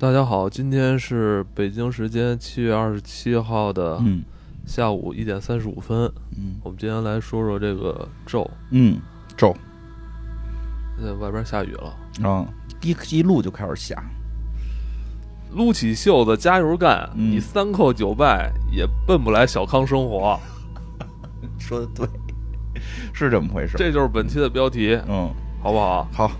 [0.00, 4.22] 大家好，今天是北京时间七月二十七号的嗯
[4.64, 6.02] 下午一点三十五分。
[6.36, 8.48] 嗯我们今天来说说这个咒。
[8.70, 9.00] 嗯，
[9.36, 9.52] 咒
[11.04, 12.46] 在外边下雨了，啊，
[12.80, 14.00] 一一路就开始下，
[15.50, 20.38] 撸起袖子加油干，嗯你三叩九拜也奔不来小康生活。
[21.58, 22.08] 说的对，
[23.12, 23.76] 是这么回事。
[23.76, 25.28] 这就是本期的标题，嗯，
[25.60, 26.08] 好不好？
[26.12, 26.30] 好，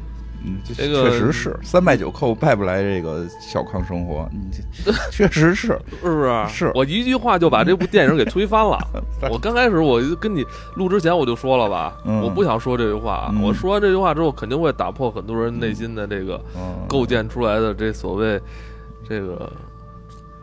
[0.45, 4.41] 嗯，这这个确实是三拜九叩拜不来这个小康生活，你
[4.81, 6.49] 这 确实是，是不是？
[6.49, 8.79] 是我一句话就把这部电影给推翻了。
[9.31, 13.31] 我刚开始我就跟你录之前我就说了吧，嗯我不想说这句话。
[13.35, 18.41] 嗯我说完这句话之后，肯定会打破很多人内心的这个嗯，构建出来的这所谓
[19.09, 19.50] 这个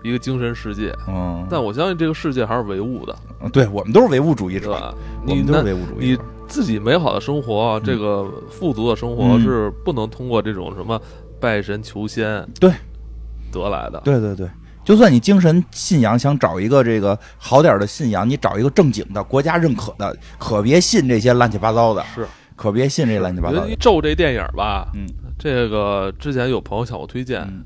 [0.04, 0.94] 一个精神世界。
[1.08, 4.94] 嗯，但我相信这个世界还是唯物的，嗯对我们都是唯物主义者？
[5.26, 6.18] 我们都是唯物主义。
[6.48, 9.42] 自己美好的生活，这个富足的生活嗯。
[9.42, 11.00] 是不能通过这种什么
[11.40, 12.72] 拜神求仙对。
[13.52, 14.02] 得来的。
[14.04, 14.50] 对对对，
[14.84, 23.76] 就算你精神信仰想找一个这个好点的信仰，你找一个正经的、国家认可的，可别信这些乱七八糟的，是，可别信这乱七八糟的。
[23.78, 25.08] 咒这电影吧，嗯。
[25.40, 27.64] 这个之前有朋友向我推荐，嗯。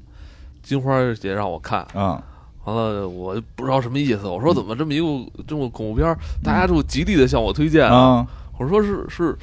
[0.62, 2.22] 金花姐让我看，啊，
[2.66, 4.28] 完了我不知道什么意思。
[4.28, 5.06] 我说怎么这么一个
[5.48, 8.28] 这么恐怖片，大家就极力的向我推荐啊？
[8.60, 9.38] 啊，我说是是，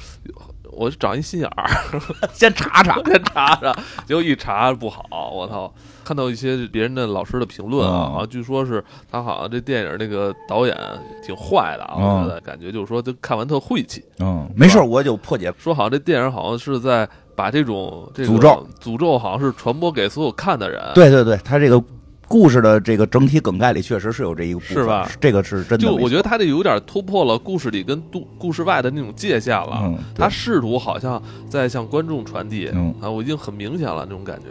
[0.71, 1.67] 我长一心眼儿，
[2.33, 3.01] 先查查。
[3.03, 5.73] 先查查，结果一查不好，我操！
[6.03, 10.77] 看到一些别人的老师的评论啊，嗯据说是他好像这电影那个导演
[11.21, 14.05] 挺坏的啊，嗯我觉得感觉就是说，就看完特晦气。
[14.19, 15.51] 嗯，没事儿，我就破解。
[15.57, 20.81] 说好像这电影好像是在把这种这个诅咒诅咒好像是传播给所有看的人。
[20.95, 21.83] 对对对，他这个
[22.27, 25.85] 故事的这个整体梗概里确实是有这一个部分，是吧这个是真的。
[25.85, 29.79] 就我觉得他这有点突破了故事里跟故故事外的那种界限了。
[29.83, 34.45] 嗯，他试图好像在向观众传递，嗯啊，我已经很明显了那种感觉。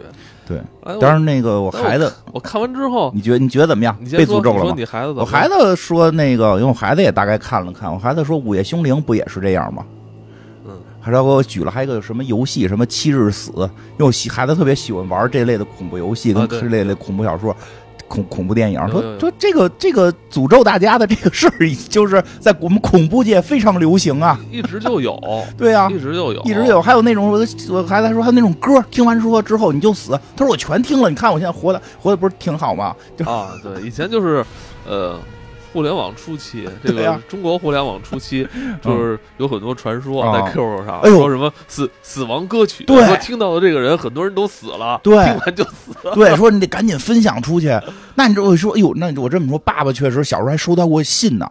[0.47, 0.61] 对。
[0.99, 4.73] 当然，那个我孩子，我看完之后，你觉得你觉得怎么样被诅咒了吗？
[4.75, 9.85] 你孩子我孩子说那个，因为我孩子也大概看了看，我孩子说《午夜凶铃》不也是这样吗？
[11.11, 17.55] 嗯，还给我举了还有一个什么游戏，什么七日死，因为我喜孩子特别喜欢玩这类的恐怖游戏跟这类的恐怖小说。
[18.09, 24.39] 恐恐怖电影说说这个这个诅咒大家的这个事儿，就是在我们恐怖界非常流行啊。
[24.49, 25.19] 一直就有，
[25.57, 27.37] 对啊，一直就有，一直有，还有那种我
[27.69, 30.17] 我孩子还说还有那种歌，听完说之后你就死。
[30.37, 32.95] 他说我全听了，你看我现在活的活的不是挺好吗？
[33.17, 33.49] 就啊。
[33.61, 34.45] 对，以前就是，
[34.87, 35.19] 呃。
[35.77, 38.47] 互联网初期， 这个中国互联网初期，
[38.81, 43.05] 就是有很多传说啊在 QQ 上，说什么死死亡歌曲，对。
[43.05, 45.13] 说听到的这个人很多人都死了，对。
[45.23, 46.15] 听完就死了。
[46.15, 47.69] 对，说你得赶紧分享出去。
[48.15, 51.47] 那你这我说，哎呦，那我这么说，爸爸确实小时候还收到过信呢，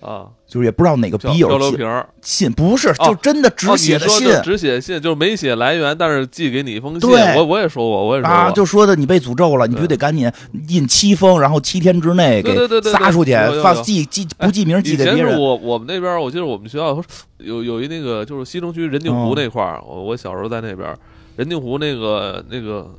[0.00, 4.28] 啊，就是也不知道哪个漂笔友寄漂流瓶，信，不是，哦就真的只哦写的信。
[4.42, 7.00] 只写信，就是没写来源，但是寄给你一封信。
[7.00, 7.36] 对。
[7.36, 10.30] 我我也说过，我也说过，啊，就说的你被诅咒了，你必须得赶紧
[10.68, 13.62] 印七封，然后七天之内给撒出去有有，有。
[13.62, 15.38] 放寄寄不记名寄给别人。
[15.38, 16.98] 我我们那边，我记得我们学校
[17.38, 20.96] 有有一那个就是西城区人定湖哦那块儿，我我小时候在那边，
[21.36, 22.90] 人定湖那个那个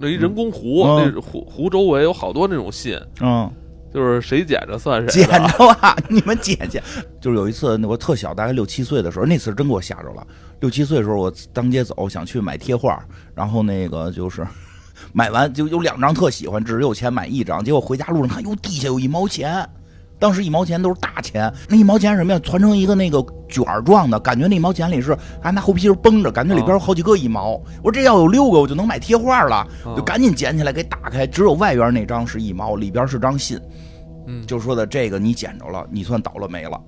[0.00, 1.12] 那一人工湖，嗯。
[1.14, 3.48] 那湖湖周围有好多那种信，嗯，
[3.92, 5.28] 就是谁捡着算谁捡。
[5.28, 6.82] 着啊，你们捡捡。
[7.20, 10.26] 就是有一次，我特小，大概六七岁的时候，那次真给我吓着了。
[10.60, 13.02] 六七岁的时候，我当街走，想去买贴画，
[13.34, 14.46] 然后那个就是
[15.12, 17.64] 买完就有两张特喜欢，只有钱买一张。
[17.64, 19.68] 结果回家路上看，哟，地下有一毛钱。
[20.18, 22.38] 当时一毛钱都是大钱，那一毛钱什么呀？
[22.40, 27.52] 团成一个那个卷儿状的，感觉那一毛钱里是还拿厚皮筋绷着，感觉里边有好几个一毛。
[27.82, 33.60] 我说这要有六个，我就能买贴画了，啊就赶紧捡起来给打开，只有外边那张是一毛，里边是张信。
[34.26, 36.78] 嗯，就说的这个你捡着了，你算倒了霉了，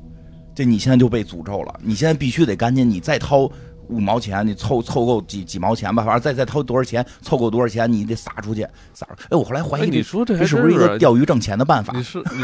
[0.54, 3.50] 这你现在就被诅咒了，你现在必须得赶紧，你再掏
[3.88, 9.22] 五毛钱，你凑凑够几几毛钱吧，反正再再掏多少钱，凑够多少钱，你得撒出去，撒出。
[9.30, 12.02] 哎，我后来怀哎，疑这你说这是不是一个钓鱼挣钱的办法你？
[12.02, 12.42] 是你，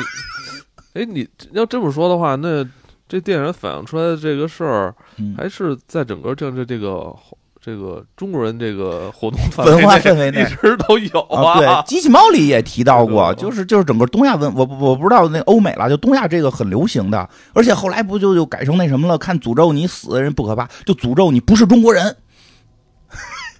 [0.96, 2.66] 哎，你要这么说的话，那
[3.06, 7.14] 这电影反映出来的这个事儿，嗯，还是在整个政治这个
[7.60, 19.18] 这个中国人这个活动范文化围氛围内一直都有啊， 对，机器猫里也提到过，就是就是整个东亚文，我不我不知道那欧美了，就东亚这个很流行的，而且后来不就就改成那什么了？
[19.18, 22.16] 看诅咒你死人不可怕，就诅咒你不是中国人，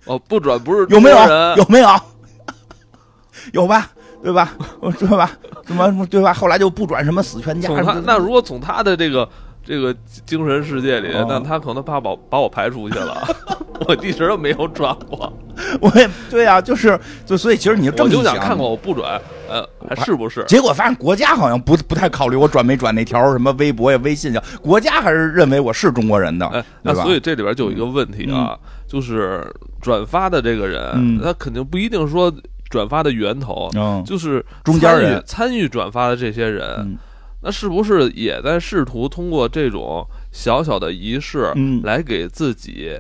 [0.07, 1.17] 哦，不准不是有没有？
[1.57, 1.89] 有没有？
[3.53, 3.93] 有吧？
[4.27, 4.53] 对吧？
[4.99, 5.31] 对吧？
[5.65, 6.35] 什么对吧？
[6.35, 7.69] 后来就不转什么死全家。
[7.69, 9.29] 从他那如果从他的这个
[9.65, 9.95] 这个
[10.25, 13.23] 精神世界里，哦那他可能怕把把我排出去了。
[13.87, 15.33] 我一直都没有转过，
[15.81, 20.43] 我也对啊，就是就所以其实你就这我么一想，就想看看我不转，呃，还是不是？
[20.49, 26.93] 结果发现国家好像不不太考虑我转没转那条什么微博呀、微信呀，国家还是认为我是中国人的，哎，那？
[26.95, 28.59] 所以这里边就有一个问题啊，
[28.89, 29.47] 就是
[29.81, 32.33] 转发的这个人，嗯他肯定不一定说
[32.69, 36.99] 转发的源头，嗯，就是中间参与人参与转发的这些人，嗯
[37.43, 42.99] 那是不是也在试图通过这种小小的仪式嗯来给自己？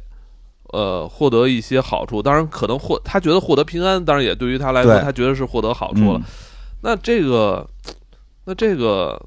[0.72, 6.18] 呃，获得一些好处，当然可能获他觉得获得平安，当然也对于他来说，他觉得是获得好处了。
[6.18, 6.22] 嗯
[6.82, 7.66] 那这个，
[8.44, 9.20] 那这个，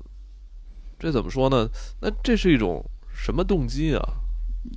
[1.00, 1.68] 这怎么说呢？
[2.02, 4.02] 那这是一种什么动机啊？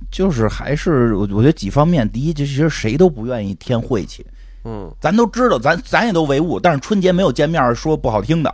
[0.09, 4.25] 就是还是我我觉得几方面，第一，就其实谁都不愿意添晦气，
[4.65, 8.53] 嗯，咱都知道，咱咱也都唯物，但是春节没有见面说不好听的，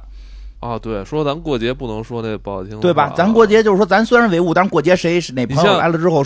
[0.59, 3.13] 啊，对，说咱过节不能说那不好听的，对吧？
[3.15, 6.23] 咱过节就是说，咱虽然唯物，但是过节谁是哪朋友来了之后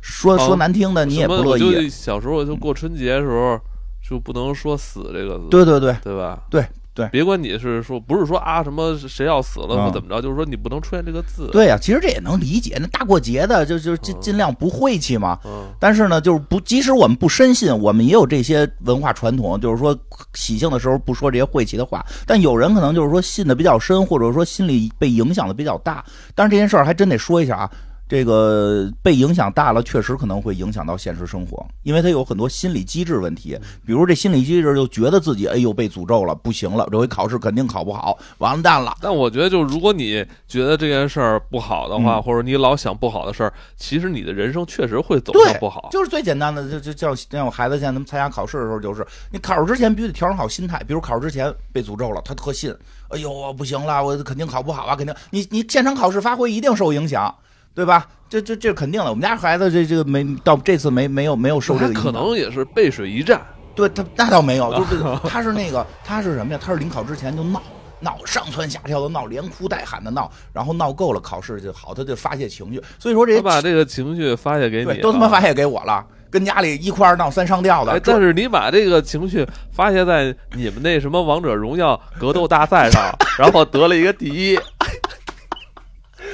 [0.00, 1.60] 说说难听的，你也不乐意。
[1.60, 3.60] 就小时候就过春节的时候
[4.08, 6.40] 就不能说死这个字，对对对对吧？
[6.50, 6.64] 对
[6.98, 12.76] 对别管你是说不是说啊什么谁要死了啊或怎么着，就是说你不能出现这个字。，对呀、其实这也能理解。
[12.80, 15.38] 那大过节的，就就尽嗯尽量不晦气嘛。
[15.44, 19.96] 嗯但是呢，就是不，即使我们不深信，我们也有这些文化传统，就是说
[20.34, 22.04] 喜庆的时候不说这些晦气的话。
[22.26, 26.04] 但有人可能就是说信的比较深，或者说心里被影响的比较大。
[26.34, 27.70] 但是这件事儿还真得说一下啊，
[28.08, 33.58] 这个被影响大了，确实可能会影响到现实生活，因为他有很多心理机制问题。
[33.84, 38.96] 比如这心理机制就觉得自己哎呦被诅咒了，不行了，这回考试肯定考不好，完蛋了。
[39.02, 45.88] 但我觉得，就如果你觉得这件事儿不好的话，嗯或者你老想不好的事儿，其实你的人生确实会走向不好。
[45.92, 50.82] 就是最简单的，就就叫像我孩子现在他们参加考试的时候，就是你考试之前必须得调整好心态。
[50.86, 52.74] 比如考试之前被诅咒了，他特信，
[53.10, 57.34] 哎呦我不行了，我肯定考不好啊，肯定你你现场考试发挥一定受影响，
[57.74, 58.06] 对吧？
[58.28, 59.10] 这这这肯定的。
[59.10, 63.40] 我们家孩子这这个没到这次没没有没有受这个影响，可能也是背水一战。
[63.74, 66.60] 对他那倒没有，就是 他是那个他是什么呀？
[66.62, 67.62] 他是临考之前就闹。
[68.00, 72.80] 闹上蹿下跳的闹，连哭带喊的闹，然后闹够了，考试就好，他就发泄情绪。
[72.96, 77.90] 所以说这他把这个情绪发泄给你、都他妈发泄给我了，跟家里一哭二闹三上吊的。
[77.90, 83.02] 哎，但是你把这个情绪发泄在你们那什么王者荣耀格斗大赛上，
[83.36, 84.56] 然后得了一个第一，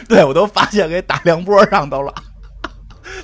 [0.08, 2.12] 对我都发现给打梁波上头了。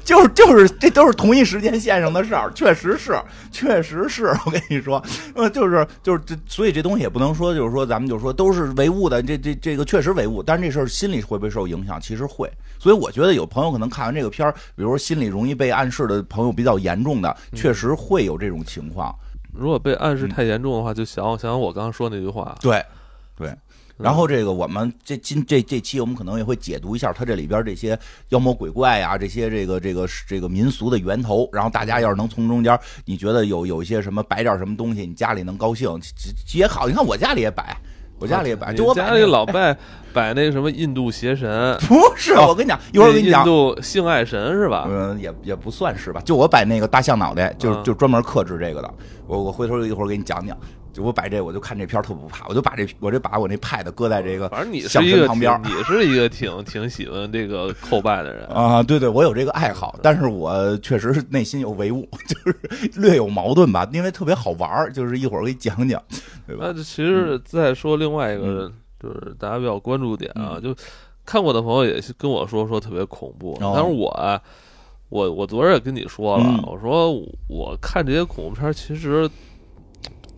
[0.04, 3.18] 就是就是，这都是同一时间线上的事儿，确实是，
[3.50, 5.02] 确实是我跟你说，
[5.34, 12.00] 呃，就是就是这，所以这东西也不能说，就是说咱们就说都是唯物的，这这这个确实唯物，但是这事儿心里会不会受影响？
[12.00, 19.14] 其实会，所以我觉得有朋友可能看完这个片儿，比如说心里容易被暗示的朋友比较严重的，确实会有这种情况。
[19.52, 22.84] 如果被暗示太严重的话，就想想想我刚刚说那句话，对，
[23.36, 23.52] 对。
[24.02, 27.98] 然后这个我们这今这这期我们可能也会解读一下它这里边这些
[28.30, 31.48] 妖魔鬼怪呀、这些这个这个这个民俗的源头。
[31.52, 35.90] 然后大家要是能从中间，你觉得有有一些什么摆点什么东西，你家里能高兴
[36.54, 36.88] 也好。
[36.88, 37.76] 你看我家里也摆，
[38.18, 39.76] 我家里也摆，就我家里老拜
[40.12, 43.46] 摆那个什么印度邪神，不是，我跟你讲，一会儿我跟你讲印。
[43.46, 44.86] 度性爱神是吧？
[44.88, 48.94] 嗯，也也不算是吧，就我摆那个大象脑袋，就嗯就专门克制这个的。
[49.26, 50.56] 我我回头一会儿给你讲讲，
[50.92, 58.46] 就我摆这，我就看这片儿特不怕，我就把这我这把我那 pad 搁在这个反正你是一个旁边儿，你是一个挺挺喜欢这个叩拜的人。
[58.46, 66.02] 啊，对对，我有这个爱好，但是我确实是内心有唯物， 就是略有矛盾吧，因为特别好玩儿，就是一会儿给你讲讲，
[66.46, 66.66] 对吧？
[66.66, 70.74] 那其实嗯再说另外一个，就是大家比较关注点啊，就
[71.24, 74.40] 看过的朋友也是跟我说说特别恐怖，哦但是我啊
[75.08, 77.12] 我我昨儿也跟你说了，嗯我说
[77.48, 79.30] 我看这些恐怖片儿其实。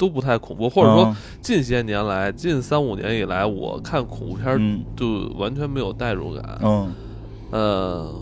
[0.03, 6.59] 都不太恐怖，或者说嗯近些年来，近三五年以来，我看恐怖片就完全没有代入感。
[6.61, 6.93] 嗯
[7.53, 8.13] 呃，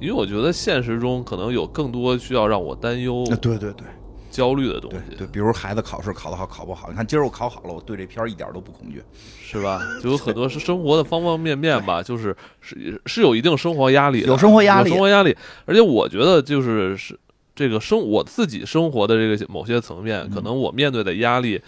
[0.00, 3.86] 因为我觉得现实中可能有更多需要让我担忧、呃对对对
[4.28, 9.00] 焦虑的东对西，对，比如孩子考试考得好考不好，你看今儿我考好了，我对这片儿一点都不恐惧，
[9.40, 9.80] 是吧？
[10.02, 15.34] 就有很多是生活的方方面面吧，就是是是有一定生活压力的，有生活压力有生活压力。
[15.64, 17.18] 而且我觉得就是是
[17.56, 21.60] 这个生我自己生活的这个某些层面，嗯可能我面对的压力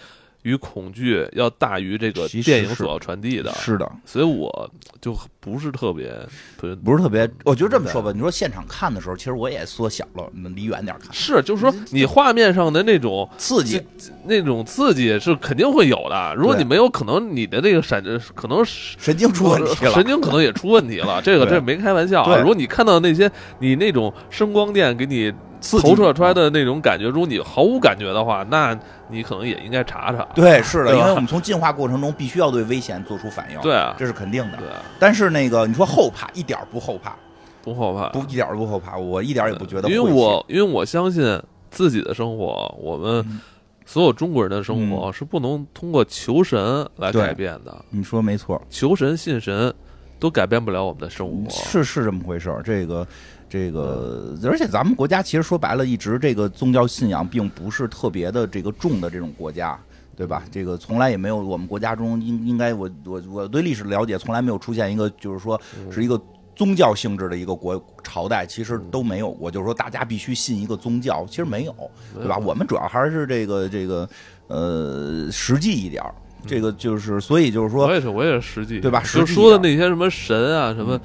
[0.43, 6.11] 与恐惧要大于这个电影所要传递的，是的，所以我就不是特别
[6.57, 13.83] 特别不是特别，我觉得这么说吧，你说现场看的时候，其实我也缩小了，离远点看，是，就是说你画面上的那种刺激，
[14.27, 16.35] 那种刺激是肯定会有的。
[16.37, 18.03] 如果你没有，可能你的这个闪
[18.35, 21.21] 可能神经出问题了，神经可能也出问题了。
[21.21, 22.33] 这个这没开玩笑啊。
[22.33, 30.27] 对如果你看到那些你那种声光电给你投射出来的那种感觉，如果你毫无感觉的话，那你可能也应该查查。
[30.35, 34.59] 对，是的，因为我们从进化过程中必须要对危险做出反应，对啊这是肯定的。
[34.59, 37.17] 对啊，但是那个你说后怕，一点儿不后怕，
[37.63, 38.09] 不后怕。
[38.11, 40.03] 不一点儿都不后怕，我一点儿也不觉得因。
[40.03, 43.41] 为我因为我相信自己的生活，我们嗯
[43.85, 47.75] 所有中国人的生活是不能通过求神来改变的。
[47.89, 49.73] 你说没错，求神信神
[50.19, 51.49] 都改变不了我们的生活。
[51.49, 52.61] 是是这么回事儿。
[52.63, 53.07] 这个
[53.49, 59.79] 这个，而且咱们国家其实说白了，一直这个宗教信仰并不是特别的这个重的这种国家，
[60.17, 60.43] 对吧？
[60.51, 66.21] 这个从来也没有我们国家中应应该我我我对历史了解，从来没有出现一个就是说是一个
[66.55, 69.51] 宗教性质的一个国朝代，其实都没有过。
[69.51, 71.75] 就是说大家必须信一个宗教，其实没有，
[72.15, 72.37] 对吧？
[72.39, 74.09] 我们主要还是这个这个
[74.49, 76.15] 呃实际一点儿。
[76.47, 79.03] 这个就是，所以就是说我，也是，我也是实际，对吧？
[79.13, 80.99] 就说的那些什么神啊，什么，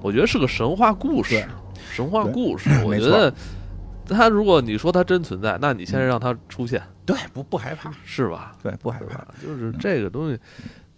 [0.00, 1.46] 我觉得是个神话故事对，
[1.98, 2.70] 神话故事。
[2.84, 3.34] 我觉得
[4.06, 8.56] 他如果你说他真存在，那你现在让他出现，对不不害怕，是吧？
[8.62, 9.26] 对不害怕，？
[9.44, 10.38] 就是这个东西，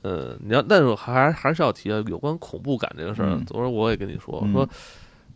[0.02, 3.30] 呃，你要，但是我还还是要提啊，有关恐怖感这个事儿。
[3.30, 3.42] 嗯。
[3.46, 4.68] 昨儿我也跟你说，说，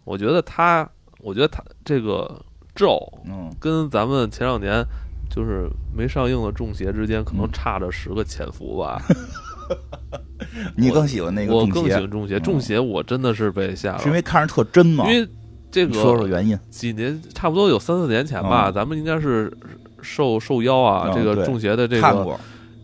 [0.05, 0.87] 我觉得他，
[1.21, 2.39] 我觉得他这个
[2.75, 3.51] 咒嗯。
[3.59, 4.85] 跟咱们前两年
[5.31, 5.67] 就是
[5.97, 7.53] 没上映的《中邪》之间，可能嗯。
[7.53, 9.03] 差着十个潜伏吧。
[10.77, 12.43] 你更喜欢那个我更喜欢中邪，嗯。
[12.43, 15.11] 中邪我真的是被吓了，是因为看着特真吗？
[15.11, 15.27] 因为
[15.75, 16.57] 这个说说个原因。
[16.71, 19.53] 几年差不多有三四年前吧，嗯咱们应该是
[20.01, 22.39] 受受邀啊，嗯这个中邪的这个看过，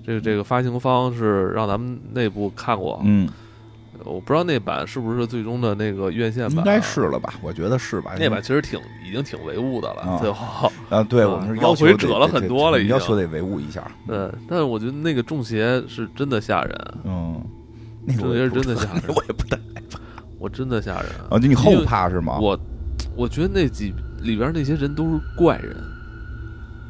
[0.04, 3.28] 这个这个发行方是让咱们内部看过，嗯，
[4.04, 7.02] 我不知道那版是不是最终的那个院线版、啊应该是。
[7.02, 7.34] 了吧？
[7.42, 8.10] 我觉得是吧？
[8.18, 13.88] 那版其实挺已经挺唯物的了，啊最后，啊，对嗯我们是求得回折了很多了已经得要求得维物一下。
[14.08, 17.40] 对，但是我觉得那个中邪是真的吓人，嗯，
[18.04, 19.56] 那个中邪是真的吓人， 我也不太
[20.38, 21.10] 我真的吓人。
[21.28, 22.38] 啊，就你后怕是吗？
[22.40, 22.58] 我
[23.16, 25.76] 我觉得那几里边那些人都是怪人，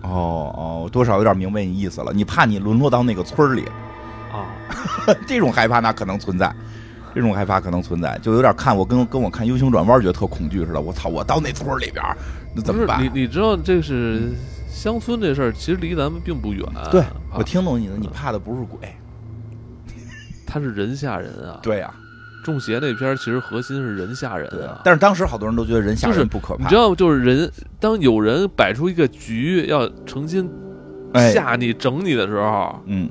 [0.02, 2.12] 哦哦，多少有点明白你意思了。
[2.12, 3.64] 你怕你沦落到那个村儿里，
[4.32, 4.54] 啊，
[5.26, 6.54] 这种害怕那可能存在，
[7.14, 10.80] 这种害怕可能存在，就有点看我跟跟我看 U 型转弯觉得特恐惧似的。
[10.80, 12.16] 我操，我到那村儿里边儿，
[12.54, 13.10] 那怎么办你？
[13.22, 14.32] 你知道这是
[14.68, 16.64] 乡村这事儿，其实离咱们并不远。
[16.90, 18.78] 对啊我听懂你的，你怕的不是鬼，
[20.46, 21.58] 他是人吓人啊。
[21.62, 21.92] 对呀、
[22.50, 24.80] 中邪那片儿其实核心是人吓人对啊。
[24.85, 26.97] 但是当时好多人都觉得人吓就是人不可怕，你知道吗？
[26.97, 30.50] 就是人，当有人摆出一个局要诚心
[31.12, 33.09] 哎，吓你、整你的时候，嗯，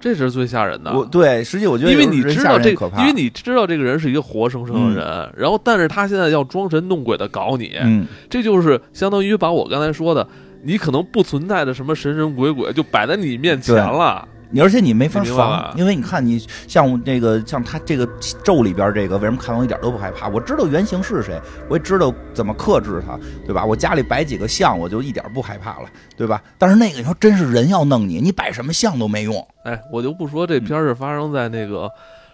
[0.00, 0.92] 这是最吓人的。
[0.92, 10.26] 我对，实际我觉得因为你知道这因为你知道这个人是一个活生生的人，然后但是他现在要装神弄鬼的搞你，嗯，这就是相当于把我刚才说的，
[10.62, 14.26] 你可能不存在的什么神神鬼鬼就摆在你面前了。
[14.52, 18.06] 你而且你没法防，因为你看你像这个像他这个
[18.44, 20.28] 咒里边这个，为什么看我一点都不害怕？
[20.28, 21.40] 我知道原型是谁，
[21.70, 23.64] 我也知道怎么克制他，对吧？
[23.64, 26.42] 我家里摆几个像，我就一点不害怕了，对吧？
[26.58, 29.34] 但是那个你说真是人要弄你，你摆什么像都没用。
[29.64, 31.90] 哎，我就不说这片儿是发生在那个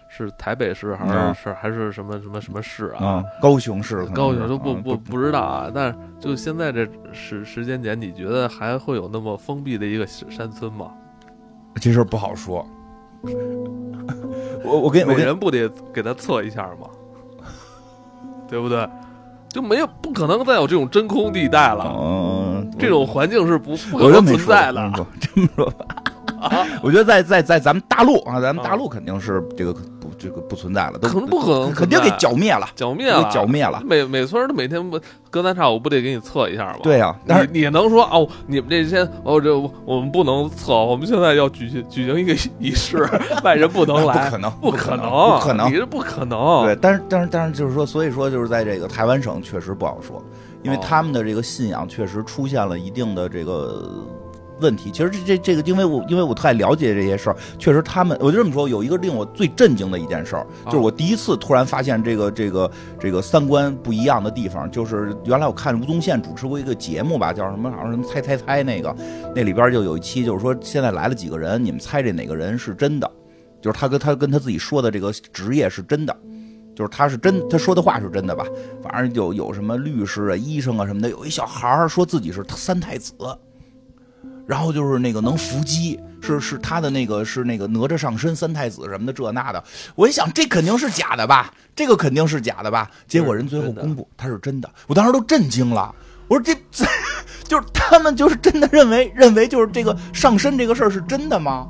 [0.09, 3.05] 是台北市还嗯是是还是什么什么什么市啊？
[3.05, 10.91] 啊，高雄市高雄都不啊不不知道啊，但是就现在这时时间点，你觉得还会有那么封闭的一个山村吗？
[11.79, 12.65] 这事儿不好说。
[14.63, 16.87] 我我跟我跟每人不得给他测一下吗？
[18.47, 18.87] 对不对？
[19.47, 25.85] 就没有不可能再有这种真空地带了，嗯，这种环境是不不存在的我跟你说这么说吧，
[26.39, 26.67] 啊！
[26.83, 33.81] 我觉得在在在咱们大陆啊，咱们大陆肯定是这个不这个不存在了，都可能不可能肯定给剿灭了，剿灭了，给剿灭了。
[33.85, 34.99] 每每村儿都每天不
[35.31, 36.79] 隔三差五不得给你测一下吗？
[36.83, 43.07] 对呀、但是你你能说哦，你们这些哦，这我们不能测，我们现在要举行举行一个仪式，
[43.43, 45.75] 外人不能来，不可能，不可能，不可能你。
[45.75, 46.65] 是不可能。
[46.65, 50.21] 对，但是但是但是就是说，所以说就是在这个台湾省确实不好说，
[50.63, 53.89] 因为哦他们的这个信仰确实出现了一定的这个
[54.59, 54.91] 问题。
[54.91, 68.95] 其实这这这个，因为我因为我太了解这些事儿，确实他们我就这么说，有一个令我最震惊的一件事儿，就是我第一次突然发现这个这个这个三观不一样的地方，就是原来我看吴宗宪主持过一个节目吧，叫什么好像什么猜猜猜那个，
[69.35, 73.09] 那里边就有一期就是说现在来了几个人，你们猜这哪个人是真的？
[73.61, 76.15] 就是他跟他跟他自己说的这个职业是真的。
[76.75, 78.45] 就是他是真，他说的话是真的吧？
[78.81, 83.13] 反正有有什么律师啊、医生啊什么的，有一小孩儿说自己是三太子，
[84.49, 89.63] 然后就是那个能伏击，是是他的那个是那个哪吒上身三太子什么的这那的。
[89.93, 91.53] 我一想，这肯定是假的吧？
[91.75, 92.89] 这个肯定是假的吧？
[93.07, 95.93] 结果人最后公布他是真的，我当时都震惊了。
[96.27, 96.83] 我说这这
[97.47, 101.67] 就是他们就是真的认为认为就是这个上身这个事儿是真的吗？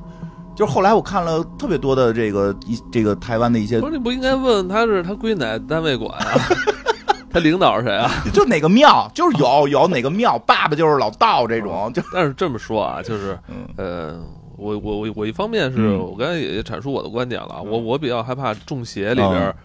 [0.56, 6.34] 就是后来我看了特别多的这个一这个台湾的一些不是你不应该问他是他归哪单位管啊？
[7.30, 8.10] 他领导是谁啊？
[8.34, 13.68] 就哪个庙，就是有有哪个庙，爸爸就是老道这种，就但是这么说啊，就是嗯。
[13.78, 14.22] 呃，
[14.58, 15.98] 我我我我一方面是嗯。
[16.00, 19.56] 我刚才也阐述我的观点了，我我比较害怕中邪里边儿，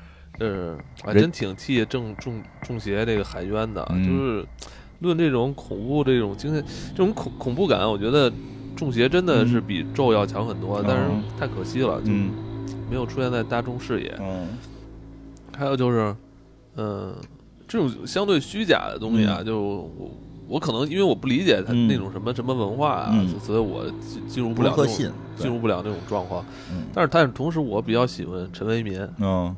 [0.41, 4.05] 呃，还人真挺替正中中邪这个喊冤的，嗯。
[4.05, 4.47] 就是
[5.01, 8.33] 论这种恐怖这种精神这种恐恐怖感，我觉得
[8.77, 12.31] 中邪真的是比咒要强很多，但是嗯太可惜了，就嗯。
[12.91, 14.15] 没有出现在大众视野。
[14.21, 14.49] 嗯。
[15.57, 16.15] 还有就是，
[16.77, 17.15] 嗯、
[17.67, 20.11] 这种相对虚假的东西啊，就我
[20.47, 21.89] 我可能因为我不理解他嗯。
[21.89, 23.29] 那种什么什么文化啊，嗯。
[23.41, 26.45] 所以我进进入不不了那种可信，进入不了那种状况。
[26.71, 26.83] 嗯。
[26.93, 29.55] 但是但是同时，我比较喜欢陈为民，嗯。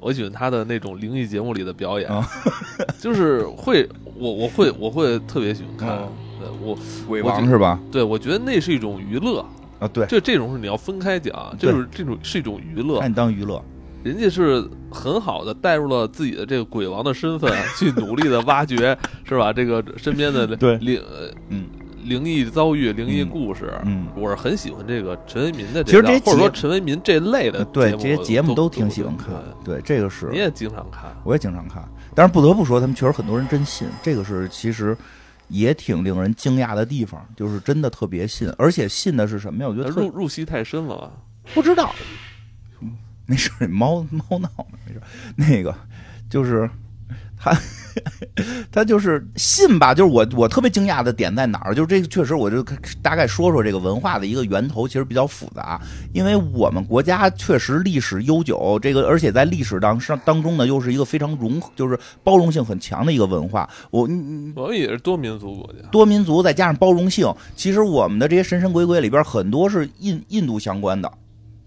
[0.00, 2.22] 我喜欢他的那种灵异节目里的表演，嗯。
[3.00, 5.98] 就是会我我会我会特别喜欢看。
[5.98, 6.08] 嗯。
[6.40, 7.78] 对我鬼我觉王是吧？
[7.92, 9.38] 对我觉得那是一种娱乐，
[9.78, 13.62] 啊，对，这这种是你要分开讲，这就是这种是一种娱乐看，你当娱乐，
[14.04, 19.52] 人家是很好的带入了自己的这个鬼王的身份， 去努力的挖掘，是吧？
[19.52, 21.66] 这个身边的 对灵呃嗯
[22.04, 24.06] 灵异遭遇、灵异嗯故事，嗯。
[24.14, 29.28] 我是很喜欢这个陈为民的其实这些或者说陈为民这类的呃对这些节目都挺喜欢看，
[29.64, 31.82] 对这个是对你也经常看，我也经常看，
[32.14, 34.94] 但是不得不说，他们确实很多人真信，这个是其实
[35.48, 39.68] 也挺令人惊讶的地方，就是真的特别信，而且信的是什么呀？
[39.70, 41.10] 我觉得入入戏太深了吧？
[41.54, 41.94] 不知道，
[43.26, 44.50] 没事儿，猫猫闹，
[44.86, 45.02] 没事儿，
[45.36, 45.74] 那个
[46.28, 46.68] 就是
[47.38, 47.56] 他。
[48.72, 51.72] 他就是信吧，就是我我特别惊讶的点在哪儿？
[51.72, 52.60] 就是这个确实，我就
[53.00, 55.80] 大概说说这个文化的一个源头，其实比较复杂。
[56.12, 63.70] 因为我们国家确实历史悠久，这个而且在历史当上当中呢，又是一个非常融，就是包容性很强的一个文化。
[63.92, 71.08] 我你我们也是多民族国家，多民族再加上包容性，其实我们的这些神神鬼鬼里边很多是印印度相关的。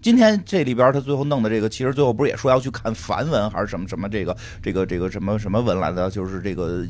[0.00, 6.86] 今天这里边他最后弄的这个，其实最后不是也说要去看梵文还是什么什么这个这个这个什么什么文来的，就是这个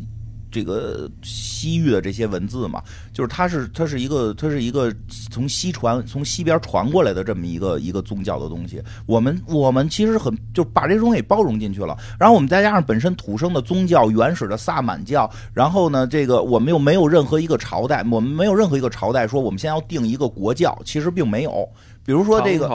[0.50, 4.94] 这个西域的这些文字嘛，就是它是它是一个它是一个
[5.30, 8.82] 从西传从西边传过来的这么一个一个宗教的东西。
[9.06, 21.68] 我们我们其实很就把这东西给包容进去了，然后我们再加上本身土生的宗教原始的萨满教，然后呢，这个我们又没有任何一个朝代，我们没有任何一个朝代说我们先要定一个国教，其实并没有。
[22.08, 22.66] 比如说这个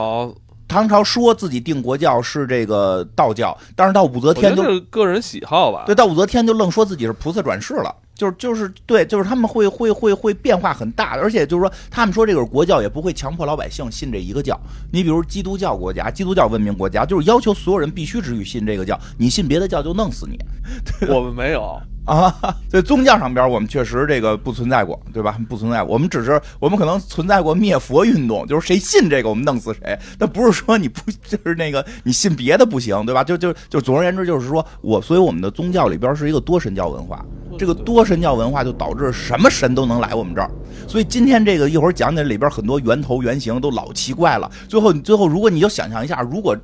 [0.68, 5.82] 唐朝，说自己定国教是这个道教，但是到武则天就是个人喜好吧。
[5.86, 14.56] 对，到武则天就愣说自己是菩萨转世了，就是就是对，就是他们会会会会变化很大，而且就是说，他们说这个是国教，也不会强迫老百姓信这一个教。
[14.92, 20.38] 你比如基督教国家、基督教文明国家，就是要求所有人必须只许信这个教，你信别的教就弄死你
[21.12, 22.34] 我们没有，啊！
[22.68, 25.38] 在宗教上边，我们确实这个不存在过，对吧？
[25.48, 33.24] 不存在过，我们只是我们可能存在过灭佛运动，就是谁信这个我们弄死谁，但不是说你不 就是那个你信别的不行，对吧？
[33.24, 37.24] 就就就总而言之，就是说我，所以我们的宗教里边是一个多神教文化。
[37.56, 40.50] 这个多神教文化就导致什么神都能来我们这儿，
[40.88, 44.50] 所以今天这个一会儿讲解里边很多源头原型都老奇怪了。
[44.68, 46.56] 最后，最后如果你就想象一下，如果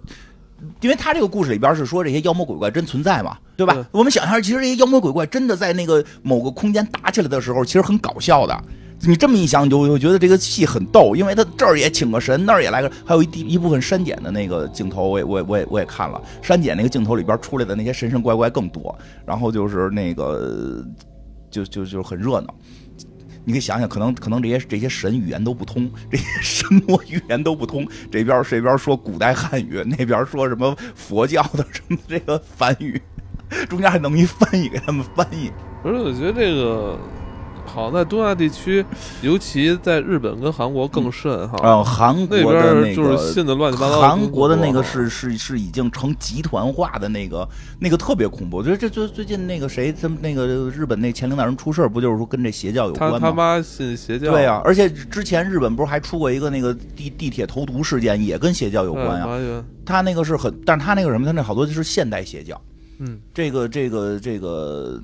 [0.81, 3.75] 因为他这个故事里边是说这些妖魔鬼怪真存在嘛，对吧？
[3.75, 8.65] 对我们想象，其实这些妖魔鬼怪真的在那个某个空间打起来的时候，其实很搞笑的。
[9.03, 18.95] 你这么一想，你就会觉得这个戏很逗，因为他这儿也请个神，那儿也来个，还有一一部分删减的那个镜头，我也我也我也我也看了，删减那个镜头里边出来的那些神神怪怪更多，
[19.25, 20.85] 然后就是那个
[21.51, 22.55] 就就就很热闹。
[23.51, 27.85] 你可以想想，可能可能这些这些神语言都不通，这些 神魔语言都不通。
[28.09, 33.03] 这边这边说古代汉语，那边说什么佛教的什么这个梵语，
[33.69, 35.51] 中间还弄一翻译给他们翻译。
[35.83, 36.97] 不是，我觉得这个
[37.73, 38.85] 好像在东亚地区，
[39.23, 41.59] 尤其在日本跟韩国更甚哈。
[41.63, 44.01] 呃，韩国那个就是信的乱七八糟。
[44.01, 48.57] 韩国的那个是是是已经成集团化的那个那个特别恐怖。
[48.59, 53.19] 我觉得这最最近那个谁，他们那个日本那前领导人出事儿，不就是说跟这邪教有关吗？
[53.21, 54.31] 他妈信邪教。
[54.31, 62.61] 对呀、而且之前日本不是还出过一个那个地地铁投毒事件，也跟邪教有关呀、他那个是很，但是他那个什么，他那好多就是现代邪教。
[62.99, 65.01] 嗯，这个这个这个，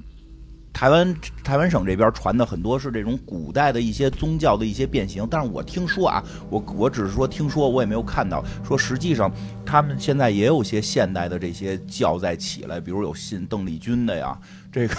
[0.77, 9.33] 台湾台湾省这边传的很多是这种古代的一些宗教的一些变形，但是我听说啊，我我只是说听说，我也没有看到，说实际上
[9.65, 14.39] 他们现在也有些现代的这些教在起来，比如有信邓丽君的呀，
[14.71, 14.95] 这个。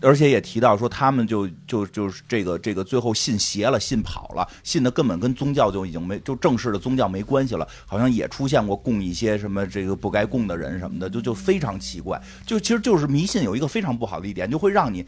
[0.00, 12.20] 而且也提到说，他们就就就是这个这个最后信邪了，信跑了，信的根本跟宗教就已经没就正式的宗教没关系了，好像也出现过供一些什么这个不该供的人什么的，就就非常奇怪。
[12.44, 15.04] 就其实就是迷信有一个非常不好的一点，就会让你。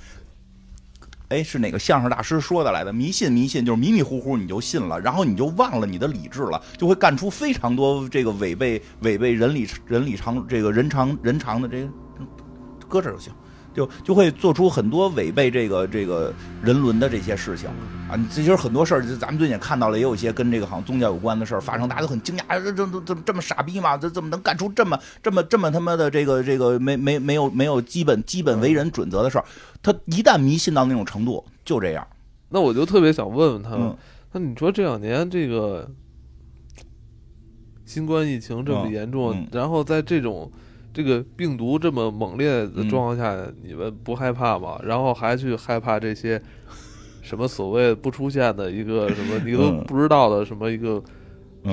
[1.29, 2.93] 哎，是哪个相声大师说的来的？
[2.93, 11.93] 迷信迷信就是迷迷糊糊你就信了，然后你就忘了你的理智了，就会干出非常多这个违背违背人理人理常这个人常人常的这个，
[12.89, 13.33] 搁这就行。
[13.81, 16.31] 就就会做出很多违背这个这个
[16.63, 17.67] 人伦的这些事情
[18.11, 18.15] 啊！
[18.15, 23.97] 你其实很多事儿，就咱们最近看到了，也有一些跟这个好像宗教有关的事儿发生，大家都很惊讶，这这这这这么傻逼吗？
[23.97, 29.45] 这怎么能干出这么这么这么他妈的这个这个没没没有没有基本基本为人准则的事儿？
[29.83, 32.07] 他一旦迷信到那种程度，就这样。
[32.51, 33.71] 那我就特别想问问他
[34.33, 35.91] 那你说这两年这个
[37.87, 40.51] 新冠疫情这么嗯严重，嗯然后在这种
[41.03, 44.79] 这这个病毒这么猛烈的嗯状况下，你们不害怕吗？
[44.85, 46.41] 然后还去害怕这些
[47.23, 51.03] 什么所谓不出现的一个 什么你都嗯不知道的什么一个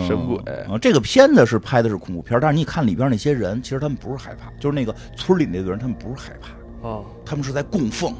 [0.08, 0.38] 神鬼？
[0.46, 8.13] 嗯啊，这个片子是拍的是恐怖片，但是你看里边那些人，其实他们不是害怕，就是那个村里那个人，他们不是害怕，啊，他们是在供奉，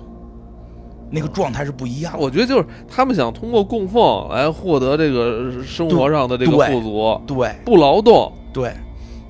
[1.10, 2.20] 那个状态是不一样的。
[2.20, 8.74] 我觉得就是他们想通过供奉来获得这个生活上的这个富足，对不劳动、对，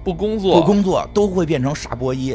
[0.08, 2.34] 不工作、不工作都会变成傻波一。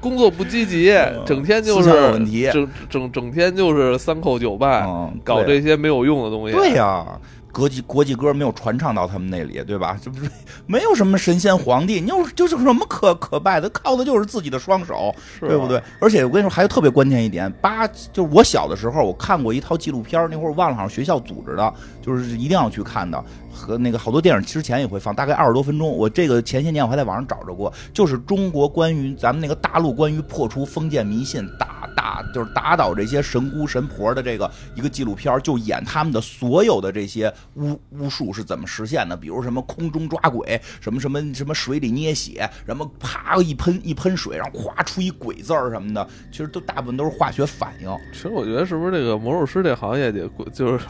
[0.00, 0.90] 工作不积极，
[1.26, 6.56] 整天就是问题整整整天就是三叩九拜，嗯，搞这些没有用的东西。
[6.56, 7.06] 对呀、
[7.52, 9.96] 国际国际歌没有传唱到他们那里，对吧？
[10.02, 10.30] 这不是
[10.66, 15.80] 没有什么神仙皇帝，你有就是什么可可拜的，靠的就是自己的双手，对不对？
[16.00, 23.22] 而且我跟你说，还有特别关键一点，八就是我小的时候，我看过一套纪录片，那会儿忘了，好像学校组织的，就是一定要去看的。
[23.52, 25.88] 和那个好多电影之前也会放，大概二十多分钟。
[25.88, 47.96] 我这个前些年我还在网上找着过，就是中国关于咱们那个大陆关于破除封建迷信、打打就是打倒这些神姑神婆的这个一个纪录片，就演他们的所有的这些巫巫术是怎么实现的，比如什么空中抓鬼，什么什么什么水里捏血，什么啪一喷一喷水，然后咵出一鬼字儿什么的，其实都大部分都是化学反应。
[48.12, 50.84] 其实我觉得是不是这个魔术师这行业得就是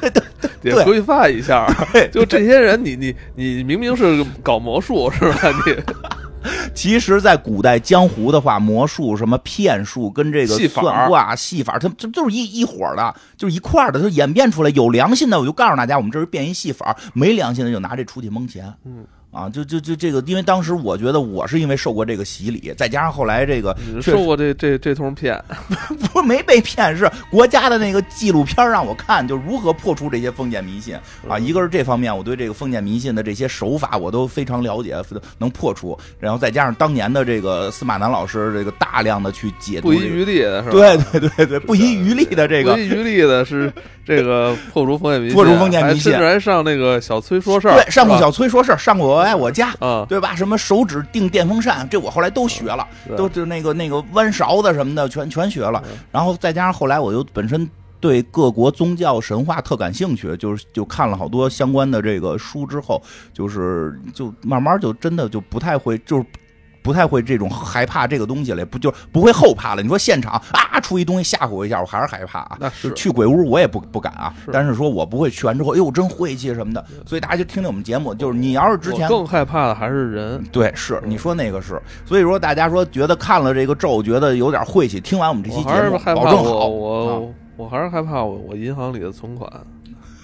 [0.00, 1.66] 对对对得规范一下？
[2.12, 5.38] 就这些人，你你你明明是搞魔术是吧？
[5.66, 5.74] 你
[6.74, 14.70] 其实，在古代江湖的话，魔术、什么骗术跟这个算卦、戏法，它这就是一一伙的，就是一块儿的，它演变出来。
[14.70, 18.72] 有良心的，我就告诉大家，我们这是变一戏法；没良心的，就拿这出去蒙钱。
[18.86, 19.04] 嗯。
[19.30, 25.40] 啊，就就就这个，因为当时我觉得我是因为受过这个洗礼，再加上后来这个受过这这这通骗？
[26.12, 30.96] 不是没被骗，是国家的那个纪录片让我看，就如何破除这些封建迷信
[31.28, 31.38] 啊。
[31.38, 34.96] 一个是这方面，我对这个封建迷信的这些手法我都非常了解，
[35.38, 35.96] 能破除。
[36.18, 40.72] 然后再加上当年的这个司马南老师这个大量的去解读这个，不遗余力的是吧？
[40.72, 43.72] 对对对对，不遗余力的这个不遗余力的是
[44.04, 49.72] 这个破除封建迷信，破除封建迷信还甚至还上那个小崔说事儿，对，上过小崔说事儿，上过我爱我家。
[49.80, 50.34] 啊，对吧？
[50.34, 55.82] 什么手指定电风扇，这我后来都学了，对都就那个那个弯勺子什么的，全全学了。
[56.10, 57.68] 然后再加上后来我又本身
[58.00, 63.02] 对各国宗教神话特感兴趣，就是就看了好多相关的这个书之后，
[63.32, 66.24] 就是就慢慢就真的就不太会，就是。
[66.82, 69.82] 不太会这种害怕这个东西了，不就不会后怕了？
[69.82, 72.56] 你说现场啊出一东西吓唬我一下，我还是害怕啊。
[72.60, 76.84] 那是去鬼屋我也不不敢啊，是但是说我不会去完之后，哎呦真晦气什么的。
[77.06, 80.42] 所以大家就听听我们节目，就是你要是之前更害怕的还是人。
[80.50, 86.66] 对，是你说那个是，所以说大家说觉得看了这个咒，觉得有点晦气，听完我们这期节目，保证好。
[86.66, 87.22] 我我、啊
[87.56, 89.52] 我还是害怕我我银行里的存款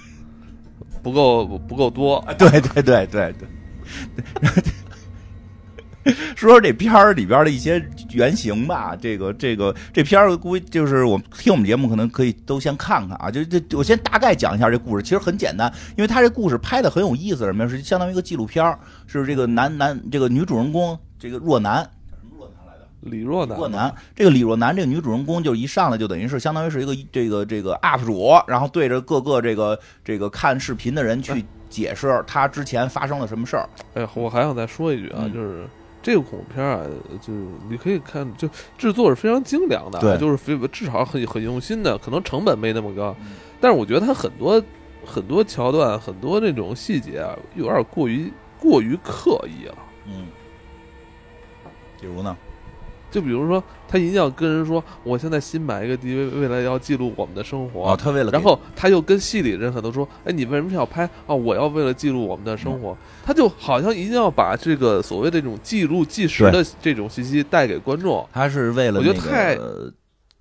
[1.02, 2.16] 不够不够多。
[2.26, 3.48] 啊对对对对对。
[6.36, 17.68] 说说这片儿里边的一些原型吧，这个这个这片儿估计就是我们听我们节目可能可以都先看看啊，就这我先大概讲一下这故事，其实很简单，因为他这故事拍的很有意思，什么呀？
[17.68, 21.88] 是相当于一个纪录片儿是这个男男这个女主人公这个若男
[23.00, 33.68] 李若男，若男，这个李若男这个女主人公就一上来就等于是相当于是一个这个这个 UP 主，然后对着各个这个这个看视频的人去解释他之前发生了什么事儿。
[33.94, 35.68] 哎，我还想再说一句啊，嗯就是
[36.06, 36.86] 这个恐怖片啊，
[37.20, 44.62] 就是你可以看，就制作是非常精良的啊，就是非至少很很用心的，可能成本没那么高，嗯但是我觉得它很多
[45.04, 49.74] 很多桥段，很多那种细节啊，有点过于过于刻意了。
[50.06, 50.28] 嗯，
[52.00, 52.36] 比如呢？
[53.16, 57.90] 就比如说，他一定要跟人说，我现在新买一个 DV，未来要记录我们的生活。
[57.92, 61.34] 哦，他为了然后他又跟戏里人很多说：“哎，你为什么要拍啊？
[61.34, 62.92] 我要为了记录我们的生活。
[62.92, 68.28] 嗯他就好像一定要把这个所谓的这种记录计时的这种信息带给观众。
[68.30, 69.90] 他是为了我觉得太个。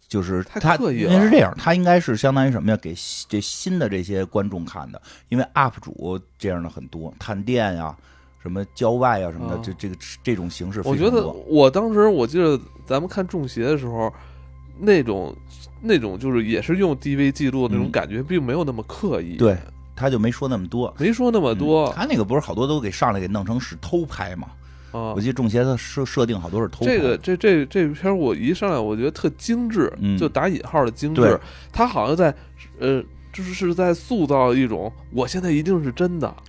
[0.08, 2.78] 就是太他，刻意了因为是这样，他应该是相当于什么呀？
[2.80, 2.94] 给
[3.28, 7.94] 这新的这些观众看的，因为 UP 主这样的很多，探店呀、
[8.46, 11.26] 什么郊外啊什么的，啊这这个这种形式我觉得。
[11.48, 14.14] 我当时我记得咱们看《中邪》的时候，
[14.78, 15.36] 那种
[15.82, 19.36] 那种就是也是用 DV 记录的那种嗯感觉，并没有那么刻意。
[19.36, 19.58] 对，
[19.96, 20.94] 他就没说那么多。
[21.00, 24.50] 没说那么多嗯他那个不是好多都给上来给弄成是偷拍嘛？
[24.92, 25.20] 啊我。
[25.20, 26.92] 记得中邪他设设定好多是偷拍。
[26.92, 31.40] 这个这这这片儿我一上来我觉得特精致，嗯就打引号的精致对。
[31.74, 32.32] 他好像在
[32.80, 33.04] 呃，
[33.34, 36.36] 就是是在塑造一种我现在一定是真的。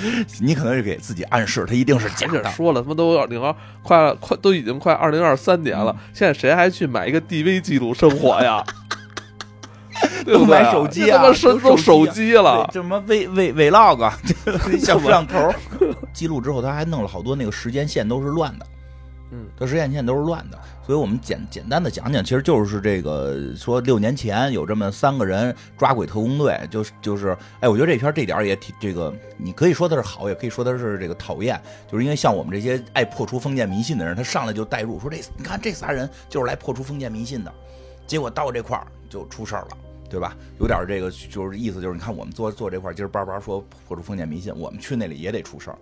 [0.40, 2.44] 你可能是给自己暗示，他一定是假的。
[2.50, 8.62] 说了，他妈都二零二快快都已经快二零二三年了，嗯现在谁还去买一个 DV 记录生活呀？
[10.24, 10.72] 对不对都买啊？
[10.72, 14.10] 手机啊他妈是都都手手机了什么 V V Vlog，
[14.80, 15.52] 摄像头，
[16.12, 18.66] 记录之后，他还弄了好多那个时间线都是乱的。
[19.30, 37.54] 嗯，他时间线都是乱的，所以我们简简单的讲讲，其实就是这个说六年前有这么三个人抓鬼特工队，就是就是，哎，我觉得这片这点也挺这个，你可以说它是好，也可以说它是这个讨厌，就是因为像我们这些爱破除封建迷信的人，他上来就带入说这你看这仨人就是来破除封建迷信的，
[38.06, 39.78] 结果到这块儿就出事儿了。
[40.12, 40.36] 对吧？
[40.60, 45.78] 有点这个就是意思，就是你看我们做做这块儿，今儿叭叭说破除封建迷信，我们去那里也得出事儿。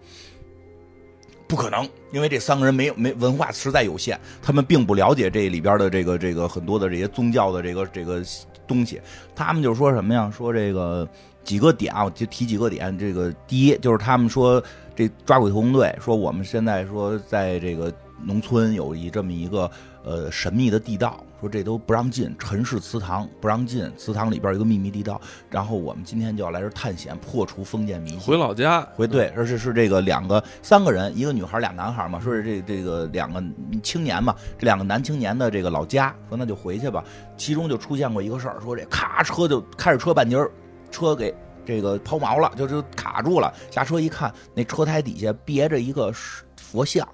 [1.51, 8.23] 不可能，因为这三个人没有没文化实在有限，他们并不了解这里边的这个这个很多的这些宗教的这个这个
[8.69, 9.01] 东西。
[9.35, 10.31] 他们就说什么呀？
[10.31, 11.09] 说这个
[11.43, 12.97] 几个点啊，我就提几个点。
[12.97, 14.63] 这个第一就是他们说
[14.95, 19.69] 这抓鬼特工队说我们现在说在这个农村有一这么一个
[20.05, 28.21] 呃神秘的地道，说这都不让进，陈氏祠堂不让进，祠堂里边有一个秘密地道，然后我们今天就要来这探险，破除封建迷信。
[28.21, 33.43] 回老家，回对，而且是这个两个三个人，一个女孩俩男孩嘛，说是这这个两个
[33.83, 37.05] 青年嘛，这两个男青年的这个老家，说那就回去吧。
[37.37, 40.51] 其中就出现过一个事儿，说这咔车就开着车半截儿，
[40.91, 41.35] 车给
[41.65, 43.53] 这个抛锚了，就就卡住了。
[43.71, 46.13] 下车一看，那车胎底下别着一个
[46.57, 47.07] 佛像。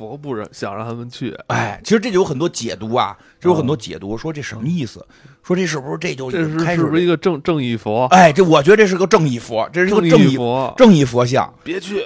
[0.00, 5.04] 哟，佛不让想让他们去，哎，其实这就有很多解读啊，这有很多解读，说这什么意思？
[5.42, 8.06] 说这是不是这就这是开始是不是一个正正义佛？
[8.06, 12.02] 哎，这我觉得这是个正义佛，这是个正正义佛，正义佛像，别去，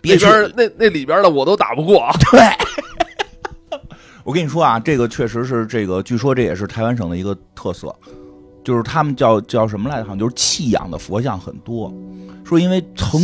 [0.00, 0.26] 别去
[0.56, 2.08] 那那里边的我都打不过。
[2.30, 2.40] 对，
[4.24, 7.94] 我跟你说啊，这个确实是这个，据说这也是台湾省的一个特色，
[8.64, 10.04] 就是他们叫叫什么来着？
[10.04, 11.92] 好像就是弃养的佛像很多，
[12.44, 13.20] 说因为层！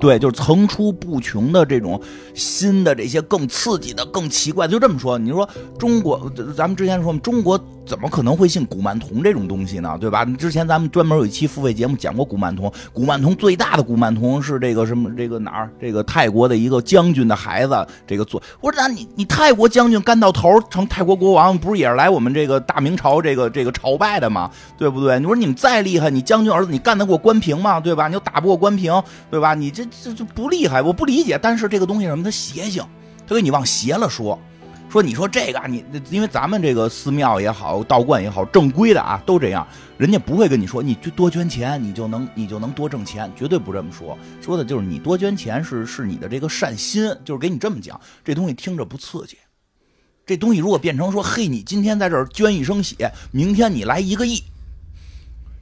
[0.00, 2.00] 对，就是层出不穷的这种
[2.34, 5.18] 新的这些更刺激的、更奇怪的，就这么说。
[5.18, 5.48] 你说
[5.78, 9.96] 中国，咱们之前说中国怎么可能会信古曼童这种东西呢？
[9.98, 10.24] 对吧？
[10.24, 15.10] 之前咱们专门有一期付费节目讲过古曼童，古曼童最大的古曼童是这个什么？
[15.16, 15.70] 这个哪儿？
[15.80, 18.42] 这个泰国的一个将军的孩子，这个做。
[18.60, 24.50] 我说那你你泰国将军干到头成泰国国王，不是也是来我们这个大明朝这个这个朝拜的吗？
[24.76, 25.18] 对不对？
[25.18, 27.80] 你说你们再厉害，你将军儿子你干得过关平吗？
[27.80, 28.06] 对吧？
[28.06, 29.54] 你又打不过关平，对吧？
[29.54, 31.38] 你这这就不厉害，我不理解。
[31.40, 32.22] 但是这个东西什么？
[32.22, 32.84] 它邪性，
[33.26, 34.38] 它给你往邪了说。
[34.90, 39.66] 说你说这个啊，你因为咱们这个寺庙也好，道观也好，正规的啊都这样，
[39.98, 44.16] 人家不会跟你说你就多捐钱，你就能你就能多挣钱，绝对不这么说。
[44.40, 48.00] 说的就是你多捐钱是是你的这个善心，就是给你这么讲。
[48.24, 49.36] 这东西听着不刺激。
[50.24, 54.42] 这东西如果变成说，嘿，你今天在这儿捐一升血，明天你来一个亿，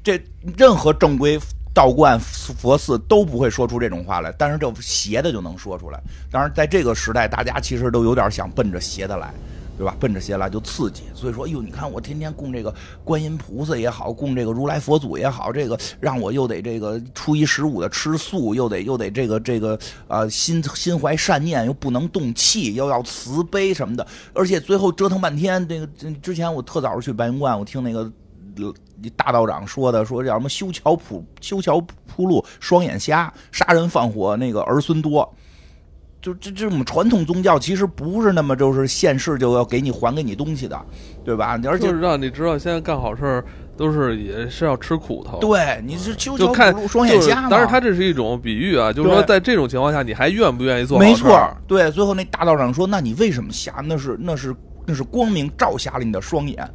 [0.04, 0.22] 这
[0.56, 1.36] 任何正规
[1.76, 6.02] 道观、佛寺都不会说出这种话来，但是这邪的就能说出来。
[6.30, 9.30] 当然，在这个时代，大家其实都有点想奔着邪的来，
[9.76, 9.94] 对吧？
[10.00, 11.02] 奔着邪来就刺激。
[11.14, 25.68] 所以说，哟，你看我天天供这个观音菩萨也好，供这个如来佛祖也好，这个让我又得这个初一十五的吃素，又得又得这个这个呃心心怀善念，又不能动气，又要慈悲什么的，而且最后折腾半天。
[25.68, 25.86] 这个
[26.22, 28.10] 之前我特早去白云观，我听那个。
[29.16, 35.32] 大道长说的，说叫什么修桥铺修桥铺路，双眼瞎，杀人放火，那个儿孙多。
[36.22, 40.80] 就这这种传统宗教其实不是那么就是现世就要给你还给你东西的，
[41.24, 41.60] 对吧？
[41.66, 43.44] 而且就是让你知道，现在干好事儿
[43.76, 45.38] 都是也是要吃苦头。
[45.38, 47.48] 对，你是修桥铺路，双眼瞎嘛。
[47.48, 51.88] 当然，他这是一种比喻啊，就是说在这种情况下，你还愿不愿意做好没错？，对。
[51.92, 53.74] 最后那大道长说：“那你为什么瞎？
[53.84, 56.68] 那是那是那是光明照瞎了你的双眼。”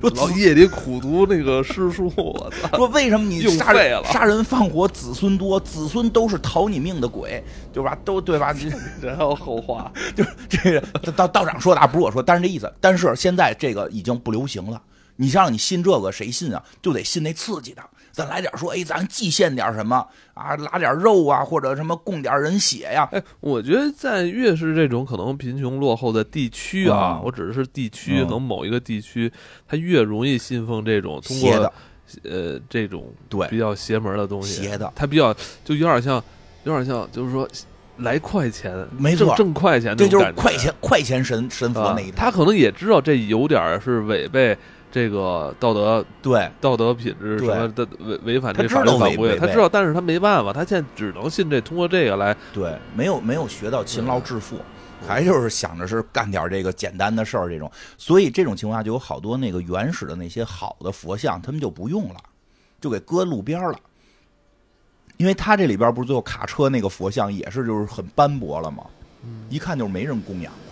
[0.00, 2.76] 说老夜里苦读那个诗书，我操！
[2.76, 7.96] 说为什么你用杀人杀人放火，子孙多，子孙都是讨你命的鬼，对吧？
[8.04, 8.52] 都对吧？
[8.52, 12.72] 这 这还有后话， 就是这个道道长说的啊，不是我说，但是这意思。
[12.80, 14.80] 但是现在这个已经不流行了，
[15.16, 16.62] 你让你信这个，谁信啊？
[16.80, 17.82] 就得信那刺激的。
[18.18, 20.04] 咱来点说，哎，咱祭献点什么
[20.34, 20.56] 啊？
[20.56, 29.32] 拉点肉啊，或者什么供点人血呀、哎，我觉得在越是这种可能贫穷落后的地区啊，嗯我指的是地区，嗯可能某一个地区，
[29.68, 31.72] 它越容易信奉这种通邪的
[32.24, 35.32] 过，呃这种对比较邪门的东西，邪的它比较
[35.64, 36.20] 就有点像，
[36.64, 37.48] 有点像，就是说
[37.98, 42.16] 来快钱，没错挣挣快钱那这就是快钱快钱神神佛啊那一套。
[42.16, 44.56] 他可能也知道这有点儿是违背
[44.90, 54.56] 这个道德对道德品质什对么的违违反这法律法规，他知道，但是他没办法，他现在只能信这，通过这个来对，没有没有学到勤劳致富，
[55.06, 62.16] 还就是想着是干点这个简单的事儿这种，所以这种情况下就有好多那个原始的那些好的佛像，他们就不用了，
[62.80, 63.78] 就给搁路边了。
[65.18, 68.84] 因为他这里边不是最后卡车那个佛像也是就是很斑驳了吗？
[69.50, 70.67] 一看就是没人供养的。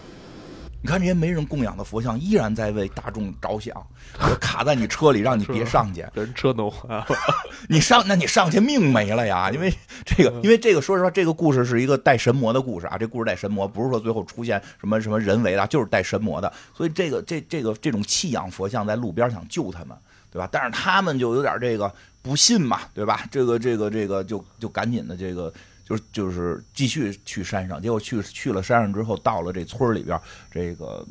[0.82, 3.74] 你看这些没人供养的佛像，依然在为大众着想，
[4.20, 6.04] 就卡在你车里，让你别上去。
[6.14, 7.06] 人车弄坏了，
[7.68, 9.50] 你上，那你上去命没了呀！
[9.50, 9.72] 因为
[10.04, 12.96] 这个，因为这个，说实话，这个故事是一个带神魔的故事啊。
[12.96, 16.52] 这故事带神魔，不是说最后出现什么什么人为的，就是带神魔的。
[16.72, 19.96] 所以这个这这个这种弃养佛像在路边想救他们，
[20.30, 20.48] 对吧？
[20.52, 23.26] 但是他们就有点这个不信嘛，对吧？
[23.28, 25.52] 这个这个这个就就赶紧的这个。
[25.86, 30.20] 就就是继续去山上，结果去去了山上之后，到了这村里边，
[30.50, 31.06] 这个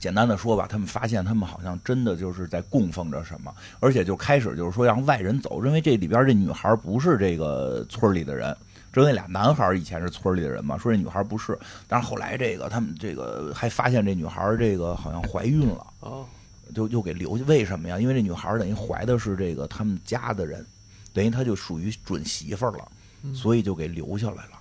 [0.00, 8.56] 简单的说吧，他们发现他们好像真的就是在供奉着什么，而且就开始就是说让外人走，认为这里边这女孩不是这个村里的人，
[8.92, 16.24] 只有那俩男孩以前是村里的人嘛，说这女孩不是，但是后来这个他们这个还发现这女孩这个好像怀孕了啊，
[16.74, 18.00] 就又给留下，为什么呀？
[18.00, 20.64] 因为这女孩等于怀的是这个他们家的人，
[21.12, 22.88] 等于她就属于准媳妇了。
[23.34, 24.58] 所以就给留下来了，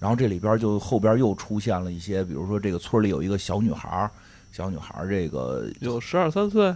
[0.00, 4.10] 然后这里边就后边又出现了一些，比如说这个村里有一个小女孩，
[4.50, 6.74] 小女孩这个有十二三岁，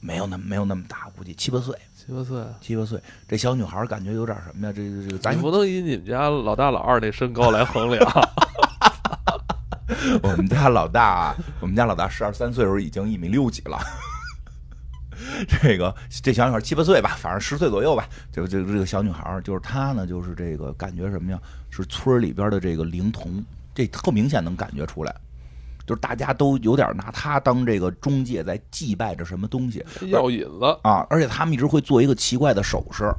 [0.00, 3.00] 没有那没有那么大，估计七八岁，七八岁，七八岁。
[3.28, 4.72] 这小女孩感觉有点什么呀？
[4.74, 8.02] 这这个咱不能以你们家老大老二那身高来衡量。
[10.22, 13.78] 我们家老大，我们家老大十二三岁的时候已经一米六几了。
[15.62, 18.08] 这个这小女孩七八岁吧，反正十岁左右吧。
[18.32, 21.38] 就这这个小女孩，就是她呢，就是这个感觉什么呀？
[21.70, 25.14] 是村里边的这个灵童，这特明显能感觉出来。
[25.86, 31.06] 就是大家都有点拿她当这个中介，在祭拜着什么东西，药引子啊！
[31.10, 33.12] 而且他们一直会做一个奇怪的手势，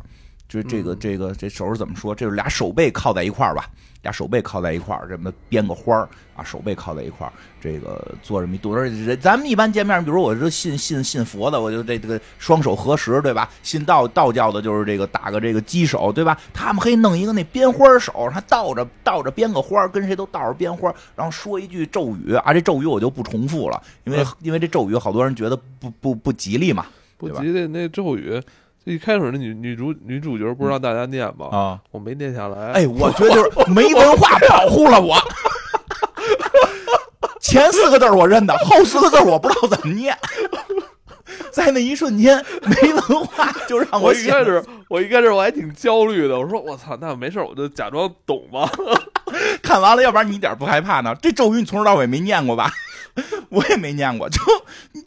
[0.64, 2.16] 就这个这个这手是怎么说？
[2.16, 3.70] 这是俩手背靠在一块儿吧？
[4.02, 8.80] 俩手背靠在一块儿，这么编个花儿啊，手背靠在一块儿，这个做这么一动作。
[8.80, 13.50] 人咱们一般见面，比如我是信信信佛的，我就这这个双手合十，对吧？
[13.64, 16.40] 信道道教的，就是这个打个这个鸡手，对吧？
[16.54, 26.86] 他们可以弄一个那编花手，他倒着倒着编个花，跟谁都倒着编花，然后说一句咒语啊，这咒语我就不重复了，因为因为这咒语好多人觉得不不不吉利嘛，
[27.18, 28.40] 不吉利那咒语。
[28.86, 31.48] 一开始那女女主女主角不是让大家念吗？
[31.52, 32.72] 啊，我没念下来。
[32.74, 35.18] 哎，我觉得就是 没文化保护了我。
[37.42, 40.16] 前四个字我认得，后四个字我不知道怎么念。
[41.52, 46.38] 在那一瞬间，没文化就让我一开始我一开始我还挺焦虑的。
[46.38, 48.70] 我说我操，那没事，我就假装懂吧。
[49.64, 51.16] 看完了，要不然你一点不害怕呢？
[51.22, 52.72] 这咒语你从头到尾没念过吧？
[53.50, 54.40] 我也没念过，就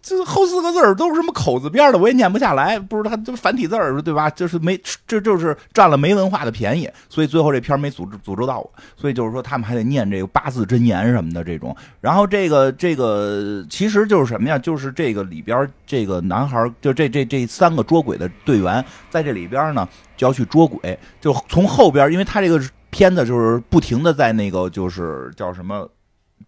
[0.00, 2.78] 这后四个字儿都是什么口字边的，我也念不下来。
[2.78, 4.30] 不是他这繁体字儿对吧？
[4.30, 8.72] 就是没这就是占了没文化的便宜，所以最后这片没诅咒诅咒到我。
[8.96, 11.76] 所以就是说他们还得念这个八字真言什么的这种。
[12.00, 14.58] 然后这个这个其实就是什么呀？
[14.58, 25.86] 就是这个里边这个男孩就这这这三个捉鬼的队员在这里边呢就要去捉鬼，就从后边，因为他这个片子就是不停的在那个就是叫什么。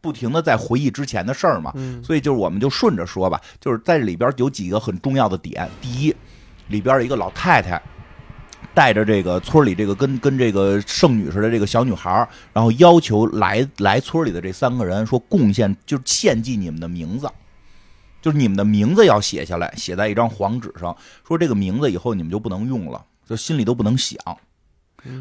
[0.01, 1.73] 不停的在回忆之前的事儿嘛，
[2.03, 5.69] 所以就是我们就顺着说吧，就是在这里边有几个很重要的点。
[5.83, 6.15] 第一，
[6.69, 7.81] 里边一个老太太
[8.73, 17.29] 带着这个村里这个跟跟这个剩女似的这个小女孩，然后要求来来村里的这三个人说贡献，就是献祭你们的名字，
[18.23, 24.19] 就是你们的名字要写下来，写在一张黄纸上，说这个名字以后你们就不能用了，就心里都不能想。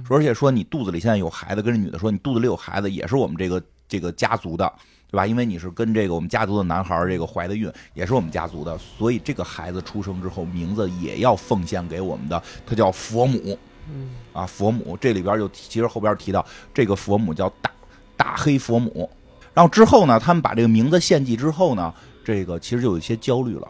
[0.07, 3.61] 说而且说你肚子里现在有孩子，跟这女的说你肚子里有孩子也是我们这个。
[3.89, 4.71] 这个家族的，
[5.11, 5.27] 对吧？
[5.27, 13.57] 因为你是跟这个我们家族的男孩这个怀的孕，也是我们家族的，所以这个孩子出生之后，名字也要奉献给我们的，他叫佛母。
[13.91, 17.71] 嗯，啊，佛母这里边就其实后边提到这个佛母叫大
[18.15, 19.09] 大黑佛母。
[19.51, 21.91] 然后之后呢，他们把这个名字献祭之后呢，
[22.23, 23.67] 这个其实就有一些焦虑了。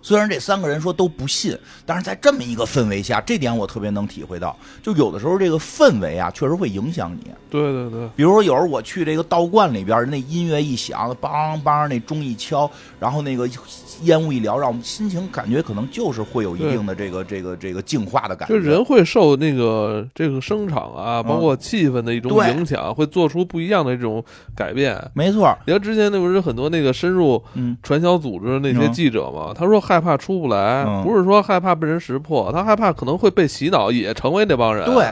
[0.00, 4.56] 虽然这三个人说都不信，但是在这么一个氛围下，这点我特别能体会到。
[4.82, 7.30] 就有的时候这个氛围啊，确实会影响你。
[7.50, 13.48] 对对对，比如说有时候我去这个道观里边，那音乐一响，梆梆，那钟一敲，然后那个
[14.02, 18.54] 烟雾一缭，让我们心情感觉可能就是会有一定的这个这个这个净化的感觉。
[18.54, 24.22] 就人会受那个这个声场啊，包括气氛的一种影响，会做出不一样的这种
[24.54, 25.02] 改变。
[25.14, 27.42] 没错，你看之前那不是很多那个深入
[27.82, 34.84] 传销组织那些记者嘛，他说害怕出不来，不是说害怕被人识破，他害怕可能会被洗脑，也成为那帮人。
[34.84, 35.10] 对。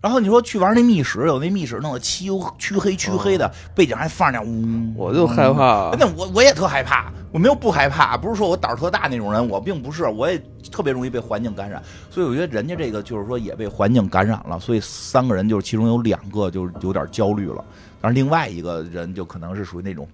[0.00, 5.96] 然后你说去玩那密室，有那密室弄得漆黢黑黢黑的，背景还放着呜，我就害怕。
[5.98, 10.38] 那我我也特害怕，我没有不害怕，不是说我胆儿特大那种人，我并不是，我也
[10.70, 11.82] 特别容易被环境感染。
[12.10, 17.64] 所以我觉得人家这个就是说也被环境感染了，所以三个人就是其中有两个就是有点焦虑了，
[17.98, 20.06] 但是另外一个人就可能是属于那种。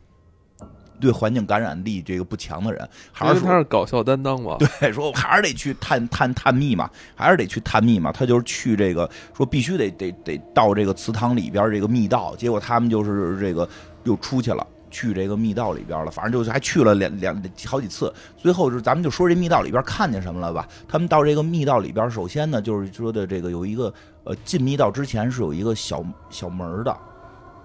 [1.01, 4.57] 对环境感染力这个不强的人，还是他是搞笑担当嘛？
[4.59, 8.12] 对，说还是得去探探探秘嘛，还是得去探秘嘛。
[8.12, 12.36] 他就是去这个，说必须得得得到这个祠堂里边这个密道。
[12.36, 13.68] 结果他们就是这个
[14.05, 18.12] 又出去了，去这个密道里边了，反正就是还去了两两好几次。
[18.36, 20.68] 最后就是咱们就说这密道里边看见什么了吧？
[20.86, 23.92] 他们到这个密道里边，首先呢就是说的这个有一个
[24.24, 26.96] 呃进密道之前是有一个小小门的，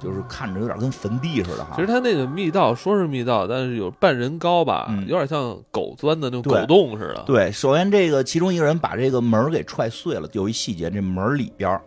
[0.05, 1.71] 就是看着有点跟坟地似的哈。
[1.75, 7.23] 其实它那个密道说是密道，但是有半人高吧，有点像狗钻的那种狗洞似的。
[7.25, 11.81] 对，首先这个其中一个人把这个门给踹碎了，有一细节，这门里边。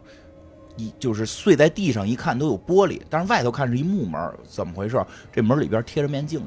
[0.80, 5.04] 一就是碎在地上，一看都有玻璃，但是外头看是一木门，怎么回事？
[5.32, 6.46] 这门里边贴着面镜子，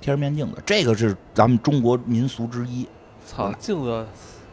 [0.00, 2.88] 贴着面镜子，这个是咱们中国民俗之一。
[3.26, 4.06] 操，镜子，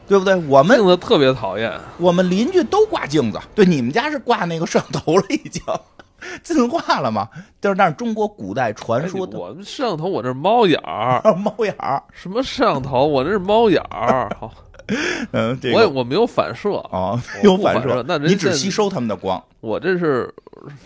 [0.08, 0.36] 对不对？
[0.48, 3.40] 我们镜子特别讨厌，我们邻居都挂镜子。
[3.54, 5.62] 对，你们家是挂那个摄像头了，已经
[6.44, 7.28] 进化了嘛？
[7.60, 13.06] 但是但是中国古代传说，我们摄像头，我这是猫眼儿， 猫眼儿，什么摄像头？
[13.06, 14.52] 我这是猫眼儿，好。
[15.32, 19.42] 嗯，我我没有反射啊， 没有反射，那你只吸收他们的光。
[19.62, 20.32] 我这是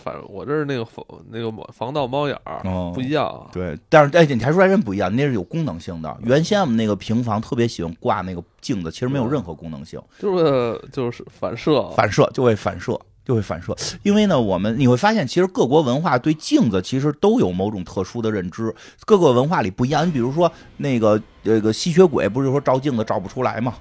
[0.02, 2.62] 反，我这是那个防那个防盗猫眼儿，
[2.94, 3.46] 不一样。
[3.52, 6.16] 对，但是哎，你还说还真不一样，那是有功能性的。
[6.22, 13.76] 原先我们那个平房特别喜欢挂那个镜子，其实没有任何功能性，就是就是反射，反射就会反射，就会反射。
[14.02, 18.74] 因为呢，我们你会发现，其实各国文化对镜子其实都有某种特殊的认知，
[19.04, 20.06] 各个文化里不一样。
[20.06, 23.74] 你比如说那个这个吸血鬼，不是说照镜子照不出来吗？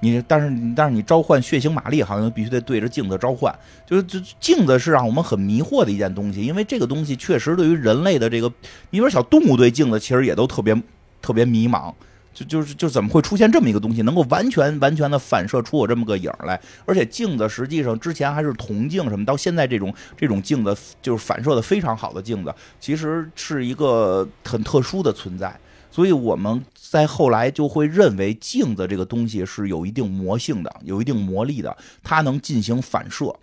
[0.00, 3.54] 你但是但是你召唤血腥玛丽，好像必须得对着镜子召唤，
[3.86, 8.50] 就是就镜子是让我们很迷惑的一件东西，因为这个东西确实对于人类的这个，
[8.90, 10.74] 你说小动物对镜子其实也都特别
[11.20, 11.92] 特别迷茫，
[12.32, 25.54] 就就是就怎么会出现这么一个东西，能够完全完全的反射出我这么个影来，而且镜子实际上之前还是铜镜什么，到现在这种这种镜子就是反射的非常好的镜子，其实是一个很特殊的存在。
[25.90, 33.34] 所以我们在后来就会认为镜子这个东西是有一定魔性的，有一定魔力的，它能进行反射，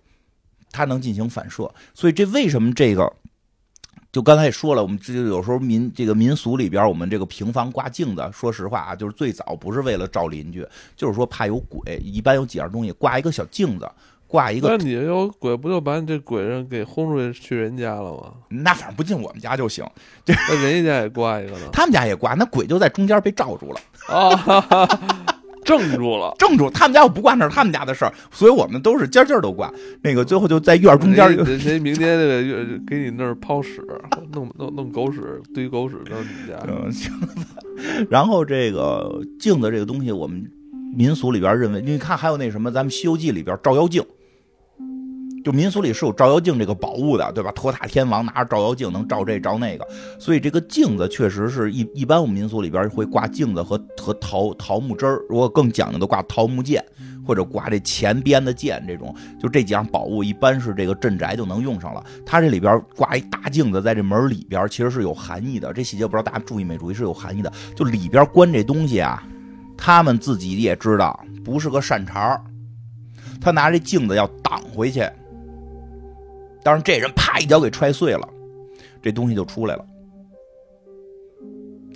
[0.72, 1.74] 它能进行反射。
[1.94, 3.12] 所以这为什么这个，
[4.12, 11.98] 就刚才也说了，我们这就有时候民这个民俗里边，我们这个平房挂镜子，说实话啊，就是最早不是为了照邻居，就是说怕有鬼。
[11.98, 13.90] 一般有几样东西，挂一个小镜子。
[14.28, 18.34] 挂一个，那你有鬼不就把你这鬼人给轰出去去人家了吗？
[18.50, 19.86] 那反正不进我们家就行。
[20.26, 21.70] 那人家家也挂一个呢？
[21.74, 24.88] 他们家也挂，那鬼就在中间被罩住了啊，
[25.64, 26.70] 正住了，正住。
[26.70, 29.72] 他们家我不挂那是他们家的事儿，所以我们都是尖尖都挂。
[30.02, 31.60] 那个最后就在院中间。
[31.60, 33.82] 谁明天那个给你那儿抛屎，
[34.34, 36.58] 弄弄弄狗屎堆狗屎到你家？
[36.68, 37.12] 嗯，行。
[38.10, 40.50] 然后这个镜子这个东西，我们
[40.96, 44.04] 民俗里边认为，你看还有那什么，咱们《西游记》里边照妖镜。
[45.48, 47.50] 就民俗里是有照妖镜这个宝物的，对吧？
[47.54, 49.88] 托塔天王拿着照妖镜能照这照那个，
[50.20, 56.84] 所以这个镜子确实是一一般我们民俗里边会挂镜子和和桃桃木枝儿，如果更讲究的挂桃木剑
[57.26, 62.04] 或者挂这钱边的剑这种，就这几样宝物一般是这个镇宅就能用上了。
[62.26, 65.72] 它这里边挂一大镜子在这门里边，其实是有含义的。
[65.72, 66.94] 这细节不知道大家注意没注意？
[66.94, 67.50] 是有含义的。
[67.74, 69.24] 就里边关这东西啊，
[69.78, 72.38] 他们自己也知道不是个善茬
[73.40, 75.10] 他拿这镜子要挡回去。
[76.68, 78.28] 当时这人啪一脚给踹碎了，
[79.02, 79.86] 这东西就出来了。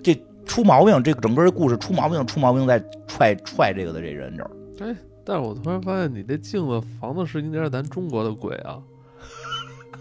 [0.02, 4.52] 这出毛病，这整个这故事出毛病，出毛病在踹踹这个的这人这儿。
[4.80, 4.96] 哎，
[5.26, 8.80] 但是我突然发现，你这镜子防的是应该是咱中国的鬼啊，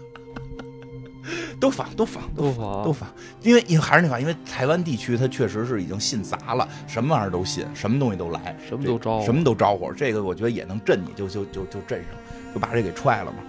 [1.59, 3.09] 都防都防都防都防，
[3.41, 9.91] 因为因为还是那话，因为台湾地区它确实是已经信砸了，什么玩意儿都信，什么东西都来，什么都招，什么都招呼。
[9.91, 12.11] 这个我觉得也能震你，就就就就震上，
[12.53, 13.39] 就把这给踹了嘛。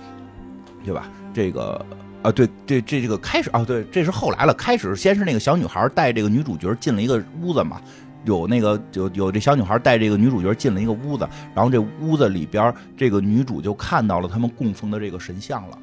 [0.85, 1.09] 对吧？
[1.33, 1.85] 这个
[2.23, 4.55] 啊，对对，这这个开始啊，对，这是后来了。
[4.55, 7.81] 开始先是那个小女孩带这个女主角进了一个屋子嘛，
[8.25, 15.79] 有那个有有这小女孩带这个女主角进了一个屋子，然后这屋子里边这个女主就看到了他们供奉的这个神像了，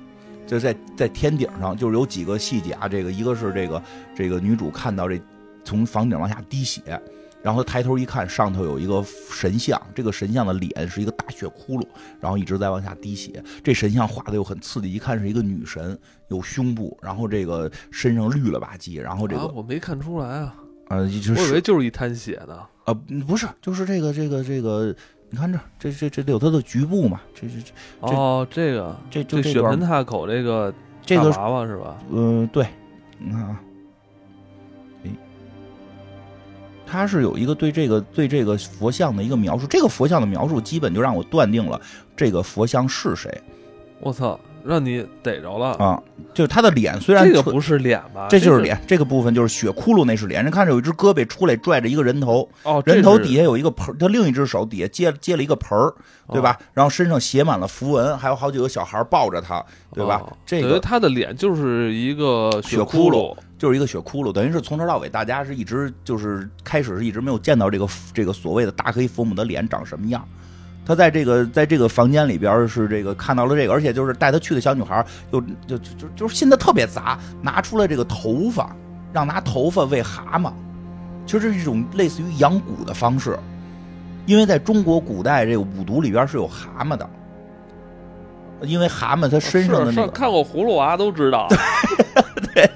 [0.47, 3.81] 就在在天顶上，就是有几个细节啊，这个一个是这个
[4.15, 5.19] 这个女主看到这
[5.63, 6.81] 从房顶往下滴血。
[7.41, 11.87] 然后抬头一看，上头有一个神像，这个神像的脸是一个大血窟窿，
[12.19, 13.41] 然后一直在往下滴血。
[13.63, 20.55] 这神像画的又很刺激，一看是一个女神，有胸部，然后这个身上绿了吧唧，然后这个我没看出来啊，
[20.89, 22.93] 呃，我以为就是一滩血呢，呃，
[23.25, 24.93] 不是，就是这个这个这个，
[25.29, 27.71] 你看这这这这有它的局部嘛，这这这
[28.01, 31.97] 哦，这个这这血盆大口这个这个娃娃是吧？
[32.11, 32.67] 嗯，对，
[33.17, 33.61] 你看啊。
[36.89, 41.79] 他是有一个对这个对这个佛像的一个描述，这个佛像的描述基本就让我断定了
[42.15, 43.31] 这个佛像是谁。
[43.99, 45.99] 我操，让你逮着了啊！
[46.31, 48.27] 就是他的脸，虽然这个不是脸吧？
[48.29, 50.43] 这就是脸，这个部分就是血窟窿，那是脸。
[50.43, 55.91] 人看着有一只胳膊出来拽着一个人头，哦，人头底下有一个盆，他另一只手底下接接了一个盆儿，
[56.31, 56.55] 对吧？
[56.71, 60.21] 然后身上写满了符文，还有好几个小孩抱着他，对吧？
[60.45, 70.23] 这个他的脸就是一个血窟窿，就是一个血窟窿，等于是从头到尾大家是一直就是开始是一直没有见到这个这个所谓的大黑佛母的脸长什么样。
[70.89, 78.75] 他在这个在这个房间里边是这个看到了这个，而且就是带他去的小女孩就就就就是心的特别杂，拿出了这个头发，
[79.13, 80.51] 让拿头发喂蛤蟆，
[81.27, 83.37] 其实这是一种类似于养蛊的方式，
[84.25, 87.07] 因为在中国古代这个五毒里边是有蛤蟆的，
[88.63, 91.47] 因为蛤蟆它身上的那个看过葫芦娃都知道，
[92.51, 92.67] 对。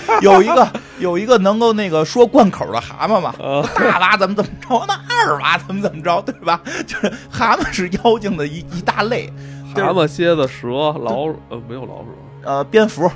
[0.22, 3.34] 有一个有一个能够那个说贯口的蛤蟆嘛，
[3.74, 6.60] 大娃怎么怎么着，那二娃怎么怎么着，对吧？
[6.86, 9.32] 就是蛤蟆是妖精的一一大类，
[9.74, 10.68] 蛤蟆、蝎子、蛇、
[10.98, 12.06] 老鼠，呃，没有老鼠，
[12.42, 13.10] 呃，蝙蝠、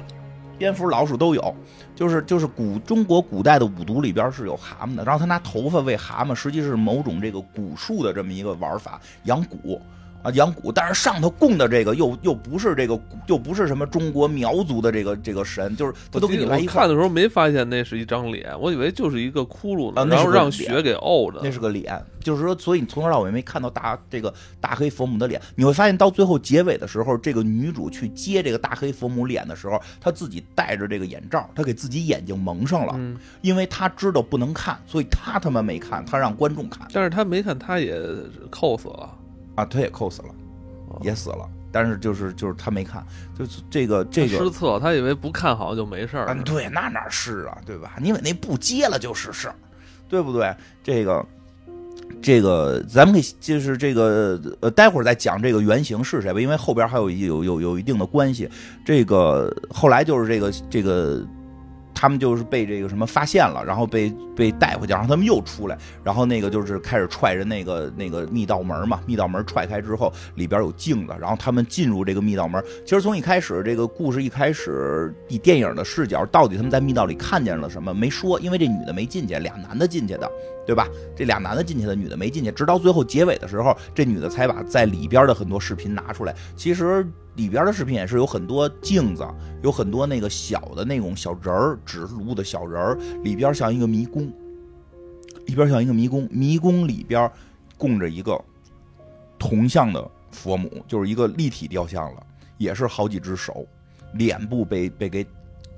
[0.59, 1.55] 蝙蝠、老鼠都有，
[1.95, 9.81] 就是就是古中国古代的五毒里边是有蛤蟆的，然后他拿头发喂蛤蟆，实际是某种这个蛊术的这么一个玩法，养蛊。
[10.27, 21.41] 啊，养蛊，但是上头供的这个又又不是这个，又不是什么中国苗族的这个这个神，就是他都给你来一看的时候没发现那是一张脸，我以为就是一个窟窿，然后让血给沤着。
[21.45, 25.41] 那是个脸，就是说，所以你从头到尾没看到大这个大黑佛母的脸。
[25.55, 32.99] 你会发现到最后结尾的时候，这个女主去接这个大黑佛母脸的时候，她自己戴着这个眼罩，她给自己眼睛蒙上了，
[33.43, 36.89] 因为她知道不能看，所以她他妈没看，她让观众看。
[36.93, 37.97] 但是她没看，她也
[38.51, 39.16] 扣死了。
[39.57, 40.29] 啊，他也扣死了，
[41.03, 43.05] 也死了，但是就是就是他没看，
[43.37, 46.27] 就是这个这个失策，他以为不看好就没事儿。
[46.29, 47.95] 嗯，对，那哪是啊，对吧？
[47.99, 49.55] 你以为那不接了就是事儿，
[50.09, 50.55] 对不对？
[50.85, 51.27] 这个
[52.23, 58.49] 这个，咱们可以就是这个呃，待会儿再讲这个原型是谁吧，因为后边还有有有有一定的关系。
[58.85, 61.27] 这个后来就是这个这个。
[61.97, 72.62] 他们就是被这个什么发现了，然后被被带回去，然后他们又出来，然后那个就是开始踹着那个那个密道门嘛，密道门踹开之后，里边有镜子，然后他们进入这个密道门。
[72.84, 80.30] 其实从一开始，这个故事一开始以电影的视角，到底他们在密道里看见了什么没说，因为这女的没进去，俩男的进去的，
[80.66, 80.86] 对吧？
[81.16, 86.34] 这俩男的进去的，女的没进去，直到最后结尾的时候，这女的才把在里边的很多视频拿出来。
[86.55, 87.07] 其实。
[87.37, 89.26] 里边的视频也是有很多镜子，
[89.62, 94.32] 有很多那个小的那种小人儿，纸炉的小人儿，里边像一个迷宫，
[95.45, 97.30] 里边像一个迷宫，迷宫里边
[97.76, 98.43] 供着一个
[99.39, 102.26] 铜像的佛母，就是一个立体雕像了，
[102.57, 103.66] 也是好几只手，
[104.14, 105.26] 脸部被被给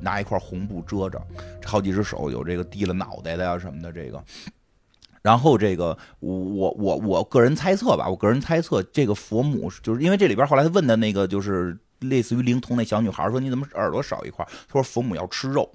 [0.00, 1.20] 拿一块红布遮着，
[1.64, 4.24] 好几只手有这个低了脑袋的呀什么的这个。
[5.22, 14.46] 然后这个我我我我个人猜测吧，我个人猜测这个佛母就是因为这里边后来他问的那个就是类似于灵童那小女孩说你怎么耳朵少一块？
[14.66, 15.70] 他说佛母要吃肉。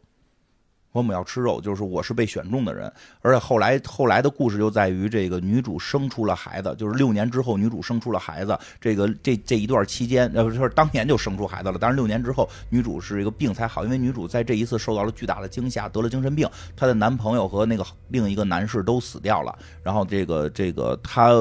[0.93, 2.91] 我们要吃肉，就是我是被选中的人，
[3.21, 21.31] 而且后来后来的故事就在于这个女主生出了孩子，就是六年之后女主生出了孩子，这个这这一段期间，呃不是当年就生出孩子了，但是六年之后女主是一个病才好，因为女主在这一次受到了巨大的惊吓，得了精神病，她的男朋友和那个另一个男士都死掉了，然后这个这个她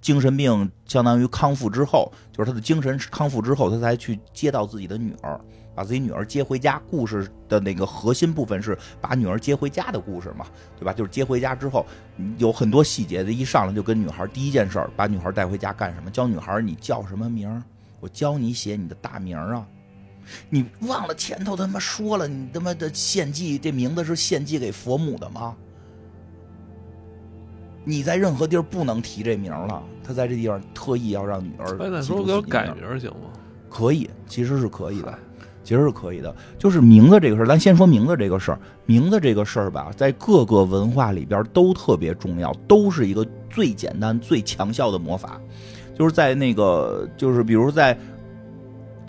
[0.00, 5.38] 精神病相当于康复之后，就是她的精神康复之后，她才去接到自己的女儿。
[5.74, 10.46] 把自己女儿接回家，故事的那个核心部分是把女儿接回家的故事嘛，
[10.78, 10.92] 对吧？
[10.92, 11.86] 就是接回家之后
[12.38, 16.10] 有很多细节的，一上来就跟女孩第一件事儿，把女孩带回家干什么？
[16.10, 17.62] 教女孩你叫什么名？
[18.00, 19.66] 我教你写你的大名啊！
[20.50, 25.56] 你忘了前头他妈说了，你他妈的献祭这名字是献祭给佛母的吗？
[27.84, 29.82] 你在任何地儿不能提这名了。
[30.04, 31.76] 他在这地方特意要让女儿。
[31.80, 33.30] 哎，那说给我改名行吗？
[33.68, 35.18] 可以，其实是可以的。
[35.62, 38.58] 其实是可以的，就是名字这个事儿，咱先说名字这个事儿。
[38.84, 45.40] 名字这个事儿吧，在各个文化里边都特别重要，都是一个最简单、最强效的魔法。
[45.96, 47.96] 就是在那个，就是比如在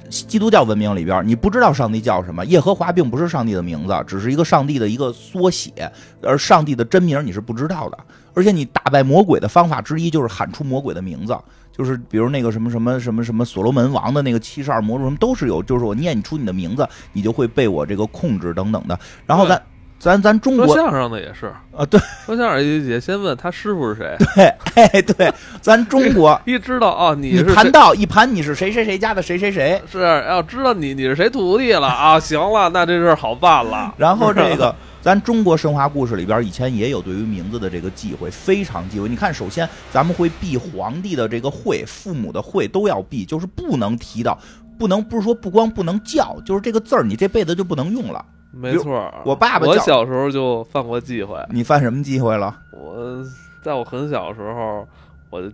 [0.09, 5.91] 基督教文明里边，你不知道上帝叫什么，耶和华并不是上帝的名字，只是一个上帝的一个缩写，
[6.21, 7.97] 而上帝的真名你是不知道的。
[8.35, 11.35] 而且你打败魔鬼的方法之一就是喊出魔鬼的名字。
[11.75, 18.97] 就是比如那个什么什么什么什么所罗门王的那个七十二魔术什么都是有，就是我念你出你的名字，你就会被我这个控制等等的。
[19.25, 19.59] 然后咱
[19.97, 24.15] 咱咱中国说相声的也是啊，对，说相声也先问他师傅是谁。
[24.35, 24.45] 对，
[24.75, 33.93] 哎对，咱中国 一知道啊，你盘道一盘你是谁谁谁家的谁谁谁，是要知道你你是谁徒弟了啊，行了，那这事好办了。
[33.97, 34.75] 然后这个。
[35.03, 39.09] 咱中国神话故事里边以前也有对于名字的这个忌讳，非常忌讳。
[39.09, 44.39] 你看，首先咱们会避皇帝的这个讳，父母的讳都要避，就是不能提到
[44.79, 48.25] 不能不是说不光不能叫，就是这个字儿你这辈子就不能用了。
[48.53, 51.37] 没错，我爸爸，我小时候就犯过忌讳。
[51.49, 52.57] 你犯什么忌讳了？
[52.71, 53.21] 我
[53.61, 54.87] 在我很小的时候，
[55.29, 55.51] 我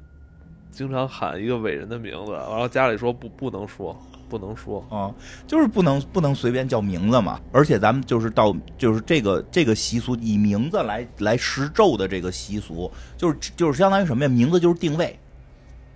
[0.70, 4.00] 经常喊一个伟人的名字，然后家里说不不能说，
[4.30, 5.12] 不能说啊，
[5.48, 7.40] 就是不能不能随便叫名字嘛。
[7.52, 14.30] 而且咱们就是到就是这个这个习俗以名字来来施咒的这个习俗，就是就是相当于什么呀？
[14.30, 15.18] 名字就是定位。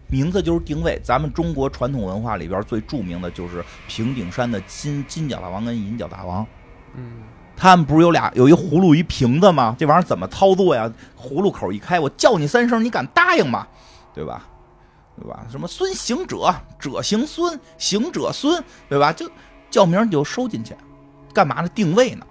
[0.08, 6.46] 名字就是定位，咱们中国传统文化里边最著名的就是平顶山的金金角大王跟银角大王。
[6.96, 7.24] 嗯，
[7.58, 9.76] 他们不是有俩有一葫芦一瓶子吗？
[9.80, 10.92] 这玩意儿怎么操作呀？
[11.20, 13.66] 葫芦口一开，我叫你三声，你敢答应吗？
[14.14, 14.48] 对吧？
[15.16, 15.46] 对吧？
[15.50, 19.14] 什么孙行者，者行孙，行者孙，对吧？
[19.14, 19.30] 就
[19.70, 20.76] 叫名你就收进去，
[21.34, 21.70] 干嘛呢？
[21.70, 22.26] 定位呢？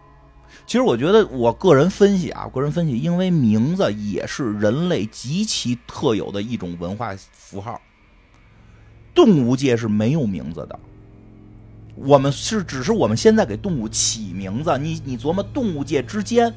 [0.67, 7.81] 其实我觉得，我个人分析啊，个人分析，因为名字也是人类极其特有的一种文化符号。
[9.15, 10.79] 动物界是没有名字的，
[11.97, 14.79] 我们是只是我们现在给动物起名字。
[14.79, 16.53] 你你琢磨，动物界之间，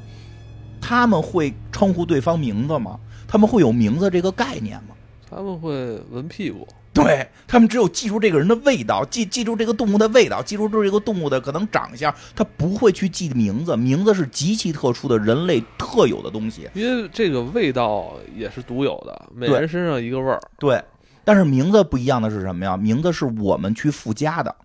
[0.79, 2.99] 他们会称呼对方名字吗？
[3.27, 4.94] 他们会有名字这个概念吗？
[5.35, 5.69] 他们会
[6.11, 6.65] 闻屁股。
[6.93, 13.75] 对他们只有记住这个人的味道，记记住这个动物的味道，记住这个动物的可能长相，他不会去记名字。
[13.75, 20.39] 名字是极其特殊的人类特有的东西，因为这个味道也是独有的，每人身上一个味儿。
[20.57, 20.81] 对，
[21.25, 22.77] 但是名字不一样的是什么呀？
[22.77, 24.55] 名字是我们去附加的，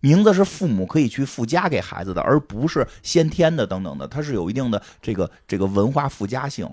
[0.00, 6.68] 名字是父母可以去附加给孩子的，而不是先天的等等的，它是有一定的这个这个文化附加性。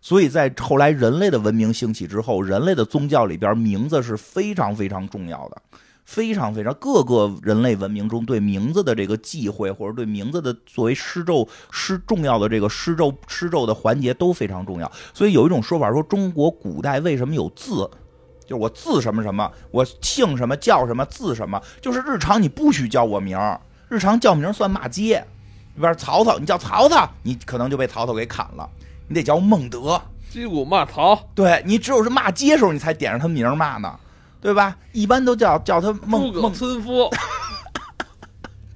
[0.00, 5.60] 所以在后来人类的文明兴起之后，人类的宗教里边名字是非常非常重要的，
[6.04, 14.90] 非常非常各个人类文明中对名字的这个忌讳，或者对名字的作为施咒施重要的这个施咒施咒的环节都非常重要。
[15.12, 17.88] 所以有一种说法说，中国古代为什么有字，
[18.46, 25.22] 就是我字什么什么，我姓什么叫什么字什么，就是日常你不许叫我名儿，日常叫名算骂街。
[25.76, 28.68] 比如曹操，你叫曹操，你可能就被曹操给砍了。
[29.10, 30.00] 你得叫孟德，
[30.30, 31.20] 击鼓骂曹。
[31.34, 33.98] 对你只有是骂街时候，你才点上他名骂呢，
[34.40, 34.78] 对吧？
[34.92, 37.10] 一般都叫叫他孟孟村夫。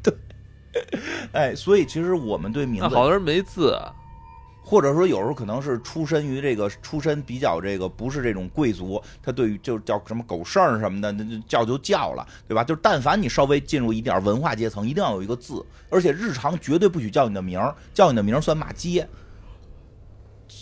[0.03, 0.13] 对，
[1.31, 3.79] 哎，所以其实我们对名字，好多人没字，
[4.61, 12.65] 或者说有时候可能是出身于这个出身比较这个不是这种贵族，他对于就叫什么狗剩什么的，那就叫就叫了，对吧？
[12.65, 17.61] 就是但凡你稍微进入一点文化阶层，一定要有一个字，而且日常绝对不许叫你的名
[17.93, 19.09] 叫你的名算骂街。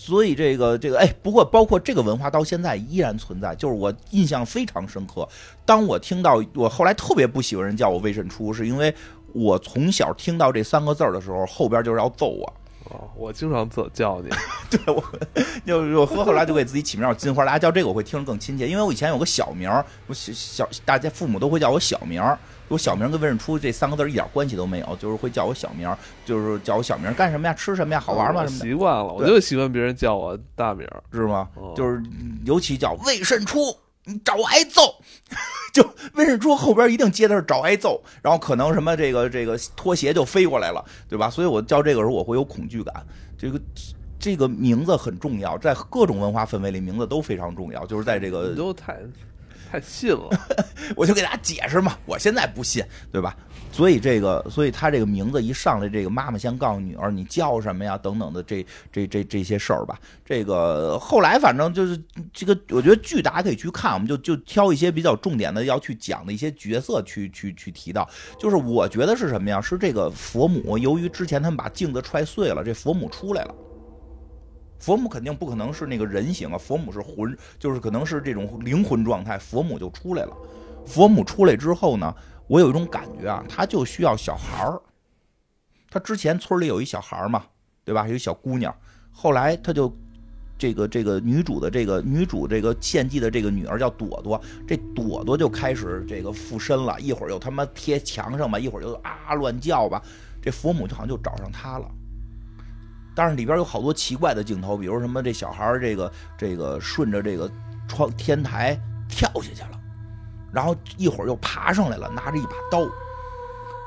[0.05, 3.55] 所以这个这个哎，不过包括这个文化到现在依然存在。
[3.55, 5.29] 就是我印象非常深刻，
[5.65, 8.93] 当我听到我后来特别不喜欢人叫我魏慎初，是因为
[9.33, 12.53] 我从小听到这三个字儿的时候，后边就是要揍我。
[12.87, 14.29] 哦，我经常叫叫你，
[14.69, 15.03] 对我
[15.65, 19.71] 就我后来就给自己起名叫金花，大家叫这个我会听着更亲切，因为我以前有个小名，
[20.09, 22.21] 我小小大家父母都会叫我小名。
[22.73, 25.95] 我小名跟魏胜初这三个字一点关系都没有，就是会叫我小名，
[26.25, 27.53] 就是叫我小名干什么呀？
[27.53, 28.01] 吃什么呀？
[28.01, 28.47] 好玩吗？
[28.47, 31.49] 什么习惯了，我就喜欢别人叫我大名，是吗？
[31.77, 32.03] 就是
[32.47, 34.95] 尤其叫魏胜初，你找我挨揍，
[35.75, 41.29] 就魏胜初后边一定接的是找挨揍，然后可能什么这个这个拖鞋就飞过来了，对吧？
[41.29, 42.95] 所以我叫这个时候我会有恐惧感。
[43.37, 43.61] 这个
[44.18, 47.85] 这个名字很重要，在各种文化氛围里，名字都非常重要。
[47.85, 48.99] 就是在这个都太。
[49.73, 50.29] 太信了，
[50.95, 51.97] 我就给大家解释嘛。
[52.05, 53.35] 我现在不信，对吧？
[53.73, 59.99] 所以这个，所以他这个名字一上来，这个妈妈先告诉女儿你叫什么呀，等等的这这这这些事儿吧。
[60.27, 61.99] 这个后来反正就是
[62.35, 68.07] 这个，我觉得剧大家可以去看，我们就就挑一些比较重点的要去讲的一些角色去去去提到。
[68.39, 69.59] 就是我觉得是什么呀？
[69.59, 73.55] 是这个佛母，由于之前他们把镜子踹碎了，这佛母出来了。
[74.83, 80.37] 佛母肯定不可能是那个人形啊，佛母是魂，就是可能是这种灵魂状态，佛母就出来了。
[80.85, 82.12] 佛母出来之后呢，
[82.49, 84.83] 我有一种感觉啊，他就需要小孩儿。
[85.89, 87.45] 他之前村里有一小孩儿嘛，
[87.85, 88.09] 对吧？
[88.09, 88.74] 有一小姑娘，
[89.12, 89.97] 后来他就
[90.59, 100.03] 这个这个女主的这个女主这个献祭的这个女儿叫朵朵，这朵朵就开始这个附身了，一会儿又他妈贴墙上吧，一会儿又啊乱叫吧，
[100.43, 101.89] 这佛母就好像就找上他了。
[103.15, 107.51] 但是里边有好多奇怪的镜头，比如什么这小孩这个这个顺着这个
[107.87, 109.81] 窗天台跳下去了，
[110.53, 112.81] 然后一会儿又爬上来了，拿着一把刀。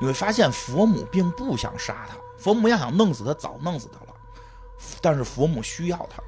[0.00, 4.14] 你会发现佛母并不想杀他，佛母要想弄死他早弄死他了，
[5.00, 6.22] 但是佛母需要他，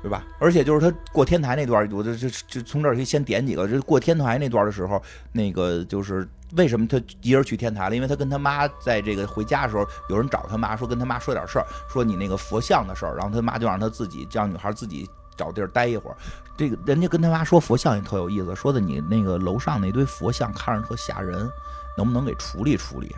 [0.00, 0.24] 对吧？
[0.38, 5.02] 而且就是他过天台那段，我就就就从这儿可以先点几个，就过天台那段的时候，
[5.32, 6.28] 那个就是。
[6.56, 7.94] 为什么他一人去天台了？
[7.94, 16.16] 因为他跟他妈在这个回家的时候，有人找他妈说跟他妈说点事儿，说你那个佛像的事儿，然后他妈就让他自己让女孩自己找地儿待一会儿。
[16.56, 21.48] 这个人家跟他妈说佛像也特有意思，说的你那个楼上那堆佛像看着特吓人，
[21.96, 23.14] 能不能给处理处理？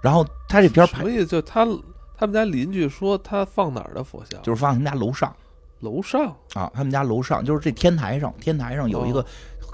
[0.00, 1.26] 然后他这片什么意思？
[1.26, 1.66] 就他
[2.16, 4.40] 他们家邻居说他放哪儿的佛像？
[4.42, 5.34] 就是放他们家楼上。
[5.80, 9.24] 楼上啊，他们家楼上就是这天台上，天台上有一个。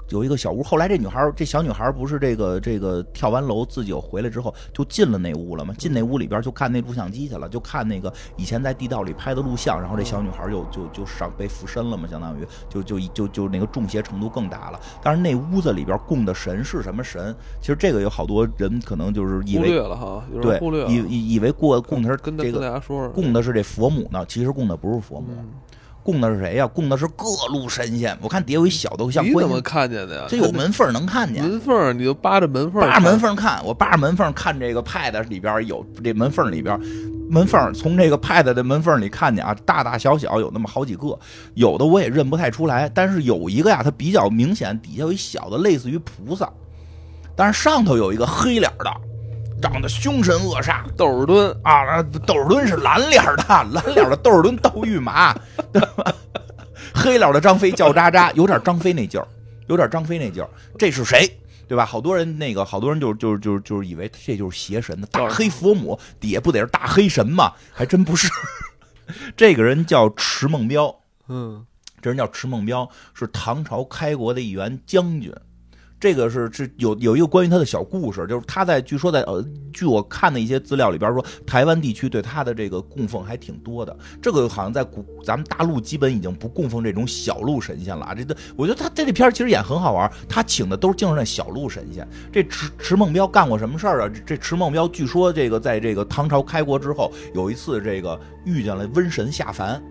[0.09, 5.73] 有一个小屋，后来这女孩，这小女孩不是这个这个跳完楼自己又回来之后，就进了那屋了吗？
[5.77, 14.79] 进那屋里边就看那录像机去了，就看那个以前在地道里拍的录像，然后这小女孩就就就上被附身了嘛，相当于就就就就那个中邪程度更大了。
[15.01, 17.35] 但是那屋子里边供的神是什么神？
[17.59, 22.59] 其实这个有好多人可能就是以为了哈，对，以以以为过供的是这个
[23.09, 25.33] 供的是这佛母呢，其实供的不是佛母。
[26.05, 26.67] 供的是谁呀？
[26.67, 28.15] 供的是各路神仙。
[28.21, 29.25] 我看底下有一小的像。
[29.25, 30.25] 你怎么看见的呀？
[30.29, 31.43] 这有门缝能看见。
[31.43, 32.79] 门缝，你就扒着门缝。
[32.79, 36.79] 扒着门缝看，我扒着门缝看这个 pad 里边有这门缝里边，
[37.27, 41.17] 门缝从这个 pad 的门缝里看见啊，大大小小有那么好几个，
[41.55, 42.87] 有的我也认不太出来。
[42.93, 46.47] 但是有一个呀，它比较明显，底下有一小的类似于菩萨，
[47.35, 48.91] 但是上头有一个黑脸的。
[49.61, 55.33] 长得凶神恶煞，窦尔敦啊，窦尔敦是蓝脸的，蓝脸的窦尔敦窦御马，
[55.71, 56.13] 对吧？
[56.93, 59.27] 黑脸的张飞叫渣渣，有点张飞那劲儿，
[59.67, 60.49] 有点张飞那劲儿。
[60.77, 61.27] 这是谁？
[61.67, 61.83] 对吧？
[61.83, 67.51] 好多人那个，好多人就就就就是以为这就是邪神的大黑佛母，底下不得是大黑神吗？
[67.73, 68.29] 还真不是。
[69.35, 70.95] 这个人叫迟梦彪，
[71.27, 71.65] 嗯，
[72.01, 75.33] 这人叫迟梦彪，是唐朝开国的一员将军。
[76.05, 79.43] 这个是是有有一个关于他的小故事，就是他在据说在呃，
[79.73, 83.97] 据我看的一些资料里边说，台湾地区对他的这个供奉还挺多的。
[84.21, 88.13] 这个好像在古咱们大陆基本已经不供奉这种小鹿神仙了啊。
[88.13, 92.07] 这个我觉得他在这片其实演很好玩，他请的都是净是那小鹿神仙。
[92.31, 94.11] 这池池梦彪干过什么事儿啊？
[94.27, 99.81] 这池梦彪据说这个在这个唐朝开国之后，有一次这个遇见了瘟神下凡。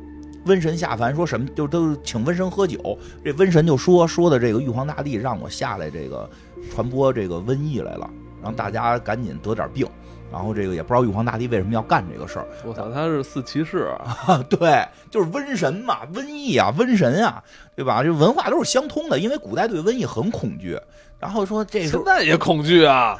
[0.46, 1.46] 瘟神下凡说什么？
[1.56, 2.98] 就都请瘟神喝酒。
[3.24, 6.28] 这瘟神就说说的这个玉皇大帝让我下来这个
[6.72, 8.08] 传播这个瘟疫来了，
[8.42, 9.86] 让大家赶紧得点病。
[10.32, 12.46] 然后这个也不知道玉皇大帝为什么要干这个事儿。
[12.64, 14.44] 我操，他是四骑士啊！
[14.50, 17.40] 对，就是瘟神嘛，瘟疫啊，瘟神啊，
[17.76, 18.02] 对吧？
[18.02, 20.76] 这文化都是相通的，因为古代对瘟疫很恐惧。
[21.20, 23.16] 然后说这现在也恐惧啊，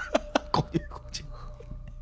[0.50, 0.80] 恐惧。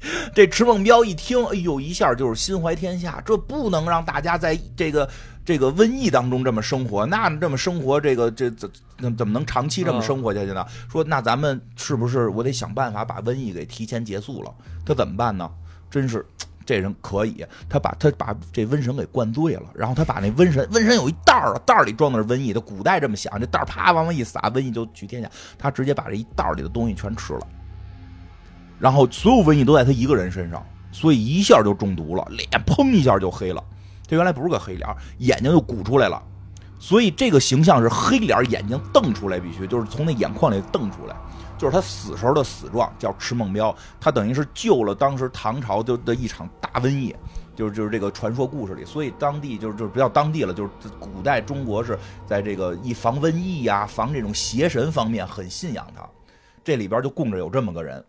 [0.35, 5.09] 这池梦彪一听，哎呦，一下就是心怀天下，这不能让大家在这个
[5.45, 10.67] 这个瘟疫当中这么生活，那这么生活，这个这怎怎怎么能长期这么生活下去呢？
[10.91, 14.53] 说那咱们是不是我得想办法把瘟疫给提前结束了？
[14.85, 15.51] 他怎么办呢？
[15.91, 16.25] 真是
[16.65, 27.47] 这人可以，他把他把这瘟神给灌醉了，然后他把那瘟神瘟神有一袋儿，袋儿里装的是瘟疫，他古代这么想，这袋儿啪往外一撒，瘟疫就去天下，他直接把这一袋儿里的东西全吃了。
[28.83, 30.61] 然后所有瘟疫都在他一个人身上，
[30.91, 33.63] 所以一下就中毒了，脸砰一下就黑了。
[34.09, 36.21] 他原来不是个黑脸，眼睛就鼓出来了，
[36.81, 41.15] 所以这个形象是黑脸，眼睛瞪出来，必须就是从那眼眶里瞪出来，
[41.57, 43.73] 就是他死时候的死状，叫迟梦彪。
[44.01, 47.15] 他等于是救了当时唐朝就的一场大瘟疫，
[47.55, 56.05] 就是就是这个传说故事里，所以当地就是就是不叫当地了，就是古代中国是在这个以防瘟疫呀、防这种邪神方面很信仰他。
[56.65, 58.05] 这里边就供着有这么个人。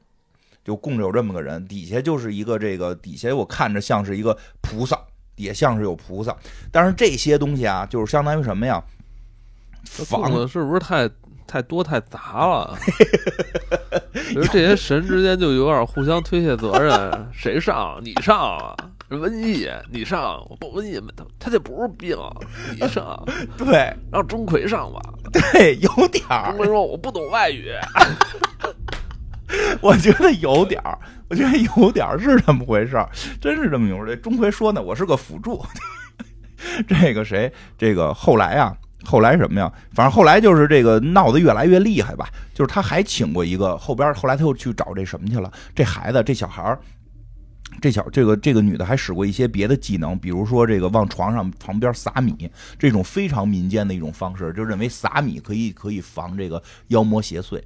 [0.63, 4.97] 就供着有这么个人，底下就是一个这个底下我看着像是一个菩萨，
[5.35, 6.35] 也像是有菩萨，
[6.71, 8.83] 但是这些东西啊，就是相当于什么呀？
[9.85, 11.09] 房子是不是太
[11.45, 12.77] 太多太杂了？
[14.29, 18.75] 比如这些神之间就有点互相推卸责任， 谁上你上啊？
[19.09, 22.17] 瘟疫你上，不瘟疫他他这不是病，
[22.79, 23.23] 你上
[23.59, 24.99] 对，让钟馗上吧，
[25.31, 26.51] 对，有点儿。
[26.55, 27.69] 钟馗说我不懂外语。
[29.81, 30.97] 我觉得有点儿，
[31.29, 34.15] 我觉得有点儿是这么回事儿，真是这么回事。
[34.15, 35.63] 这钟馗说呢，我是个辅助。
[36.87, 37.51] 这个谁？
[37.77, 39.71] 这个后来啊，后来什么呀？
[39.93, 42.27] 反正后来就是这个闹得越来越厉害吧。
[42.53, 45.51] 就是他还请过一个后边，后来他又去找这什么去了。
[45.75, 46.79] 这孩子，这小孩儿，
[47.81, 52.49] 这小这个这个女的还使过一些别的技能，比如说这个往床上旁边撒米，
[52.79, 57.61] 这种非常民间的一种方式，就认为撒米可以可以防这个妖魔邪祟。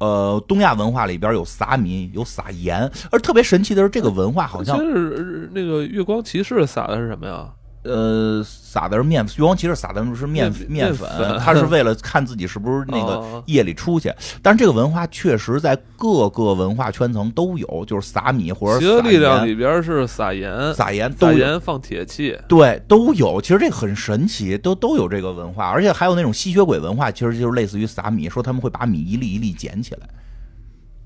[0.00, 7.48] 呃，东亚文化里边有撒米，有撒盐，而特别神奇的是，这个文化好像是那个月光骑士撒的是什么呀？
[7.82, 11.08] 呃，撒的是面，月光骑士撒的是面面粉，
[11.38, 14.12] 他是 为了看自己是不是那个夜里出去。
[14.42, 23.40] 但是这个文化确实在各个文化圈层都有，就是撒米或者邪力量里边是撒盐，撒盐，撒盐放铁器，对，都有。
[23.40, 30.08] 其实这个很神奇，都都有这个文化，而且还有那种吸血鬼文化，其实就是类似于撒米，说他们会把米一粒一粒捡起来。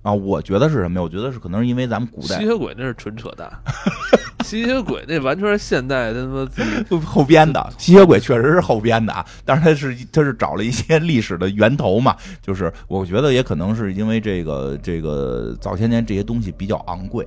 [0.04, 1.02] 啊，我觉得是什么呀？
[1.02, 3.50] 我觉得是可能是因为咱们古代吸血鬼那是纯扯淡。
[4.44, 6.46] 吸血鬼那完全是现代他妈
[7.02, 7.72] 后编的。
[7.78, 17.26] 吸血鬼确实是后编的啊，但是他是他是找了一些历史的源头嘛，就是我觉得也可能是因为这个这个早些年这些东西比较昂贵。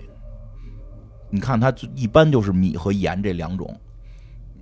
[1.32, 3.76] 你看，它一般就是米和盐这两种，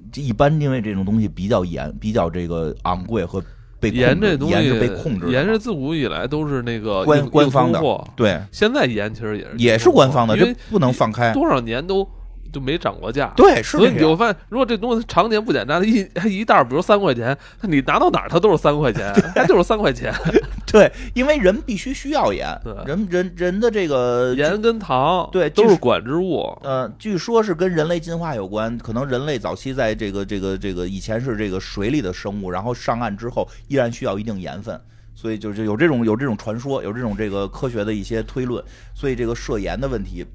[0.10, 3.44] 这一般因为这种东西比较严，比较这个昂贵和
[3.92, 7.82] 被盐这东西盐是被控制的，盐是自古以来都是那个官官方的
[8.16, 11.32] 对，现在盐其实也是也是官方的，因为这不能放开。
[11.34, 12.08] 多少年都
[12.56, 13.34] 就没涨过价。
[13.36, 13.62] 对。
[13.62, 20.14] 所以你就发现，如果这东西常年不减价，它一它一袋儿，比如三块钱，那你拿到哪儿它都是三块钱，它就是三块钱。
[20.72, 26.58] 对，因为人必须需要盐对，人人人的这个盐跟糖对都是管之物。
[26.64, 34.80] 呃，据说是跟人类进化有关，可能人类早期在这个这个这个以前是这个水里的生物，然后上岸之后依然需要一定盐分，
[35.14, 40.26] 所以就就有这种有这种传说，有这种这个科学的一些推论，所以这个涉盐的问题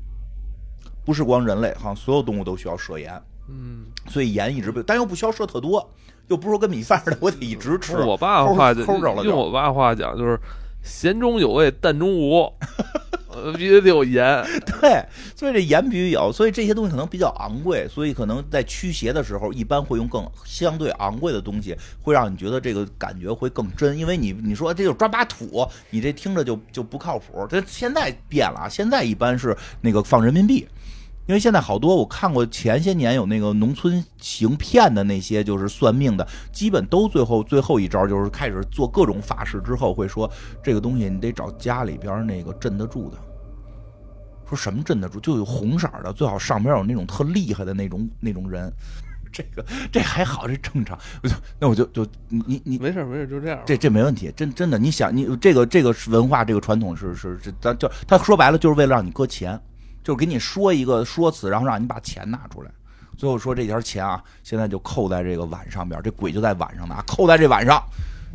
[1.11, 5.92] 不是光人类，好像所有动物都需要摄盐，嗯，所以盐一直被，但又不需要摄特多，
[6.28, 7.96] 又不是说跟米饭似的，我得一直吃。
[7.96, 10.38] 我爸的话就齁着了就用我爸话讲就是
[10.84, 12.42] 咸中有味，淡中无，
[13.26, 14.40] 呃，必须得有盐。
[14.80, 15.04] 对，
[15.34, 23.98] 所以这盐必须有，所以这些东西可能比较昂贵，所以可能在驱邪的时候，一般会用更相对昂贵的东西，会让你觉得这个感觉会更真。
[23.98, 27.44] 因为你你说这就抓把土，你这听着就就不靠谱。
[27.50, 30.68] 这现在变了啊，现在一般是那个放人民币。
[31.31, 40.28] 因为现在好多我看过前些年有那个农村行骗的那些，就是算命的，基本都最后最后一招就是开始做各种法事之后，会说
[40.61, 43.16] 这个东西你得找家里边那个镇得住的。
[44.49, 45.20] 说什么镇得住？
[45.20, 48.68] 就有红色的，最好上边有那种特厉害的那种那种人。
[49.33, 50.99] 这个这还好，这正常。
[51.22, 53.61] 我就那我就就你你你没事没事，就这样。
[53.64, 54.76] 这这没问题，真真的。
[54.76, 59.57] 你想，你这个这个文化这个传统是是是，咱就他说白了就是为了让你搁钱，
[60.03, 62.70] 就是给你说一个说辞，然后让你把钱拿出来。
[63.16, 67.82] 最后说这条钱啊，现在就扣在这个碗上边，这鬼就在碗上呢，扣在这碗上。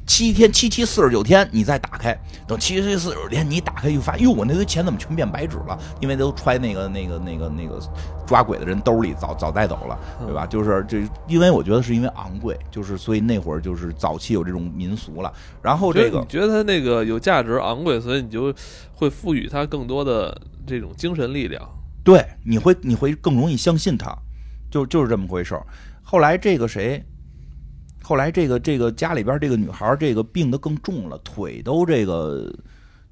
[0.05, 5.77] 七天七七四十九天，你再打开，等七七四十九天你打开，又发现，哟，我那堆钱怎么全变白纸了？
[5.99, 7.79] 因为都揣那个那个那个那个
[8.25, 10.45] 抓鬼的人兜里，早早带走了，对吧？
[10.45, 15.33] 就是这，因为我觉得是因为昂贵，就是所以那会儿就是早期有这种民俗了。
[15.61, 18.53] 然后这个你觉得它那个有价值、昂贵，所以你就
[18.93, 21.67] 会赋予它更多的这种精神力量。
[22.03, 24.15] 对，你会你会更容易相信他，
[24.69, 25.65] 就就是这么回事儿。
[26.03, 27.03] 后来这个谁，
[28.05, 32.53] 后来这个这个家里边这个女孩这个病得更重了，腿都这个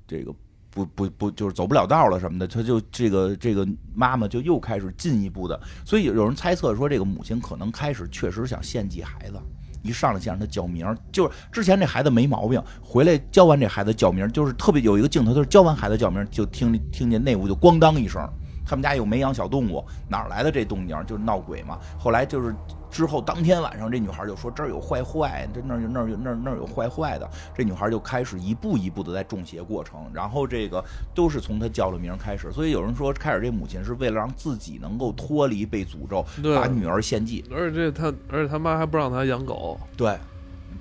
[0.07, 0.31] 这个
[0.69, 9.41] 不不不就是走不了道了什么的，她就这个这个妈妈就又开始进一步的，所以有人猜测说这个母亲可能开始确实想献祭孩子。
[9.81, 18.25] 一上来就让他叫名，就是之前这孩子没毛病，回来教完这孩子叫名，就是特别有一个镜头，就是教完孩子叫名，就听听见内屋就咣当一声，
[18.65, 20.95] 他们家又没养小动物，哪来的这动静？
[21.05, 21.77] 就是闹鬼嘛。
[21.99, 22.55] 后来就是
[22.93, 27.27] 之后当天晚上，这女孩就说这儿有坏坏，这那儿有那儿有那儿那儿有坏坏的。
[27.55, 30.83] 这女孩就开始一步一步的在中邪过程，然后这个
[31.15, 32.51] 都是从她叫了名儿开始。
[32.51, 36.23] 所以有人说，开始这母亲是为了让自己能够脱离被诅咒，
[36.55, 37.43] 把女儿献祭。
[37.51, 40.15] 而且这他，而且他妈还不让他养狗，对，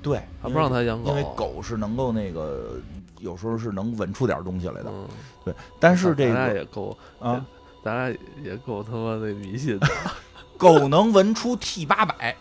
[0.02, 2.78] 对，还不让他养狗，因为狗是能够那个
[3.20, 4.90] 有时候是能闻出点东西来的。
[4.92, 5.08] 嗯，
[5.46, 7.46] 对，但是这咱俩个也够啊，
[7.82, 9.86] 咱俩也够他妈的迷信的。
[10.62, 12.36] 狗能闻出 T 八百、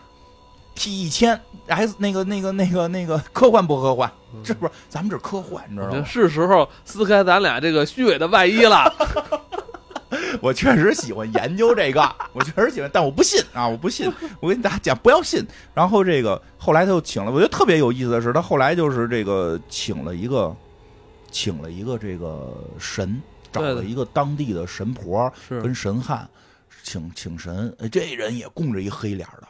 [0.76, 4.08] T 一千，S 那个那个那个那个科幻不科幻？
[4.44, 4.72] 这不是？
[4.88, 6.04] 咱们这科幻，你知道吗？
[6.04, 8.94] 是时候撕开咱俩这个虚伪的外衣了。
[10.40, 14.08] 我确实喜欢研究这个，我确实喜欢，但我不信啊，我不信。
[14.38, 15.44] 我跟大家讲，不要信。
[15.74, 20.54] 然后这个后来他又请了，我觉得特别有意思的是，他后来就是这个请了一个，
[21.32, 23.20] 请了一个这个神，
[23.50, 26.28] 找了一个当地的神婆跟神汉，
[26.82, 27.74] 请请神。
[27.78, 29.48] 哎这人也供着一黑脸的。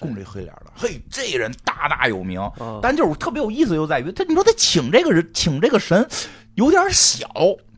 [0.00, 6.08] 供这黑脸的，嘿，这人大大有名，啊但就是特别有意思，就在于他，你说他请这个人，请这个神
[6.54, 7.28] 有点小，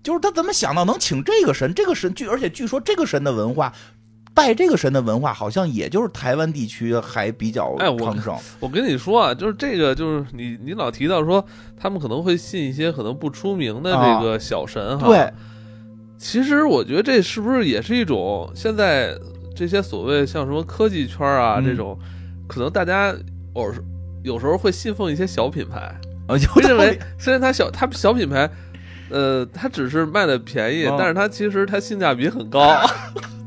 [0.01, 1.75] 就是他怎么想到能请这个神？
[1.75, 3.73] 这个神据而且据说这个神的文化，
[4.33, 8.39] 拜这个神的文化，好像也就是台湾地区还比较昌盛。
[8.61, 11.45] 我跟你说啊，就是这个，就是你你老提到说
[11.77, 15.09] 他们可能会信一些可能不出名的这个小神哈。
[15.09, 15.33] 对，
[16.19, 19.17] 其实我觉得这是不是也是一种现在
[19.55, 21.99] 这些所谓像什么科技圈啊、嗯这种，
[22.47, 23.15] 可能大家
[23.55, 23.75] 偶尔
[24.23, 25.95] 有时候会信奉一些小品牌，
[26.27, 28.51] 呃，有道会认为虽然它小，它小品牌。
[29.11, 32.79] 呃，它只是卖的便宜，哦但是它其实它性价比很高。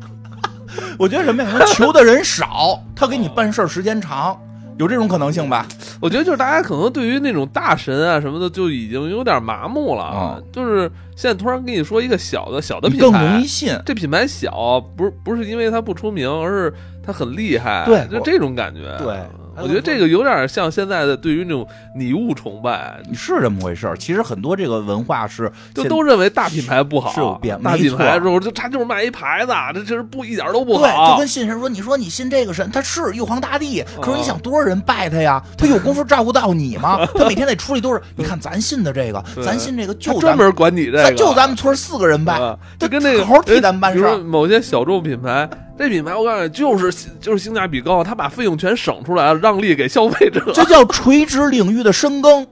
[0.97, 1.49] 我觉得什么呀？
[1.51, 4.41] 可能求的人少，他给你办事儿时间长，
[4.77, 5.67] 有这种可能性吧？
[5.99, 13.79] 我觉得就是大家可能对于那种大神啊什么的就已经有点麻木了，啊就是现在突然跟你说一个小的小的品牌更容易牌，信。
[13.85, 16.73] 这品牌小，不是不是因为它不出名，而是
[17.05, 18.97] 它很厉害，对就这种感觉。
[18.97, 19.15] 对
[19.57, 23.97] 我觉得这个有点像现在的对于那种拟物崇拜，是这么回事儿。
[23.97, 31.31] 其实很多这个文化是就都认为大品牌不好，是有变大品牌之后就他就是卖一牌子，这这是不一点都不好对，就跟。
[31.31, 35.41] 信神说，你说你信这个神，他是玉皇大帝，可是你哦想多少人拜他呀？
[35.57, 36.99] 他有功夫照顾到你吗？
[37.15, 38.01] 他每天得处理都是？
[38.17, 42.37] 你看咱信的这个， 咱信这个就，专门管你这个，咱就咱们村四个人拜，
[42.77, 44.23] 就跟那个好好替咱们办比如说事儿。
[44.25, 50.51] 某些小众品牌，这品牌我告诉你，就是就是性价比高，他把费用全省出来了，让利给消费者。
[50.53, 52.47] 这叫垂直领域的深耕。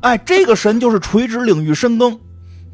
[0.00, 2.18] 哎，这个神就是垂直领域深耕。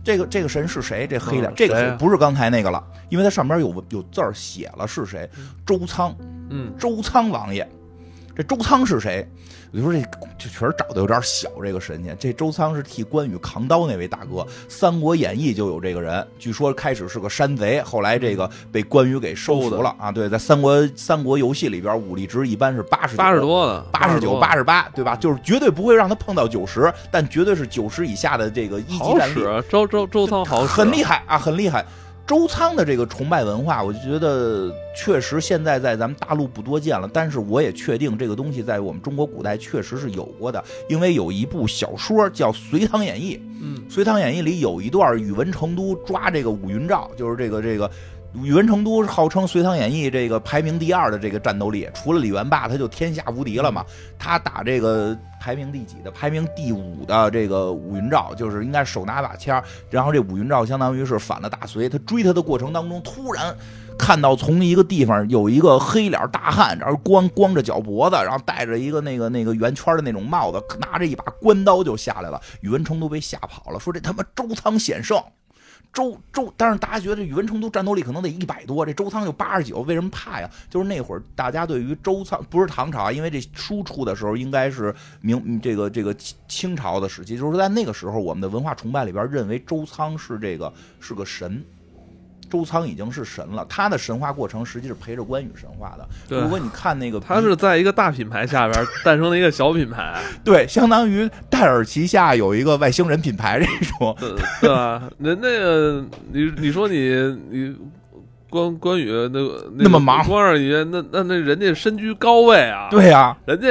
[0.03, 1.07] 这个这个神是谁？
[1.07, 2.83] 这黑脸，嗯这个不是刚才那个了？
[3.09, 5.29] 因为它上边有有字儿写了是谁？
[5.65, 6.17] 周仓，
[6.49, 7.69] 嗯，周仓王爷。
[8.35, 9.29] 这周仓是谁？
[9.73, 10.01] 我就说这
[10.39, 12.17] 这确实找的有点小，这个神仙。
[12.19, 16.27] 这周仓是替关羽扛刀那位大哥，《三国演义》就有这个人。
[16.39, 20.13] 据说开始是个山贼，后来这个被关羽给收服了啊。
[20.13, 25.17] 对，在三国三国游戏里边，武力值一般是八十八十多呢，八十九、八十十八，对吧？
[25.17, 31.85] 就是绝对不会让他碰到九十，但绝对是九十以下的这个一级战力，使，周周周仓好使，很厉害啊，很厉害。
[32.31, 47.91] 周仓的这个崇拜文化，我就觉得确实现在在咱们大陆不多见了，但是我也确定这个东西在我们中国古代确实是有过的，因为有一部小说叫《隋唐演义》，嗯《隋唐演义》里有一段宇文成都抓这个武云照，就是这个这个。
[48.35, 53.85] 宇文成都号称《隋唐演义》这个排名第二的这个战斗力，除了李元霸，他就天下无敌了嘛。
[54.19, 56.11] 他打这个排名第几的？
[56.13, 59.61] 排名第五的这个武云照，就是应该手拿把枪，
[59.91, 61.89] 然后这武云照相当于是反了大隋。
[61.89, 63.53] 他追他的过程当中，突然
[63.99, 72.41] 看到从一个地方有一个黑脸大汉，然后光光着脚脖子，然后戴着一个那个那个圆圈的那种帽子，拿着一把关刀就下来了。
[72.61, 75.21] 宇文成都被吓跑了，说这他妈周仓险胜。
[75.93, 80.49] 周周，但是大家觉得宇文成都战斗力可能得一百多，这周仓就八十九，为什么怕呀？
[80.69, 86.15] 就是那会儿大家对于周仓不是唐朝啊，因为这书出的时候应该是明这个这个
[86.47, 91.65] 清朝的时期，就是在那个时候，我们的文化崇拜里边认为周仓是这个是个神。
[92.51, 96.41] 周仓已经是神了，他的神话过程实际是陪着关羽神话的。
[96.43, 105.03] 如果你看那个，他是在一个大品牌下边诞生了一个小品牌， 对，相当于戴尔旗下有一个外星人品牌这种， 对对吧？
[105.19, 107.15] 人那个你你说你
[107.51, 107.77] 你
[108.49, 113.69] 关关羽那个那么忙关二爷那那那人家身居高位啊，，对呀、人家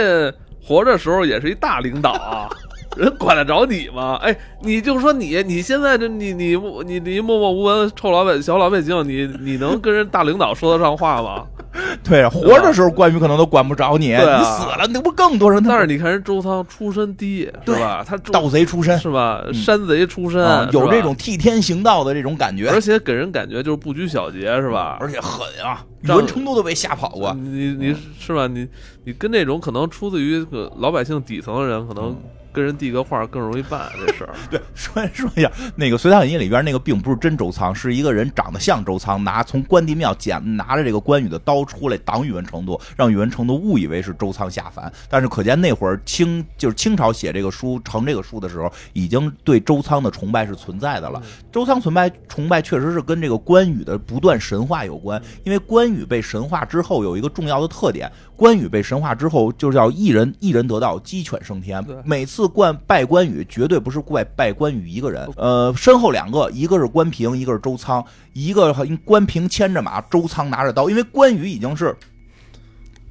[0.63, 2.47] 活着时候也是一大领导啊。
[2.97, 4.19] 人管得着你吗？
[4.21, 11.45] 哎，你就说你，你现在这你你你你默默无闻臭老百小老百姓，你你能跟人大领导说得上话吗？
[12.03, 15.63] 对，活着时候关羽可能都管不着你，啊你死了那不更多人？
[15.63, 18.03] 但是你看人周仓出身低，是吧？
[18.05, 19.43] 他盗贼出身，是吧？
[19.45, 24.97] 嗯山贼出身，啊，有这种替天行道的这种感觉，而且给人感觉就是不拘小节，是吧？
[24.99, 25.85] 而且狠啊！
[26.01, 27.33] 宇文成都都被吓跑过。
[27.33, 28.47] 你你是吧？
[28.47, 28.67] 你
[29.03, 30.43] 你跟那种可能出自于
[30.79, 32.15] 老百姓底层的人，可能
[32.51, 34.33] 跟人递个话更容易办这事儿。
[34.49, 44.91] 对，说说一下，那个《隋唐演义》里边那个并不是真周仓，是一个人长得像周仓，拿从关帝庙捡拿着这个关羽的刀出来挡宇文成都，让宇文成都误以为是周仓下凡。
[45.09, 51.21] 但是可见那会儿清就是清朝写这个书成这个书的时候，已经对周仓的崇拜是存在的了。
[51.51, 61.83] 周仓崇拜崇拜确实是跟这个关羽的不断神话有关，因为关羽被神话之后有一个重要的特点，关羽被神话之后就是要一人一人得道，鸡犬升天。
[62.03, 68.73] 每次冠拜关羽，绝对不是怪拜关羽一个人，呃，身后两个，一个是关平，一个是周仓，一个
[69.03, 71.95] 关平牵着马，周仓拿着刀，因为关羽已经是。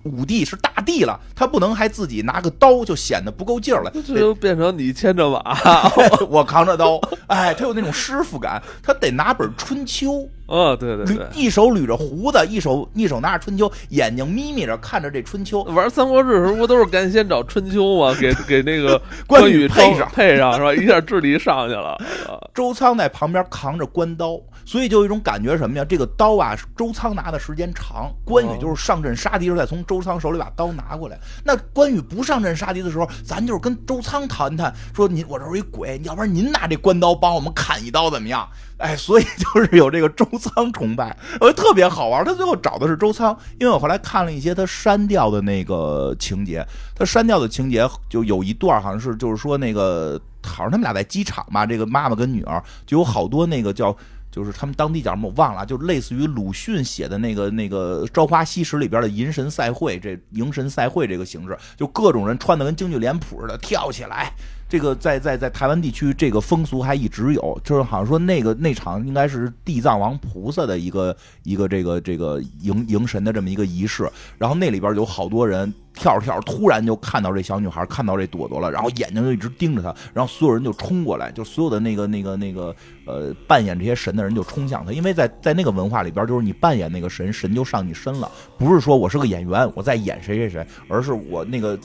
[0.05, 3.91] 武帝是大帝了，他不能还自己拿个刀，就显得不够劲儿了。
[4.07, 5.59] 这就变成你牵着马，
[6.31, 10.13] 我扛着刀，哎，他有那种师傅感，他得拿本《春秋》，
[10.49, 15.61] 哦，对对对，一手捋着胡子，一手一手拿着《春秋》，眼睛眯眯着看着这《春秋》。
[15.73, 18.15] 玩三国志的时候不都是赶紧先找春秋吗？
[18.19, 20.75] 给给那个 关羽配上配上是吧？
[20.75, 21.91] 一下智力上去了。
[22.27, 25.85] 啊周仓在旁边扛着关刀，所以就有一种感觉什么呀？
[25.85, 31.17] 这个刀啊，周仓拿的时间长，关羽就是上阵杀敌时候再从周仓手里把刀拿过来。
[31.45, 38.49] 那关羽不上阵杀敌的时候，咱就是跟周仓谈谈，说您我这儿有一鬼，要不然您拿这关刀帮我们砍一刀怎么样？
[38.79, 42.25] 哎，所以 就是有这个周仓崇拜，呃，特别好玩。
[42.25, 53.97] 他最后找的是周仓，因为我后来看了一些他删掉的那个情节，他删掉的情节就有一段好像是就是说那个好像他们俩在机场嘛，这个妈妈跟女儿就有好多那个叫。
[54.31, 64.33] 就是他们当地叫什么我忘了，就类似于鲁迅写的那个那个《朝花夕拾》里边的迎神赛会，这迎神赛会这个形式，就各种人穿的跟京剧脸谱似的跳起来。
[64.69, 74.07] 这个在在在台湾地区，这个风俗还一直有，就是好像说那个那场应该是地藏王菩萨的一个一个这个这个迎迎神的这么一个仪式，
[74.37, 91.79] 然后那里边有好多人跳着跳着，突然就看到这小女孩，看到这朵朵了，然后眼睛就一直盯着她，然后所有人就冲过来，就所有的那个那个那个呃扮演这些神的人就冲向她，因为在在那个文化里边，就是你扮演那个神，神就上你身了，不是说我是个演员，我在演谁谁谁，而是我那个。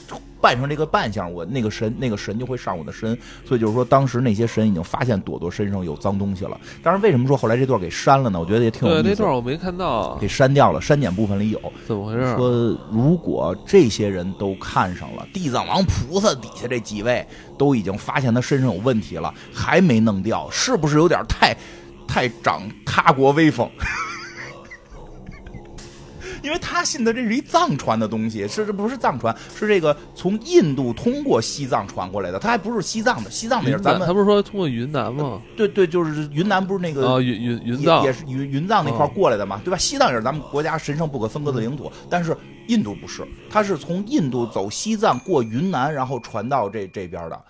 [0.44, 6.60] 扮成这个扮相，我那个神那个神就会上我的身，所以就是说，当时那些神已经发现朵朵身上有脏东西了。
[6.82, 8.38] 当然，为什么说后来这段给删了呢？
[8.38, 9.02] 我觉得也挺有意思。
[9.02, 11.58] 对那段我没看到，给删掉了，删减部分里有。
[11.86, 12.36] 怎么回事？
[12.36, 12.50] 说
[12.90, 17.26] 如果这些人都看上了地藏王菩萨底下这几位，
[17.56, 21.56] 都已经发现他身上有问题了，还没弄掉，是不是有点太
[22.06, 23.66] 太长他国威风？
[26.44, 35.40] 因为他信的这是一藏传的东西，是这不是藏传，是这个从印度通过西藏传过来的，他还不是西藏的，西藏的是咱们，他不是说通过云南吗？
[35.56, 39.78] 对对，就是云南不是那个云云云藏也是云云藏那块过来的嘛，对吧？
[39.78, 42.36] 西藏也是咱们国家神圣不可分割的领土，但是
[42.66, 47.42] 印度不是，他是从印度走西藏过云南，然后传到这这边的，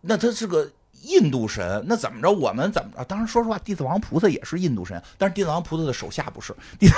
[0.00, 0.66] 那他是个。
[1.06, 2.30] 印度神，那怎么着？
[2.30, 3.04] 我们怎么着？
[3.04, 6.54] 当然，说实话，地藏王菩萨也是印度神，但是地藏王菩萨的手下不是。
[6.78, 6.96] 地藏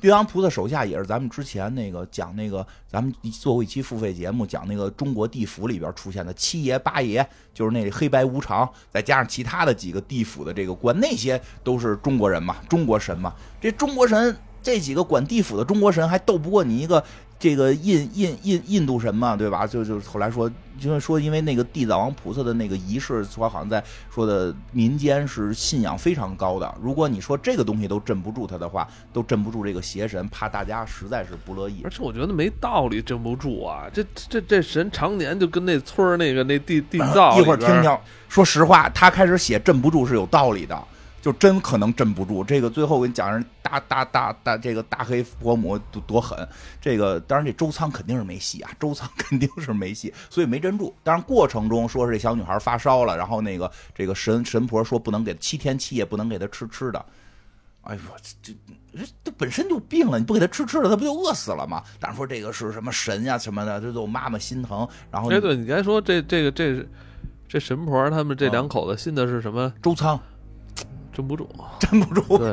[0.00, 13.34] 地藏王菩萨手下也是咱们之前那个讲那个，咱们做过一期付费节目，讲那个中国地府里边出现的七爷八爷，就是那黑白无常，再加上其他的几个地府的这个官，那些都是中国人嘛，中国神嘛。
[13.60, 17.02] 这中国神这几个管地府的中国神，还斗不过你一个。
[17.40, 19.64] 这个印印印印度神嘛，对吧？
[19.64, 26.74] 就就后来说，就是说，因为那个地藏王菩萨的那个仪式，说好像在说的民间是信仰非常高的。
[26.80, 31.82] 如果你说这个东西都镇不住他的话，都镇不住这个邪神，怕大家实在是不乐意。
[31.84, 33.86] 而且我觉得没道理镇不住啊！
[33.92, 37.98] 这这这神常年就跟那村儿那个那地地藏一会儿听听。
[38.28, 40.78] 说实话，他开始写镇不住是有道理的。
[41.20, 46.48] 就真可能镇不住这个，最后我跟你讲人大大大大这个大黑佛母多多狠，
[46.80, 50.94] 这个当然这周仓肯定是没戏啊， 周仓肯定是没戏，所以没镇住。
[51.02, 57.04] 当然过程中说是这小女孩发烧了，然后那个这个神神婆说不能给七天七夜不能给她吃吃的，
[57.82, 58.00] 哎呦
[58.40, 58.52] 这
[58.92, 61.82] 这这本身就病了，你不给她吃吃的，她不就饿死了吗？
[61.98, 64.88] 但是说这个是什么神呀什么的，这都妈妈心疼。
[65.10, 66.86] 然后哎对，你该说这这个这
[67.48, 69.72] 这神婆他们这两口子信的是什么？
[69.82, 70.18] 周仓。
[71.18, 71.48] 镇不住，
[71.80, 72.38] 镇不住。
[72.38, 72.52] 对，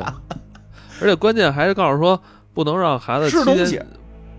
[1.00, 2.20] 而且关键还是告诉说，
[2.52, 3.80] 不能让孩子吃东西，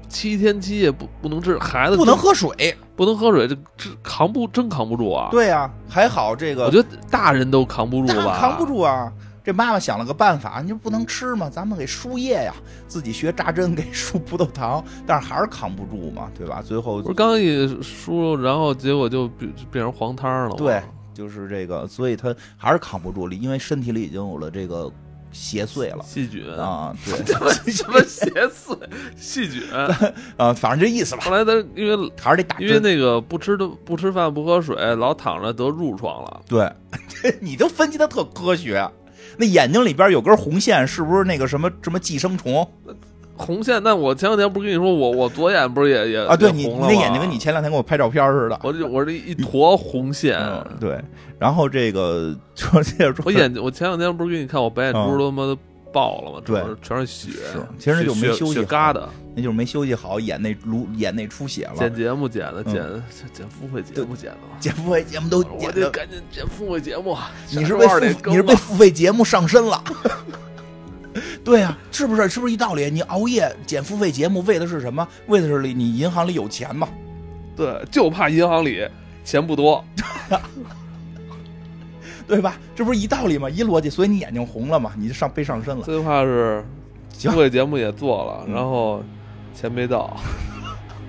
[0.09, 5.29] 七天七夜不不能吃，孩子不能喝水，不能喝水，这这扛不真扛不住啊。
[5.31, 9.09] 对呀，还好这个，我觉得大人都扛不住吧，扛不住啊。
[9.45, 11.49] 这妈妈想了个办法，你说不能吃吗？
[11.49, 12.53] 咱们给输液呀，
[12.85, 16.61] 自己学扎针给输葡萄糖，但是还是扛不住嘛，对吧？
[16.61, 20.55] 最后不是刚一输，然后结果就变变成黄汤了。
[20.57, 20.81] 对。
[21.17, 24.91] 就是这个，所以他还是扛不住了，因为身体里已经有了这个
[25.31, 27.25] 邪祟了，细菌啊，对，
[27.73, 28.77] 什么邪祟？
[29.17, 29.63] 细菌
[30.37, 31.23] 啊，反正这意思吧。
[31.23, 36.41] 后来他因为还是得打，因为那个不吃的不吃饭不喝水，老躺着得褥疮了。
[36.47, 36.71] 对，
[37.41, 38.87] 你就分析的特科学。
[39.39, 42.67] 那眼睛里边有根红线，是不是那个什么什么寄生虫？
[43.37, 46.35] 红线，那我前两天不是跟你说，我我左眼不是也也啊？
[46.35, 50.37] 对你你那眼睛跟你前两天给我拍照片似的，我这我这一坨红线。
[50.79, 50.99] 对，
[51.39, 55.55] 然后这个说接着说，我眼睛我前两天不是给你看我白眼珠都他妈的
[55.93, 56.41] 爆了吗？
[56.43, 57.31] 对，全是血。
[57.31, 59.03] 是，其实就没休息疙瘩，
[59.35, 61.73] 那就是没休息好，眼内颅眼内出血了。
[61.77, 62.73] 剪节目剪的，剪
[63.33, 67.15] 剪付费节目剪的，剪付费节目都我得赶紧剪付费节目。
[67.51, 67.85] 你是被
[68.25, 69.83] 你是被付费节目上身了。
[71.47, 72.27] 对呀，是不是？
[72.27, 72.89] 是不是一道理？
[72.89, 75.07] 你熬夜剪付费节目，为的是什么？
[75.27, 76.89] 为的是你银行里有钱嘛？
[77.55, 78.85] 对，就怕银行里
[79.23, 79.81] 钱不多，
[82.27, 82.57] 对吧？
[82.75, 83.49] 这不是一道理吗？
[83.49, 84.91] 一逻辑，所以你眼睛红了嘛？
[84.97, 85.85] 你就上被上身了。
[85.85, 86.65] 最怕是
[87.17, 89.01] 付费节目也做了，然后
[89.53, 90.19] 钱没到，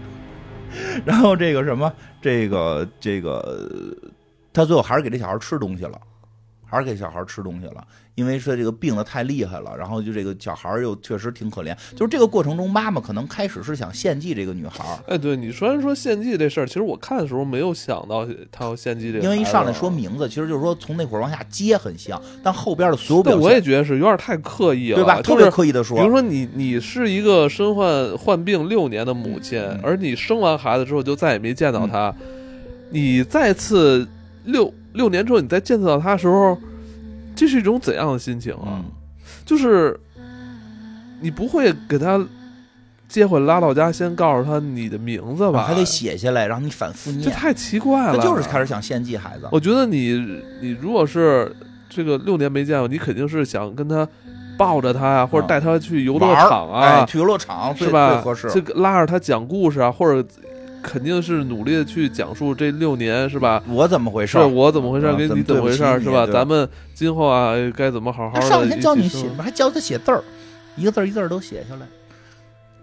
[1.04, 1.92] 然后这个什么，
[2.22, 3.60] 这个这个，
[4.52, 6.00] 他最后还是给这小孩吃东西了，
[6.64, 7.84] 还是给小孩吃东西了。
[8.18, 11.72] 因为说这个病的太厉害了，然后就这个小孩又确实挺可怜。
[11.94, 14.84] 就是这个过程中，妈妈可能开始是想献祭这个女孩。
[15.06, 19.24] 哎，对你虽然说献祭这事儿，其实我看的时候没有想到她要献祭这个。
[19.24, 25.22] 因为一上来说名字，其实就是说从那会儿往下接很像，但后边的所有表现，我也觉得是有点太刻意了，对吧？
[25.22, 32.12] 特别刻意的说，比如说你你是一个身患患病六年的母亲，而你生完孩子之后就再也没见到她，
[32.90, 34.04] 你再次
[34.46, 36.58] 六六年之后你再见到她的时候。
[37.38, 38.82] 这是一种怎样的心情啊？
[38.82, 38.84] 嗯
[39.44, 39.98] 就是
[41.20, 42.22] 你不会给他
[43.08, 45.64] 接回来拉到家，先告诉他你的名字吧？
[45.66, 48.16] 还得写下来，让你反复念，这太奇怪了。
[48.18, 49.48] 他就是开始想献祭孩子。
[49.50, 51.54] 我觉得你你如果是
[51.88, 54.06] 这个六年没见过，你肯定是想跟他
[54.58, 58.12] 抱着他呀、或者带他去游乐场啊，哎，去游乐场最是吧？
[58.12, 58.50] 最合适。
[58.50, 60.26] 就拉着他讲故事啊，或者
[60.88, 63.62] 肯定是努力的去讲述这六年，是吧？
[63.68, 64.44] 我怎么回事是？
[64.44, 66.26] 我怎么回事，啊跟你怎么回事，起是吧？
[66.26, 70.22] 咱们今后啊，该怎么好好的他上来先教你写，还教他写字儿，
[70.76, 71.86] 一个字儿一个字儿都写下来。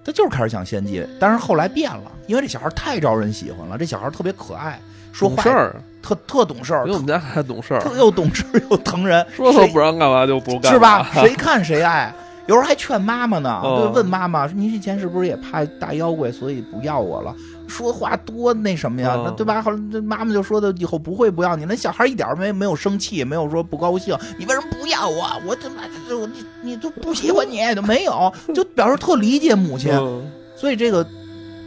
[0.06, 4.80] 他就是开始想献祭，但是后来变了，因为这小孩太招人喜欢了，这小孩特别可爱，
[5.12, 11.10] 说话事儿，特特懂事儿比，我们家还懂事儿，特又懂事又疼人， 说说不让干嘛就不干，是吧？？
[11.14, 12.14] 谁看谁爱。
[12.48, 17.34] 有时候还劝妈妈呢， 哦就问妈妈：“您以前是不是也怕大妖怪，所以不要我了？”
[17.68, 19.62] 说话多那什么呀，哦那对吧？
[19.62, 24.18] 后来这妈妈就说的：“以后不会不要你。”那小孩一点没没有生气，没有说不高兴。
[24.38, 25.26] 你为什么不要我？
[25.46, 29.92] 我他妈这我你你都不喜欢你都没有， 就表示特理解母亲。
[29.94, 31.06] 嗯所以这个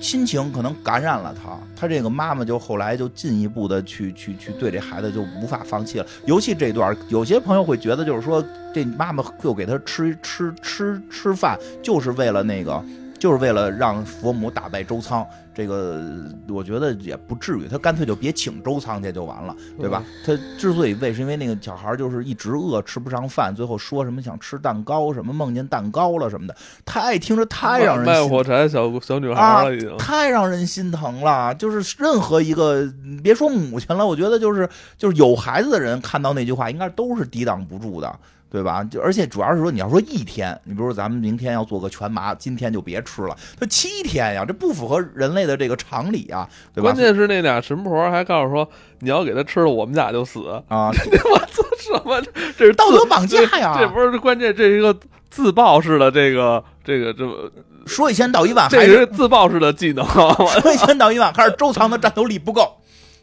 [0.00, 6.06] 亲情可能感染了他，他这个妈妈就后来就进一步的去去去对这孩子就无法放弃了。
[6.24, 8.42] 尤其这段，有些朋友会觉得就是说，
[8.72, 12.82] 这妈妈又给他吃吃吃吃饭，就是为了那个。
[13.18, 16.02] 就是为了让佛母打败周仓，这个
[16.48, 20.02] 我觉得也不至于，他干脆就别请周仓去就完了，对吧？
[20.24, 26.54] 他之所以为，是因为那个小孩就是一直饿，吃不上饭，最后说什么想吃蛋糕，什么梦见蛋糕了什么的，
[26.84, 29.96] 太听着太让人卖心火柴小小女孩啊了，已经。
[29.98, 31.54] 太让人心疼了。
[31.54, 32.88] 就是任何一个，
[33.22, 38.18] 别说母亲了，我觉得就是就是有孩子的人看到那句话，应该都是抵挡不住的。
[38.50, 38.82] 对吧？
[38.84, 43.36] 就而且主要是说，你要说一天，你比如说咱们明天要做个全麻，今天就别吃了。
[43.60, 46.96] 他七天呀，这不符合人类的这个常理啊，对吧关？
[46.96, 48.68] 键是那俩神婆还告诉说，
[49.00, 50.48] 你要给他吃了，我们俩就死。
[50.68, 50.88] 啊，
[51.30, 52.22] 我操，什么？
[52.56, 54.96] 这是道德绑架呀这这不是关键，这是一个
[55.30, 57.50] 自爆式的这个这个这么，
[57.84, 60.06] 说一千道一万，这是自爆式的技能。
[60.06, 62.77] 说一千道一万，还是周仓的战斗力不够。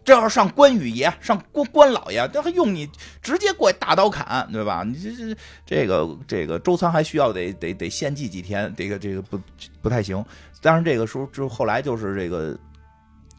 [0.06, 2.88] 这要是上关羽爷，上关关老爷，这还用你
[3.24, 4.84] 直接过大刀砍，对吧？
[4.86, 9.42] 你这这这个这个周仓还需要得得得献祭几天，这个这个不
[9.82, 10.24] 不太行。
[10.62, 12.56] 当然这个时候就后来就是这个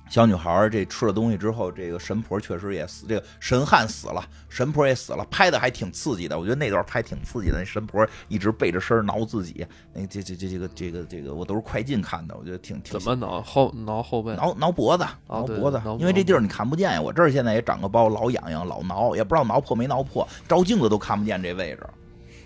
[0.08, 6.38] 小女孩儿这吃了东西之后，这个神婆确实也死，这个神汉死了，神婆也死了，拍的还挺刺激的。
[6.38, 14.34] 我觉得那段拍挺刺激的，那神婆一直背着身挠自己，那这这这这个这个这个我都是快进看的，我觉得挺挺怎么挠后挠后背？
[14.36, 17.02] 挠挠脖子，哦挠脖子，因为这地儿你看不见呀。
[17.02, 21.86] 我这儿现在也长个包，老痒痒，老挠，也不知道挠破没挠破，照镜子都看不见这位置。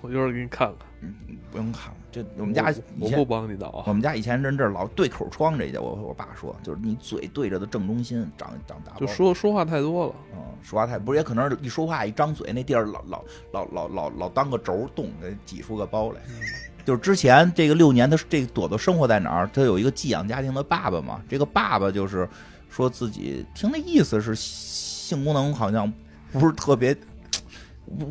[0.00, 0.88] 我一会儿给你看看。
[1.02, 1.14] 嗯
[1.50, 3.82] 不用看了，这我们家以前我不帮你倒啊。
[3.88, 9.00] 我们家以前人这儿老对口疮，这叫我我爸说，就是你嘴对着的正中心长长大包。
[9.00, 16.20] 就说说话太多了，嗯，说话太不是，也可能是一说话一张嘴，那地儿老老老老老老当个轴动，给挤出个包来。
[16.84, 19.50] 就是之前这个六年，他这个朵朵生活在哪儿？
[19.52, 21.20] 他有一个寄养家庭的爸爸嘛。
[21.28, 22.28] 这个爸爸就是
[22.68, 25.92] 说自己听那意思是性功能好像
[26.30, 26.96] 不是特别，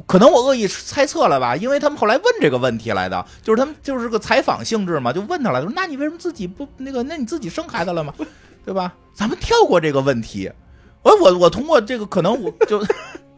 [0.05, 1.55] 可能我恶意猜测了吧？
[1.55, 7.01] 因为他们后来问这个问题来的，就是他们就是个采访性质嘛，就问他来说：“那你为什么自己不那个？
[7.03, 8.13] 那你自己生孩子了吗？
[8.65, 10.51] 对吧？”咱们跳过这个问题。
[11.01, 12.83] 我我我通过这个可能我就，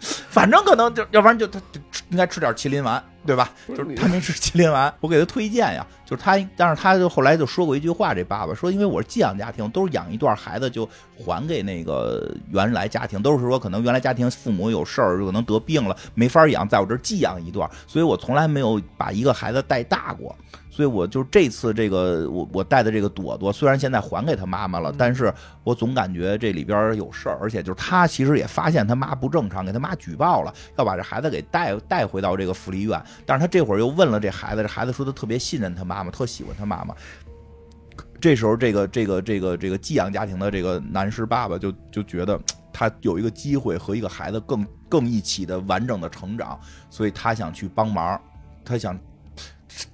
[0.29, 3.49] 反正可能就要不然就他就吃应该吃点麒麟丸，对吧？
[3.67, 5.85] 就是他没吃麒麟丸， 我给他推荐呀。
[6.05, 20.35] 就是他，但是他就后来就说过一句话，这爸爸说，因为我是寄养家庭，都是养一段孩子就还给那个原来家庭，都是说可能原来家庭父母有事儿，有可能得病了没法养，在我这儿寄养一段，所以我从来没有把一个孩子带大过。
[20.71, 25.31] 所以我就这次这个我我带的这个朵朵，虽然现在还给他妈妈了，但是
[25.65, 33.03] 我总感觉这里边有事儿，而且就是他其实也发现他妈不正常，给他妈举报了，要把这孩子给带带回到这个福利院。
[33.25, 36.95] 但是他这会儿又问了这孩子，这孩子说他特别信任他妈妈，特喜欢他妈妈。
[38.21, 42.39] 这时候，这个这个这个这个寄养家庭的这个男士爸爸就就觉得
[42.71, 46.57] 他有一个机会和一个孩子更更一起的完整的成长，
[46.89, 48.21] 所以他想去帮忙，
[48.63, 48.97] 他想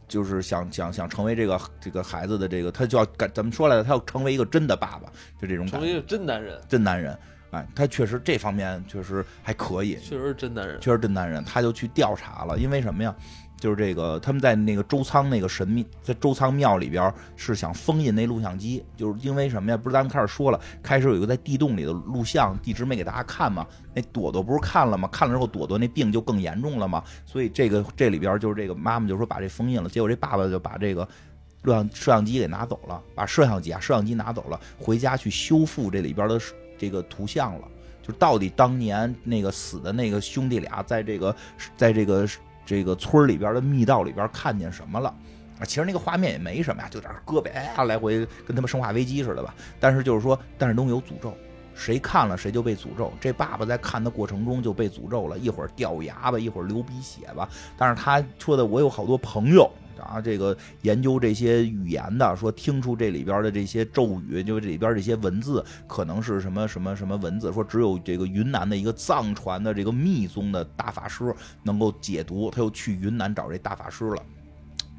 [0.08, 3.84] 就是想想想成为这个这个孩子的这个，他就要感怎么说来着？
[3.84, 5.12] 他要成为一个真的爸爸，
[5.42, 7.18] 就这种感觉，成为一个真男人，真男人。
[7.52, 10.80] 哎，他确实这方面确实还可以，确实是真男人。
[10.82, 13.16] 确实真男人，他就去调查了，因为什么呀？
[13.60, 19.76] 就是这个他们在那个周仓那个神秘，在周仓庙里边是想封印那录像机，就是因为什么呀？
[19.76, 23.66] 不是咱们开始说了，开始有一个在地洞里的录像，一直没给大家看嘛。
[23.96, 25.10] 那朵朵不是看了吗？
[25.12, 27.04] 看了之后，朵朵那病就更严重了嘛。
[27.26, 31.02] 所以这个这里边就是这个妈妈就说把这封印了，结果这爸爸就把这个
[31.64, 36.40] 录像摄像机给拿走了，把摄像机啊摄像机拿走了，回家去修复这里边的
[36.78, 37.68] 这个图像了。
[38.02, 41.36] 就到底当年那个死的那个兄弟俩在这个
[41.76, 42.26] 在这个
[42.66, 45.14] 这个村里边的密道里边看见什么了
[45.60, 45.66] 啊？
[45.66, 49.54] 其实那个画面也没什么呀，就点胳膊哎来回跟他们生化危机似的吧。
[49.80, 51.34] 但是就是说，但是东西有诅咒。
[51.76, 53.14] 谁看了谁就被诅咒。
[53.20, 57.48] 这爸爸在看的过程中就被诅咒了，一会儿掉牙吧，一会儿流鼻血吧。
[57.78, 59.70] 但是他说的，我有好多朋友
[60.02, 67.52] 啊，这个研究这些语言的，说听出这里边的这些咒语，就这里边这些文字可能是什么什么什么文字。
[67.52, 71.34] 说只有这个云南的一个藏传的这个密宗的大法师
[71.64, 72.50] 能够解读。
[72.52, 74.24] 他又去云南找这大法师了。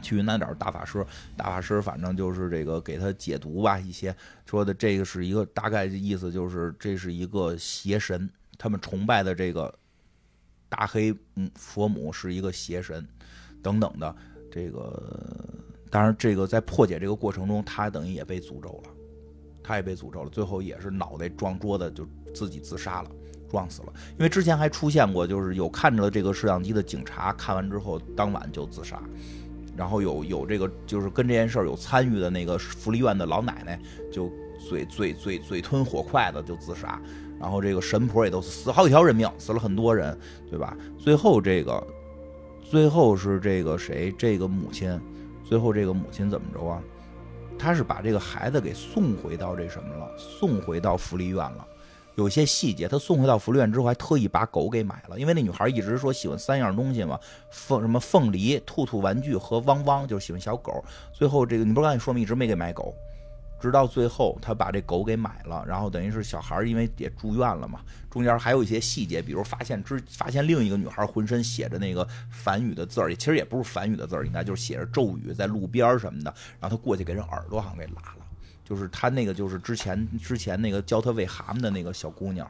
[0.01, 1.05] 去云南找大法师，
[1.37, 4.15] 大法师反正就是这个给他解读吧，一些
[4.47, 9.77] 说的这个是一个大概的意思，就是这是一个邪神，他们崇拜的这个
[10.69, 13.05] 大黑嗯佛母是一个邪神，
[13.61, 14.15] 等等的
[14.51, 15.03] 这个，
[15.91, 18.91] 当然这个在破解这个过程中，他等于也被诅咒了，
[19.63, 23.11] 他也被诅咒了，最后也是脑袋撞桌子就自己自杀了，
[23.51, 23.93] 撞死了。
[24.13, 29.03] 因为之前还出现过，就是有看着这个摄像机的警察看完之后当晚就自杀。
[29.77, 33.81] 然后有有这个就是跟这件事有参与的那个福利院的老奶奶，
[34.11, 34.29] 就
[34.69, 37.01] 嘴嘴嘴嘴吞火筷子就自杀。
[37.39, 40.19] 然后这个神婆也都死好几条人命，死了很多人，
[40.51, 40.77] 对吧？
[40.99, 41.87] 最后这个
[42.71, 44.15] 最后是这个谁？
[44.19, 45.01] 这个母亲，
[45.43, 46.83] 最后这个母亲怎么着啊？
[47.59, 50.07] 她是把这个孩子给送回到这什么了？
[50.19, 51.67] 送回到福利院了。
[52.15, 57.19] 有些细节，他送回到福利院之后，还特意把狗给买了，因为那女孩一直说喜欢三样东西嘛，
[57.49, 60.85] 凤什么凤梨、兔兔玩具和汪汪，就是喜欢小狗。
[61.13, 62.21] 最后这个你不是刚才说吗？
[62.21, 62.95] 一直没给买狗，
[63.61, 67.81] 直到最后他把这狗给买了，然后等于是小孩因为也住院了嘛，
[68.11, 78.25] 中间还有一些细节，比如发现之发现另一个女孩浑身写着那个梵语的字儿，其实也不是梵语的字儿，应该就是写着咒语，在路边什么的，然后他过去给人耳朵好像给拉了。
[78.65, 82.47] 就是他那个，就是之前之前那个教他喂蛤蟆的那个小姑娘，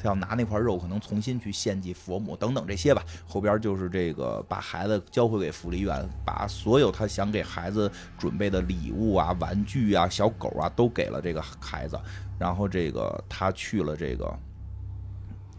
[0.00, 3.04] 他要拿那块肉，可能重新去献祭佛母等等这些吧。
[3.26, 11.98] 后边就是这个把孩子交回给福利院，把所有他想给孩子准备的礼物啊、玩具啊、小狗啊都给了这个孩子。
[12.38, 14.38] 然后这个他去了这个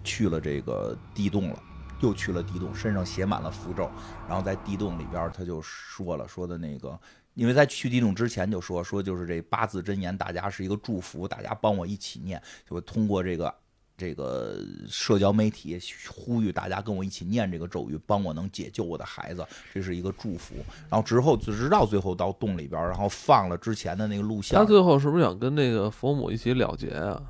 [0.04, 1.64] 去了这个地洞了，
[2.02, 3.90] 又去了地洞，身上写满了符咒。
[4.28, 7.00] 然后在地洞里边，他就说了说的那个。
[7.34, 13.56] 因为在去地洞之前就说说就是这八字真言，大家是一个祝福，大家帮我一起念，就会通过这个
[14.02, 14.58] 这个
[14.90, 15.80] 社交媒体
[16.10, 20.56] 呼吁大家跟我一起念这个咒语，帮我能解救我的孩子，这是一个祝福。
[20.90, 24.60] 然后之后直到最后到洞里边，然后放了之前的那个录像。
[24.60, 27.22] 他最后是不是想跟那个佛母一起了结啊？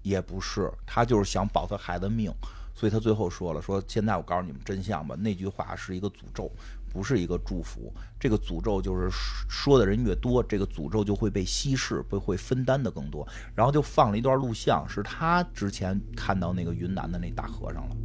[0.00, 2.32] 也不是，他就是想保他孩子命，
[2.80, 6.50] 所以他最后说了说现在我告诉你们真相吧，那句话是一个诅咒。
[6.92, 9.08] 不是一个祝福，这个诅咒就是
[9.48, 13.24] 说的人越多，这个诅咒就会被稀释，会会分担的更多。
[13.54, 17.96] 然后就放了一段录像，是他之前看到那个云南的那大和尚了。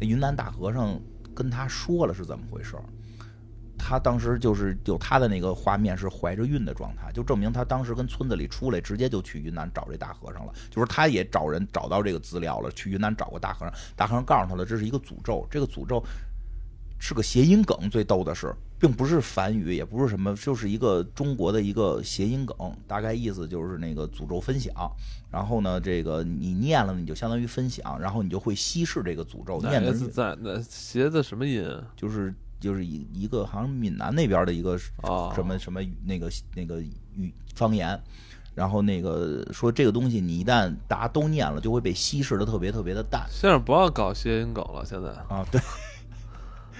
[0.00, 0.96] 那云南大和尚
[1.34, 2.76] 跟他说了是怎么回事
[3.78, 10.52] 他当时就是有他的那个画面是怀着孕的状态，就证明他当时跟村子里出来，直接就去云南找这大和尚了。
[10.70, 16.02] 就是他也找人找到这个资料了，去云南找过大和尚，大和尚告诉他了，这是一个诅咒，这个诅咒。
[16.98, 24.72] 是个谐音梗，最逗的是，并不是梵语，也不是什么，就是一个中国的一个谐音梗，大概意思就是那个诅咒分享。
[25.30, 29.60] 然后呢，这个你念了，你就相当于分享，然后你就会稀释这个诅咒。
[29.60, 31.70] 念的在那谐的什么音？
[31.94, 32.34] 就是
[32.66, 34.90] 就是一一个好像闽南那边的一个什
[35.44, 37.98] 么什么那个那个语方言。
[38.56, 43.26] 然后那个说这个东西，你一旦大家都念了，就会被稀释的特别特别的淡。
[43.30, 45.60] 现在不要搞谐音梗了，现在啊，对。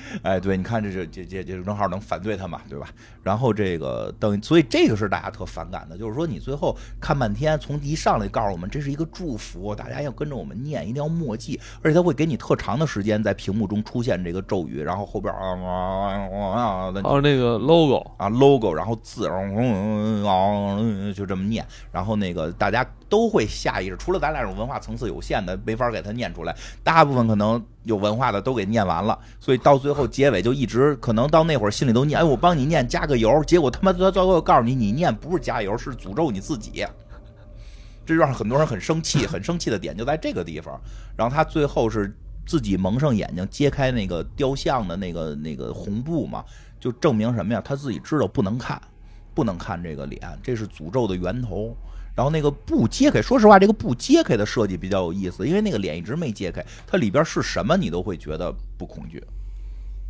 [0.23, 2.89] 哎，对，你看这是这这这正好能反对他嘛，对吧？
[3.23, 27.65] 然后这个等，所以这个是大家特反感的，就是说你最后看半天，从一上来告诉我们这是一个祝福，大家要跟着我们念，一定要默记，而且他会给你特长的时间在屏幕中出现这个咒语，然后后边啊啊啊，还有那个 logo 啊 logo，然后字，然后就这么念，然后那个大家都会下意识，除了咱俩这种文化层次有限的，没法给他念出来，大部分可能。
[27.87, 36.85] 有文化的都给念完了，所以到最后结尾就一直可能到那会儿心里都念，哎，我帮你念加个油，结果他妈到最后告诉你，你念不是加油，是诅咒你自己，
[38.05, 40.81] 这让很多人很生气，很生气的点就在这个地方。
[41.17, 42.13] 然后他最后是
[42.45, 46.45] 自己蒙上眼睛，揭开那个雕像的那个那个红布嘛，
[46.81, 47.63] 就证明什么呀？
[47.65, 48.83] 他自己知道不能看，
[49.33, 51.77] 不能看这个脸，这是诅咒的源头。
[52.17, 59.23] 然后那个布揭开，说实话，这个布揭开的设计比较有意思，因为那个脸一直没揭开，它里边是什么你都会觉得不恐惧，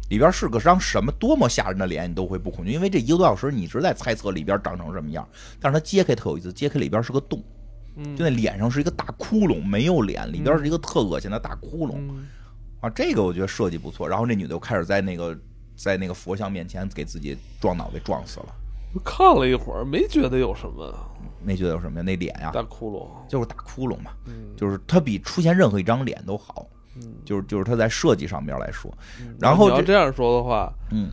[0.09, 5.29] 里边是个张什么多么吓人的脸你都会不恐惧，因为这一个多小时你一直在猜测里边长成什么样，
[5.61, 7.43] 但是它揭开特有意思，揭开里边是个洞，
[7.97, 12.27] 嗯就那脸上是一个大窟窿，没有脸，里边是一个特恶心的大窟窿嗯
[12.81, 12.91] 啊。
[12.91, 14.09] 这个我觉得设计不错。
[14.09, 15.37] 然后那女的就开始在那个
[15.75, 18.55] 在那个佛像面前给自己撞脑袋撞死了，
[18.97, 20.93] 我看了一会儿，没觉得有什么
[21.45, 22.03] 没觉得有什么呀？
[22.05, 23.07] 那脸呀、大窟窿。
[23.31, 26.67] 就是大窟窿嘛，嗯就是它比出现任何一张脸都好。
[26.97, 28.91] 嗯，就是就是它在设计上面来说，
[29.21, 31.11] 嗯然后要这样说的话，嗯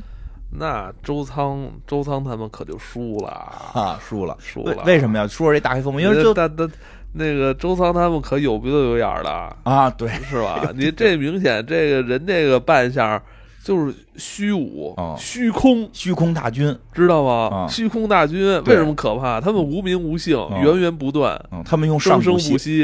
[0.49, 3.27] 那周仓周仓他们可就输了，
[3.73, 4.75] 啊输了，输了。
[4.85, 5.99] 为为什么呀说说这大黑风魔？
[6.01, 6.69] 因为就那那
[7.11, 9.29] 那个周仓他们可有鼻子有眼儿的，
[9.63, 10.71] 啊对是吧？
[10.73, 13.21] 你这明显这个人这个扮相
[13.63, 17.49] 就是虚无、哦虚空，虚空大军，知道吗？
[17.55, 17.67] 啊。
[17.67, 19.39] 虚空大军为什么可怕？
[19.39, 22.37] 他们无名无姓，哦源源不断，嗯，他们用上古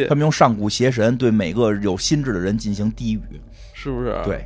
[0.07, 3.21] 他，们用上古邪神对每个有心智的人进行低语，
[3.73, 4.45] 是不是？，对，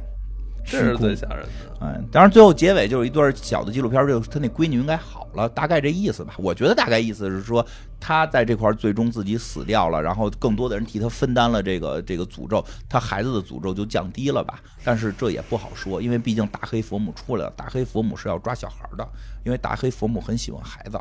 [0.65, 1.77] 这是最吓人的。
[1.81, 6.33] 嗯，当然最后结尾就是一段小的纪录片，就是他那闺女应该好了，大概这意思吧。
[6.37, 7.65] 我觉得大概意思是说，
[7.99, 14.61] 他在这块儿最终自己死掉了，然后更多的人替他分担了这个这个诅咒，他孩子的诅咒就降低了吧。
[14.83, 19.05] 但是这也不好说，因为毕竟大黑佛母出来了，大黑佛母是要抓小孩的，
[19.43, 20.97] 因为大黑佛母很喜欢孩子。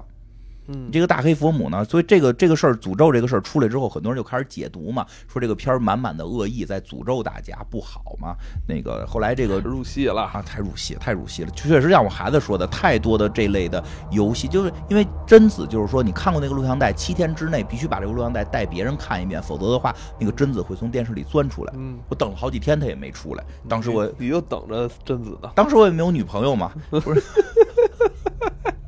[0.69, 8.37] 嗯，这个大黑佛母呢，所以这个这个事儿诅咒这个事儿出来之后，很多人就开始解读嘛，说这个片儿满满的恶意，在诅咒大家不好嘛。
[8.69, 11.51] 那个后来这个入戏了，啊，太入戏，太入戏了。
[11.51, 21.73] 确实像我孩子说的，太多的这类的游戏，就是因为贞子，就是说你看过那个录像带，七天之内必须把这个录像带带别人看一遍，否则的话，那个贞子会从电视里钻出来。
[21.77, 23.45] 嗯，我等了好几天，他也没出来。
[23.69, 25.51] 当时我，你就等着贞子呢。
[25.55, 27.23] 当时我也没有女朋友嘛，不是？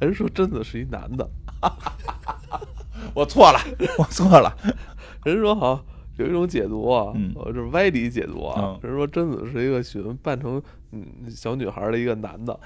[0.00, 1.28] 人说贞子是一男的，
[3.14, 3.58] 我错了，
[3.98, 4.54] 我错了。
[5.24, 5.84] 人说好
[6.16, 8.80] 有一种解读啊，嗯呃，这是歪理解读啊嗯。
[8.82, 10.60] 人说贞子是一个喜欢扮成
[10.92, 12.58] 嗯小女孩的一个男的，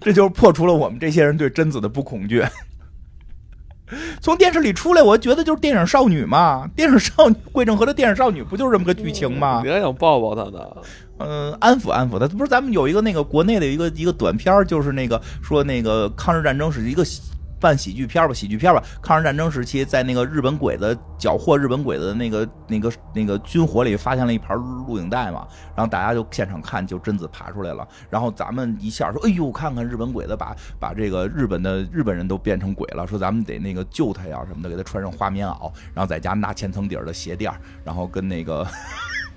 [0.00, 2.42] 这就是破除了我们这些人对贞子的不恐惧。
[4.20, 9.70] 从电视里出来，我觉得就是电影少女嘛，电影少女桂正和的电影少女不就是这么个剧情吗你？
[9.70, 10.60] 还想抱抱她呢？
[11.18, 12.26] 嗯，安抚安抚他。
[12.28, 17.04] 不是咱们有一个那个国内的一个一个短片，就是那个说那个抗日战争是一个
[17.60, 18.80] 半喜剧片吧，喜剧片吧。
[19.02, 27.84] 抗日战争时期，在那个日本鬼子缴获日本鬼子的那个那个那个军火里发现了一盘录影带嘛，然后大家就现场看，就贞子爬出来了。
[28.08, 38.64] 然后咱们一下说，哎呦，看看日本鬼子把把这个日本的日本人都变成鬼了，说咱们得那个救他呀什么的，给他穿上花棉袄，然后在家拿千层底儿的鞋垫，然后跟那个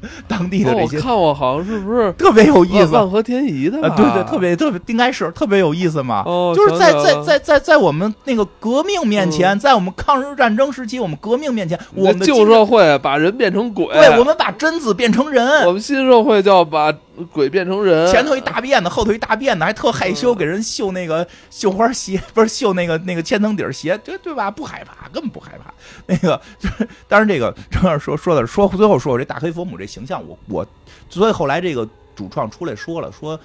[0.27, 0.99] 当地的哦，我这些。
[0.99, 3.81] 看我好像是不是特别有意思，万万和天宜的？
[3.81, 6.23] 啊，对对，特别特别，应该是特别有意思嘛。
[6.25, 16.91] 哦就是在在在在在我们那个革命面前，在我们抗日战争时期，我们革命面前，我们旧社会把人变成鬼，对，我们把贞子变成人我，们新社会就要把
[17.31, 24.49] 鬼变成人，前头一大辫子，后头一大辫子，还特害羞，给人绣那个绣花鞋，不是绣那个那个千层底儿鞋，对对吧？
[24.49, 25.73] 不害怕，根本不害怕。
[26.05, 30.67] 那个就是，当然这个正好说说的说最后说我这大黑佛母这形象，我我
[31.09, 33.37] 所以后来这个主创出来说了，说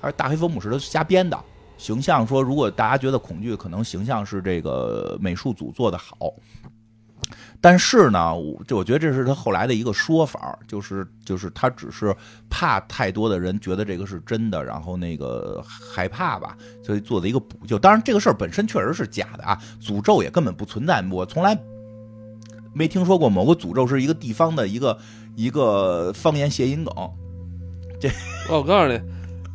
[0.00, 1.38] 他说大黑佛母是他瞎编的。
[1.78, 6.32] 形象说，如果大家觉得恐惧，可能形象是这个美术组做的好。
[7.68, 12.14] 但是呢，我这我觉得这是他后来的一个说法，就是就是他只是
[12.48, 17.76] 怕太多的人觉得这个是真的，然后那个害怕吧，所以做的一个补救。
[17.76, 21.58] 当然，这个事儿本身确实是假的啊，诅咒也根本不存在，我从来
[22.72, 24.96] 没听说过某个诅咒是一个地方的一个
[25.34, 26.94] 一个方言谐音梗。
[28.00, 28.08] 这，
[28.48, 29.00] 我告诉你，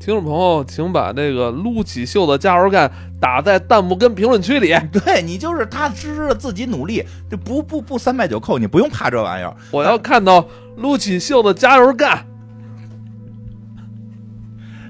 [0.02, 9.56] 听众朋友，请把这个撸起袖子加油干打在弹幕跟评论区里， 对你就是踏踏实实的自己努力，就不不不三拜九叩，你不用怕这玩意儿。
[9.70, 10.44] 我要看到
[10.78, 12.26] 撸起袖子加油干。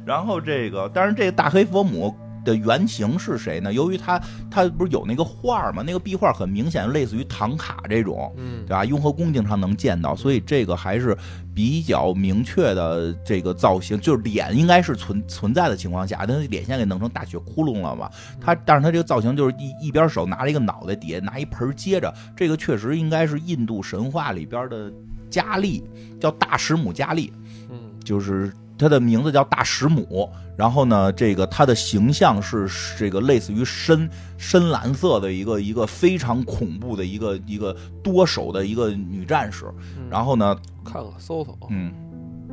[0.06, 3.72] 然后这个，当然这个大黑佛母的原型是谁呢？
[3.72, 5.84] 由于他他不是有那个画儿吗？
[5.86, 8.84] 那个壁画很明显类似于唐卡这种，嗯对吧？
[8.86, 11.18] 雍和宫经常能见到，所以这个还是
[11.54, 18.10] 比较明确的这个造型，就是脸应该是存存在的情况下，但是脸现在给弄成大血窟窿了嘛。
[18.40, 24.92] 他但是他这个造型就是一一边手拿着一个脑袋，底下拿一盆儿接着，这个确实应该是印度神话里边的
[25.30, 25.84] 加利，
[26.20, 27.32] 叫大石母加利。
[27.70, 28.52] 嗯，就是
[28.82, 30.28] 它的名字叫大石母，
[30.58, 32.68] 然后呢，这个它的形象是
[32.98, 39.66] 这个类似于深深蓝色的一个一个非常恐怖的一个一个多手的一个女战士，
[40.10, 41.94] 然后呢，看看搜搜，嗯，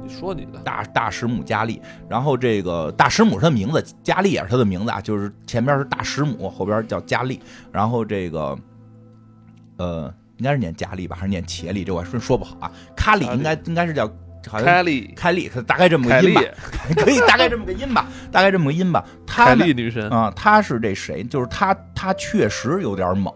[0.04, 7.40] 你说你的，大大石母佳丽，然后这个大石母是她的名字，佳丽也是她的名字啊，就是前边是大石母，后边叫佳丽，
[7.72, 8.56] 然后这个
[9.78, 11.84] 呃，应该是念佳丽吧，还是念茄丽？
[11.84, 12.70] 这我还真说不好啊。
[12.94, 14.06] 卡里应该应该是叫
[14.48, 16.42] 好像凯莉，凯莉，大概这么个音吧，，
[16.96, 19.04] 可以 大概这么个音吧，大概这么个音吧。
[19.26, 21.22] 凯呢莉女神，啊，她是这谁？
[21.22, 23.32] 就是她，她确实有点猛，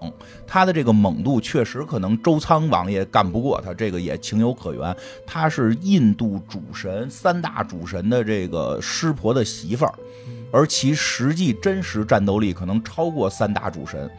[0.46, 4.96] 她的这个猛度确实可能周仓王爷干不过她，这个也情有可原。
[5.26, 9.94] 她是印度主神三大主神的这个湿婆的媳妇儿，
[10.50, 14.10] 而其实际真实战斗力可能超过三大主神。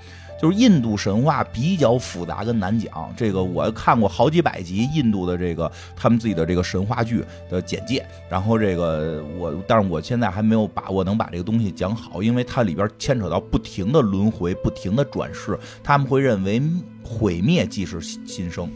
[0.44, 16.62] 就是印度神话比较复杂跟难讲，这个我看过好几百集印度的这个他们自己的这个神话剧的简介，然后这个我，但是我现在还没有把握能把这个东西讲好，因为它里边牵扯到不停的轮回、不停的转世，他们会认为
[17.02, 18.70] 毁灭即是新生。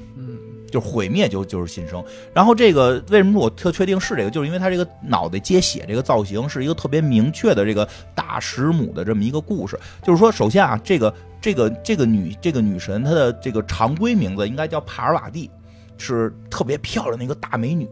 [0.69, 2.03] 就毁灭就就是新生，
[2.34, 9.80] 然后这个为什么我特确定是这个，就是因为他这个脑袋接血这个造型是一个特别明确的这个大石母的这么一个故事。
[10.03, 15.49] 就是说，首先啊，这个这个这个女这个女神她的这个常规名字应该叫帕尔瓦蒂，
[15.98, 17.88] 是特别漂亮的一个大美女，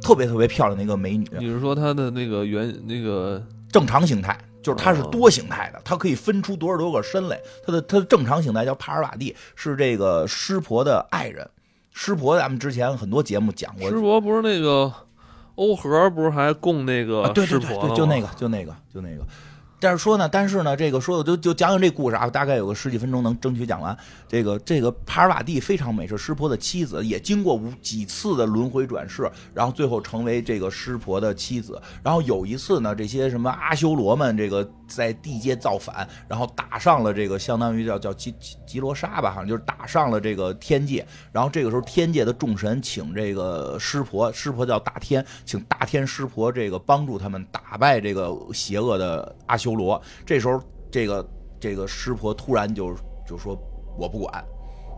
[0.00, 1.26] 特别特别漂亮的一个美女。
[1.38, 7.40] 你是说她的那个原那个正常形态，就是它是多形态的，它可以分出多少多个身来。
[7.66, 11.48] 它的它的正常形态叫帕尔瓦蒂，是这个湿婆的爱人。
[11.96, 14.92] 湿婆咱们之前很多节目讲过，师婆不是那个
[15.54, 19.24] 欧和不是还供那个啊，对对对就那个，就那个，就那个。
[19.78, 23.96] 但是说呢，但是呢，这个说的就就讲讲这故事啊，大概有个十几分钟能争取讲完。
[24.26, 31.80] 这个这个帕尔瓦蒂非常美，是湿婆的妻子，也经过无几次的轮回转世，然后最后成为这个湿婆的妻子。
[32.02, 38.34] 然后有一次呢，这些什么阿修罗们这个在地界造反，然后打上了这个相当于叫叫吉
[38.66, 41.06] 吉罗莎吧，好像就是打上了这个天界。
[41.32, 50.00] 然后这个时候天界的众神请这个湿婆，湿婆叫大天，请大天湿婆这个帮助他们打败这个邪恶的阿修罗。
[50.24, 51.28] 这时候这个
[51.58, 52.94] 这个湿婆突然就
[53.26, 53.58] 就说
[53.98, 54.44] 我不管，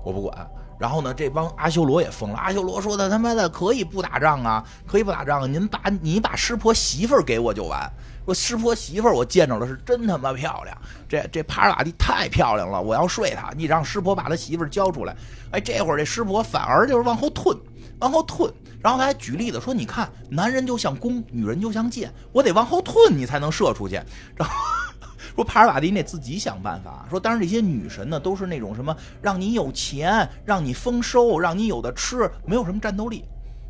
[0.05, 0.51] 我不管。
[0.79, 2.37] 然后呢，这帮阿修罗也疯了。
[2.37, 7.91] 阿修罗说的他妈的可以不打仗啊，可以不打仗，您把你把湿婆媳妇儿给我就完。
[8.27, 10.77] 说湿婆媳妇儿我见着了，是真他妈漂亮。
[11.09, 13.53] 这这帕尔瓦蒂太漂亮了，我要睡她。
[13.57, 15.16] 你让湿婆把他媳妇儿交出来。
[15.53, 17.57] 哎，这会儿这湿婆反而就是往后退，
[18.01, 18.53] 往后退。
[18.82, 23.94] 然后他还举例子说：“你看，男人就像弓，女人就像箭，我得往后退，你才能射出去。”
[24.36, 24.55] 然后
[25.35, 27.07] 说帕尔瓦蒂你得自己想办法。
[27.09, 33.24] 说当然这些女神呢，都是那种什么让你有钱、让你丰收、让你有的吃，没有什么战斗力。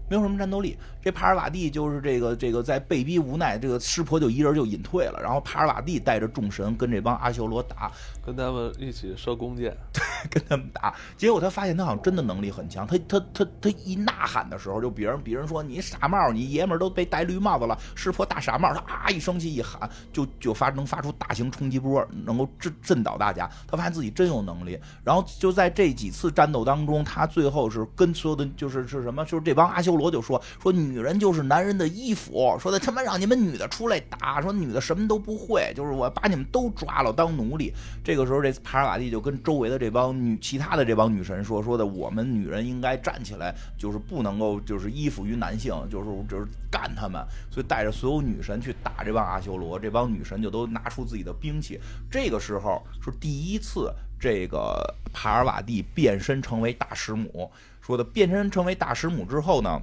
[0.09, 7.91] 没有什么战斗力，这帕尔瓦蒂就是这个这个在被逼无奈，这个湿婆就一人就隐退了，然后帕尔瓦蒂带着众神跟这帮阿修罗打，
[8.25, 9.77] 跟他们一起射弓箭，
[10.31, 12.87] 跟他们打，结果他发现他好像真的能力很强。
[12.87, 23.51] 他他他他一呐喊的时候，就别人别人说你傻帽，你爷们儿都被戴绿帽子了，湿婆大傻帽，他啊一生气一喊，就就发能发出大型冲击波，能够震震倒大家。
[23.67, 37.73] 他发现自己真有能力，然后就在这几次战斗当中，他最后是跟所有的就是是什么，就是这帮阿修罗就说说女人就是男人的衣服，说的他妈让你们女的出来打，说女的什么都不会，就是我把你们都抓了当奴隶。
[38.05, 51.81] 这个时候，这帕尔瓦蒂就跟周围的这帮女其他的这帮女神说说的，我们女人应该站起来，就是不能够就是依附于男性，就是就是干他们，所以带着所有女神去打这帮阿修罗，这帮女神就都拿出自己的兵器。
[52.11, 57.51] 这个时候是第一次，这个帕尔瓦蒂变身成为大师母。
[57.81, 59.81] 说的变身成为大师母之后呢，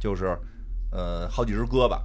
[0.00, 0.36] 就是
[0.90, 1.96] 呃好几只胳膊。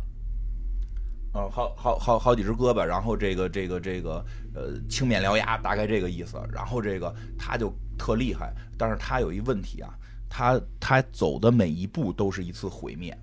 [1.35, 6.41] 呃，好好好好几只胳膊，然后这个这个这个呃青面獠牙，大概这个意思。
[6.49, 9.93] 然后这个他就特厉害，但是他有一问题啊，
[10.29, 13.15] 他他走的每一步都是一次毁灭。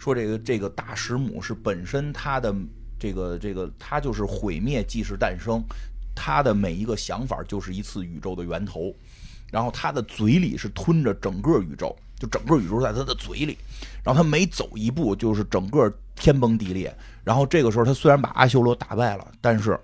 [0.00, 2.52] 说这个这个大石母是本身他的
[2.98, 5.62] 这个这个他就是毁灭即是诞生，
[6.12, 8.92] 他的每一个想法就是一次宇宙的源头。
[9.52, 13.56] 然后他的嘴里是吞着整个宇宙，就整个宇宙在他的嘴里。
[14.02, 16.94] 然后他每走一步就是整个天崩地裂。
[17.24, 19.78] 然后这个时候他虽然把阿修罗打败了，但是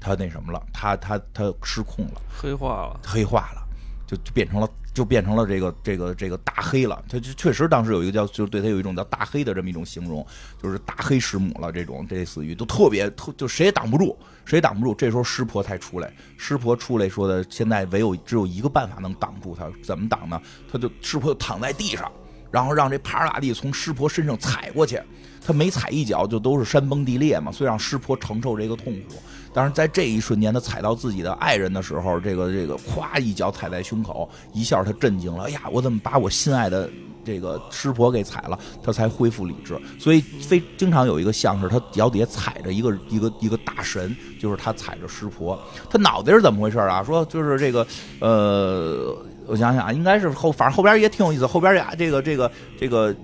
[0.00, 3.62] 他那什么了，他他他失控了，黑化了，黑化了，
[4.06, 7.02] 就就变成了就变成了这个这个这个大黑了。
[7.08, 10.24] 他就确实当时有一个叫就对他有一种叫大黑的这么一种形容，
[10.62, 11.72] 就是大黑师母了。
[11.72, 14.94] 这种类似于都特别特，就谁也挡不住，谁也挡不住。
[14.94, 20.40] 这时候湿婆才出来，湿婆出来说的，现在唯有只有一个办法能挡住他，怎么挡呢？
[20.70, 22.12] 他就湿婆就躺在地上，
[22.50, 25.00] 然后让这帕尔瓦蒂从湿婆身上踩过去。
[25.46, 29.16] 他每踩一脚就都是山崩地裂嘛，所以让湿婆承受这个痛苦。
[29.52, 35.44] 但是在这一瞬间，他踩到自己的爱人的时候，这个这个咵一脚踩在胸口，一下他震惊了。
[35.44, 36.90] 哎呀，我怎么把我心爱的
[37.24, 38.58] 这个湿婆给踩了？
[38.82, 39.80] 他才恢复理智。
[39.96, 45.56] 所以非经常有一个像是他脚底下踩着一个一个一个大神，就是他踩着湿婆。
[45.88, 47.04] 他脑袋是怎么回事啊？
[47.04, 47.86] 说就是这个
[48.18, 49.16] 呃，
[49.46, 52.50] 我想想啊，应该是后反正后边也挺有意思，后边呀这个这个
[52.80, 53.14] 这个。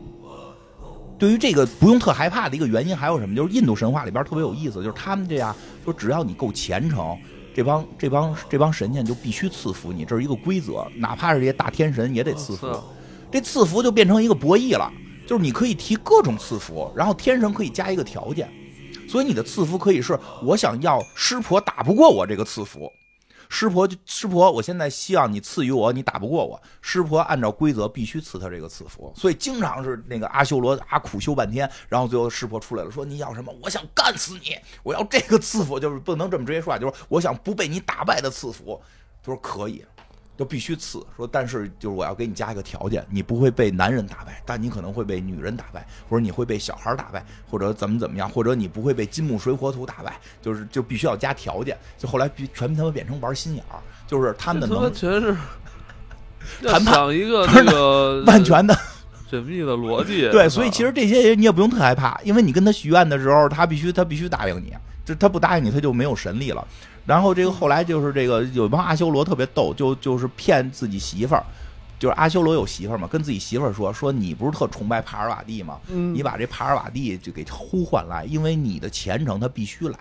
[1.20, 3.36] 对于这个不用特害怕的一个原因还有什么？
[3.36, 7.14] 就是印度神话里边特别有意思，就是他们这样说，只要你够虔诚，
[7.54, 12.66] 这帮这帮这帮神仙就必须赐福你，这是一个规则，哪怕是这些大天神也得赐福。
[13.30, 14.90] 这赐福就变成一个博弈了，
[15.26, 18.48] 就是你可以提各种赐福，然后天神可以加一个条件，
[19.06, 22.90] 所以你的赐福可以是我想要湿婆打不过我这个赐福。
[23.52, 26.58] 师婆就师婆，我现在希望你赐予我，你打不过我。
[26.80, 33.52] 师婆按照规则必须赐他这个赐福，所以经常是那个阿修罗啊苦修半天，然后最后师婆出来了，说你要什么？
[33.60, 34.56] 我想干死你！
[34.84, 38.80] 我要这个赐福，就是不能这么直接说，就是我想不被你打败的赐福。
[39.22, 39.84] 他说可以。
[40.40, 51.76] 就必须刺说，但是就是我要给你加一个条件，你不会被男人打败，但你可能会被女人打败，或者你会被小孩打败，或者怎么怎么样，或者你不会被金木水火土打败，就是就必须要加条件。
[51.98, 53.76] 就后来全他妈变成玩心眼儿，
[54.06, 55.36] 就是他们的能全是
[56.66, 58.74] 谈判一个 那个万全的
[59.30, 60.26] 缜密的逻辑。
[60.30, 64.72] 对，所以其实这些人你也不用特害怕，因为你跟他许愿的时候，他必须他必须答应你，
[65.04, 66.66] 就他不答应你，他就没有神力了。
[67.06, 71.44] 然后这个后来就是这个有帮阿修罗特别逗，就就是骗自己媳妇儿，
[71.98, 75.80] 就是阿修罗有媳妇儿嘛，跟自己媳妇儿说说你不是特崇拜帕尔瓦蒂吗？
[75.88, 79.98] 你把这帕尔瓦蒂就给呼唤来，因为你的虔诚他必须来。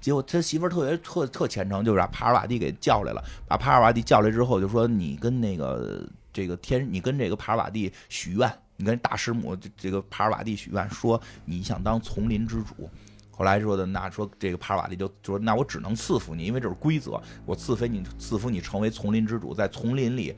[0.00, 3.22] 结果他媳妇儿特别特特虔诚，就把帕尔瓦蒂给叫来了。
[3.46, 6.02] 把帕尔瓦蒂叫来之后，就说你跟那个
[6.32, 12.88] 这个天，你跟这个帕尔瓦蒂许愿，你跟大师母这个帕尔瓦蒂许愿，说你想当丛林之主。
[13.38, 20.34] 后来说的那说这个帕尔瓦蒂就说那我只能赐福你，因为这是规则，我赐福你赐福你成为丛林之主，在丛林里，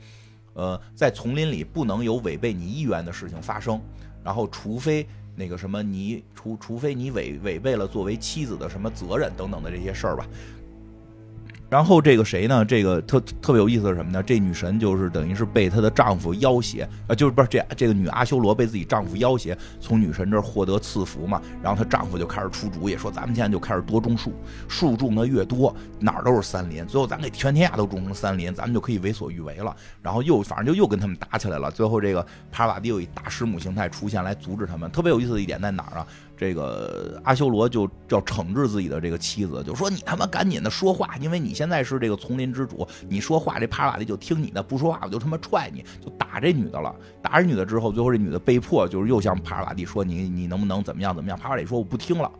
[0.53, 3.81] 呃，在丛林里不能有违背你意愿的事情发生，
[4.23, 10.27] 然后除非那个什么你除除非你违违背了作为妻子的什么责任等等的这些事儿吧。
[11.71, 12.65] 然后这个谁呢？
[12.65, 14.21] 这个特特别有意思是什么呢？
[14.21, 21.41] 这女神就是等于是被她的丈夫要挟啊，就是不是这这个女阿修罗被自己丈夫要挟，从女神这儿获得赐福嘛。
[21.63, 24.33] 然后她丈夫就开始出主意，说咱们现在就开始多种树，
[24.67, 26.85] 树种的越多，哪儿都是森林。
[26.85, 29.73] 最后咱给全天下都种成森林，咱们就可以为所欲为了。
[30.01, 31.71] 然后又反正就又跟他们打起来了。
[31.71, 34.91] 最后这个帕瓦蒂又以大师母形态出现来阻止他们。
[34.91, 36.07] 特别有意思的一点在哪儿啊？
[36.41, 46.95] 这个阿修罗就要惩治自己的这个妻子，就说你他妈赶紧的说话，因为你现在是这个丛林之主，你说话这帕瓦利就听你的，不说话我就他妈踹你，就打这女的了。
[47.21, 51.37] 打这女的之后，最后这女的被迫就是又向帕瓦蒂说你你能不能怎么样怎么样？
[51.37, 52.31] 帕瓦蒂说我不听了，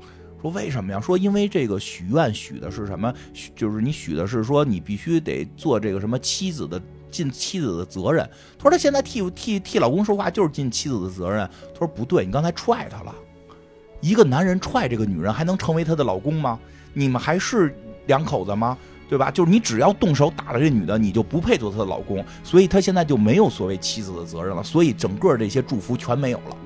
[0.41, 0.99] 说为什么呀？
[0.99, 3.13] 说因为这个许愿许的是什么？
[3.55, 8.27] 就是你许的是说你必须得做这个什么妻子的尽妻子的责任。
[8.57, 11.47] 他说他现在替替替老公说话就是尽妻子的责任。
[11.71, 13.13] 他说不对，你刚才踹他了。
[14.01, 16.59] 一个男人踹这个女人，还能成为她的老公吗？
[16.93, 17.73] 你们还是
[18.07, 18.77] 两口子吗？
[19.07, 19.29] 对吧？
[19.29, 26.57] 就是你只要动手打了这女的，你就不配做她的老公，所以她现在就没有所谓妻子的责任了，所以整个这些祝福全没有了。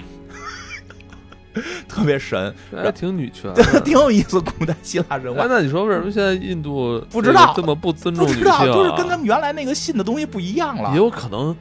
[1.88, 3.52] 特别神，还挺女权，
[3.84, 4.40] 挺有意思。
[4.41, 5.45] 古代希腊神话。
[5.48, 8.44] 那你说为什么现在印度不知道这么不尊重女性？
[8.44, 10.91] 就是跟他们原来那个信的东西不一样了。
[10.91, 11.56] 也有可能，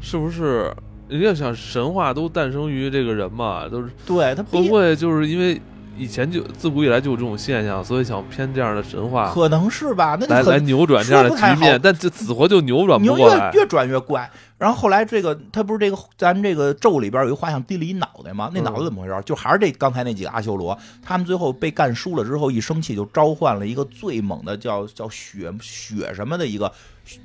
[0.00, 0.72] 是不是？
[1.10, 5.60] 人家想神话都诞生于这个人嘛，都是对他会不会就是因为
[5.98, 10.16] 以前就自古以来就有这种现象，所以想偏这样的神话，可能是吧？
[10.20, 14.30] 那来来扭转这样的局面，但这死活就扭转不过来，越转越怪。
[14.60, 18.50] 然后后来这个他不是这个咱这个咒里边有一个画像滴了一脑袋吗？
[18.52, 19.22] 那脑袋怎么回事？
[19.24, 26.70] 就还是这刚才那几个阿修罗，他们最后被干输了之后，一生气就召唤了一个最猛的叫叫血血什么的一个。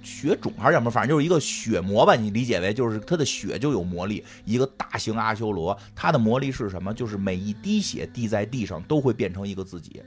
[0.01, 4.23] 血种还是什么，反正就是一个血魔吧，你理解为就是他的血就有魔力。
[4.43, 6.91] 一个大型阿修罗，他的魔力是什么？
[6.91, 10.01] 就是每一滴血滴在地上都会变成一个自己，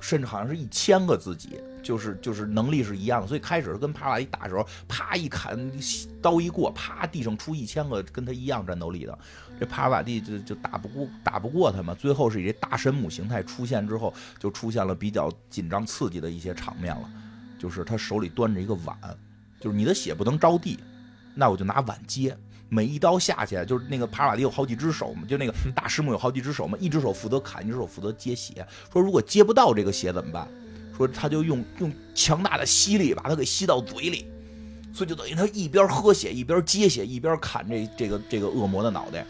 [0.00, 3.26] 甚至好像是一千个自己，就是就是能力是一样的。
[3.26, 5.58] 所以开始跟帕瓦一打的时候，啪一砍
[6.22, 9.18] 刀一过，啪地上出一千个跟他一样战斗力的，
[9.58, 11.94] 这帕瓦蒂就就打不过打不过他嘛。
[11.94, 17.10] 最后是以这大神母形态出现之后，就出现了比较紧张刺激的一些场面了。
[17.58, 18.96] 就是他手里端着一个碗，
[19.58, 20.78] 就是你的血不能着地，
[21.34, 22.36] 那我就拿碗接。
[22.68, 28.66] 每一刀下去，就是那个帕瓦迪有好几只手嘛，就那个大师母有好几只手嘛，一只手负责砍，一只手负责接血。
[28.92, 30.46] 说如果接不到这个血怎么办？
[30.96, 34.26] 说他就用用强大的吸力把它给吸到嘴里，
[34.92, 39.24] 所以就等于他一边喝血一边接血一边砍这这个这个恶魔的脑袋。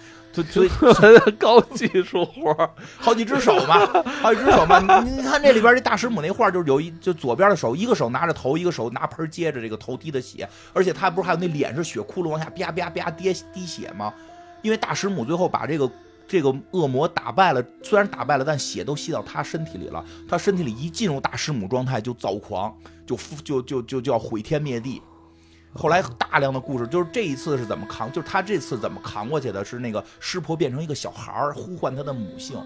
[0.44, 0.68] 所以
[1.38, 3.86] 高技术活 好几只手嘛，
[4.22, 4.78] 好几只手嘛。
[5.02, 14.12] 你你看这里边这大师母那画，就是有一就左边的手，一个手拿着头，一个手拿盆接着这个头滴的血，而且他不是还有那脸是血窟窿往下啪啪啪滴滴血吗？
[14.62, 15.90] 因为大师母最后把这个
[16.26, 20.04] 这个恶魔打败了，虽然打败了，但血都吸到他身体里了。
[20.28, 25.00] 他身体里一进入大师母状态就躁狂，就就就就就要毁天灭地。
[25.74, 29.64] 后来大量的故事就是这一次是怎么扛，就是他这次怎么扛过去的？
[29.64, 32.56] 是那个湿婆变成一个小孩儿，呼唤他的母性，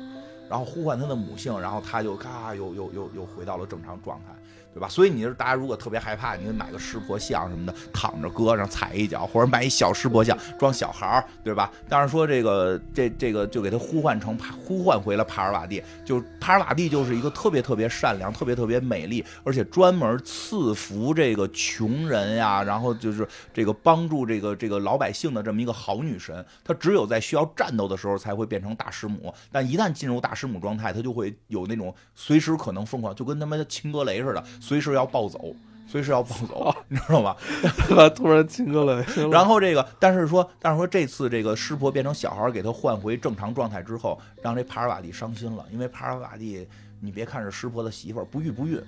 [0.48, 4.32] 然后呼唤他的母性，然后他就咔又又又又回到了正常状态。
[4.74, 4.88] 对吧？
[4.88, 11.70] 所以你是大家如果特别害怕，你就买个湿婆像什么的，躺着搁上踩一脚，或者买一小湿婆像装小孩儿，对吧？
[11.88, 26.44] 但是说这个这这个就给他呼唤成呼唤回了帕尔瓦蒂，就帕尔瓦蒂就是一个特别特别善良、特别特别美丽，而且专门赐福这个穷人呀，然后就是这个帮助这个这个老百姓的这么一个好女神。
[26.64, 34.42] 她只有在需要战斗的时候才会变成大师母，但一旦进入大师母状态，她就会有那种随时可能疯狂，就跟他妈秦格雷似的。
[34.62, 35.52] 随时要暴走，
[35.88, 37.34] 随时要暴走， 你知道吗？
[38.14, 39.04] 突然亲哥了。
[39.28, 45.66] 然后这个，但是说，但是说这次这个湿婆变成小孩，给他换回正常状态之后，让这帕尔瓦蒂伤心了。
[45.72, 46.64] 因为帕尔瓦蒂，
[47.00, 48.80] 你别看是湿婆的媳妇儿，不育不育，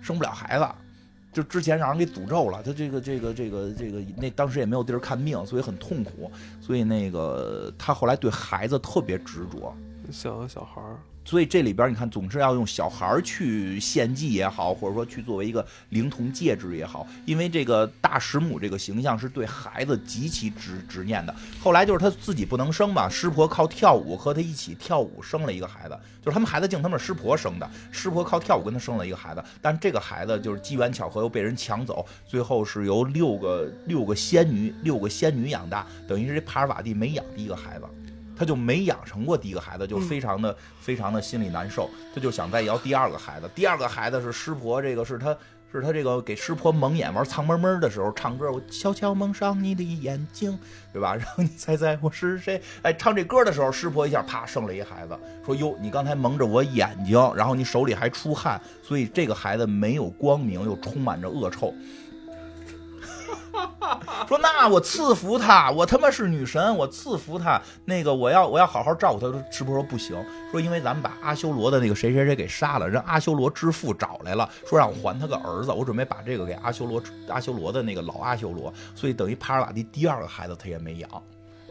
[0.00, 0.68] 生不了孩子，
[1.32, 2.62] 就之前让人给诅咒了。
[2.62, 6.30] 他这个这个这个这个，那当时也没有地儿看病，所以很痛苦。
[6.60, 9.74] 所以那个他后来对孩子特别执着，
[10.12, 10.96] 想要小孩儿。
[11.24, 21.34] 所以这里边你看，总是要用小孩去献祭也好，或者说去作为一个灵童戒指也好，因为这个大师母这个形象是对孩子极其执执念的。
[21.60, 37.84] 后来就是他自己不能生嘛，师婆靠跳舞和他一起跳舞生了一个孩子，就是他们孩子竟他们师婆生的，师婆靠跳舞跟他生了一个孩子，但这个孩子就是机缘巧合又被人抢走，最后是由六个六个仙女六个仙女养大，等于是这帕尔瓦蒂没养第一个孩子。
[38.36, 43.50] 他就没养成过第一个孩子，就非常的非常的心里难受，他就想再要第二个孩子。
[43.54, 45.36] 第二个孩子是师婆，这个是他
[45.72, 50.58] 是他这个给师婆蒙眼玩藏猫猫的时候唱歌，我悄悄蒙上你的眼睛，
[50.92, 51.14] 对吧？
[51.16, 52.60] 然后你猜猜我是谁？
[52.82, 61.74] 哎，唱这歌的时候，师婆一下啪生了一孩子，说哟，你刚才蒙着我眼睛，然后你手里还出汗，所以这个孩子没有光明，又充满着恶臭。
[64.28, 67.60] 说那我赐福他，我他妈是女神，我赐福他。
[67.84, 69.26] 那个我要我要好好照顾他。
[69.50, 70.16] 师婆说不行，
[70.50, 75.70] 说因为咱们把阿修罗的那个谁谁谁给杀了，让阿修罗之父找来了，说让我还他个儿子。
[75.72, 81.08] 我准备把这个给阿修罗阿修罗的那个老阿修罗，所以等于帕尔瓦蒂第二个孩子他也没养，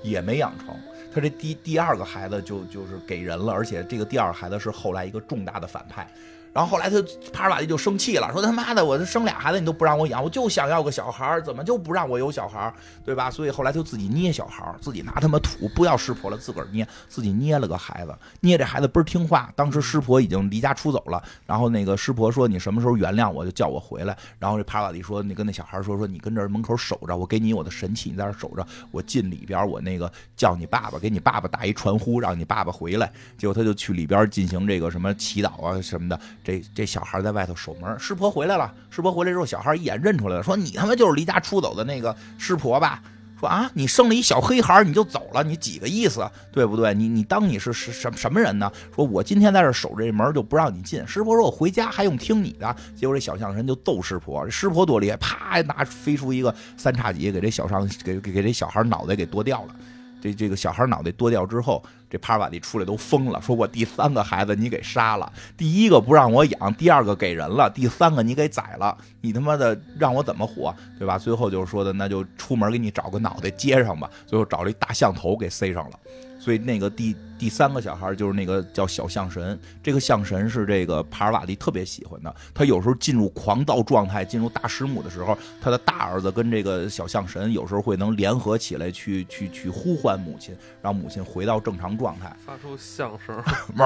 [0.03, 0.67] 也没养成。
[1.13, 6.07] 他这第第二个孩子就就是给人了，而且这个第二个孩子是后来一个重大的反派。
[6.53, 7.01] 然后后来他
[7.31, 12.73] 帕尔瓦蒂就生气了，说他妈的，我这生俩孩子你都不让我养，我就想要个小孩怎么就不让我有小孩
[13.05, 13.31] 对吧？
[13.31, 19.49] 所以后来就自己捏小孩自己拿他妈土，不要师婆了，自个儿捏，自己捏了个孩子，捏这孩子倍儿听话。
[19.55, 24.17] 当时师婆已经离家出走了，然后那个师婆说你什么时候原谅我就叫我回来。
[24.37, 33.09] 然后这帕尔瓦蒂说你跟那小孩说说你跟这门口守着，我给你我的神器，你在这守着，我进里边我那个叫你爸爸，给你爸爸打一传呼，让你爸爸回来。
[33.37, 36.19] 结果他就去里边进行这个什么祈祷啊什么的。
[36.43, 38.73] 这这小孩在外头守门，师婆回来了。
[38.89, 43.01] 师婆回来之后，小孩一眼认出来了，说：“你他妈就是离家出走的那个师婆吧？”
[43.39, 46.23] 说：“啊，你生了一小黑孩你就走了，你几个意思？
[46.51, 46.93] 对不对？
[46.93, 48.71] 你你当你是什什什么人呢？
[48.95, 51.05] 说我今天在这守这门，就不让你进。
[51.07, 59.75] 师婆说：“我回家还用听你的？”结果这小象神就揍师婆，师婆多厉害，啪拿飞出一个三叉戟，给这小上给给给这小孩脑袋给剁掉了。
[60.21, 71.17] 这这个小孩脑袋剁掉之后，这帕尔瓦蒂出来都疯了，说我第三个孩子你给杀了，第一个不让我养，第二个给人了，第三个你给宰了，你他妈的让我怎么活，对吧？
[71.17, 74.09] 最后就是说的，那就出门给你找个脑袋接上吧。
[74.27, 75.99] 最后找了一大象头给塞上了。
[76.41, 82.35] 所以那个第第三个小孩就是那个叫小象神，这个象神是这个帕尔瓦蒂特别喜欢的。
[82.51, 93.35] 他有时候进入狂躁状态，进入大师母的时候，他的大儿子跟这个小象神有时候会能联合起来去去去呼唤母亲，让母亲回到正常状态，发出象声，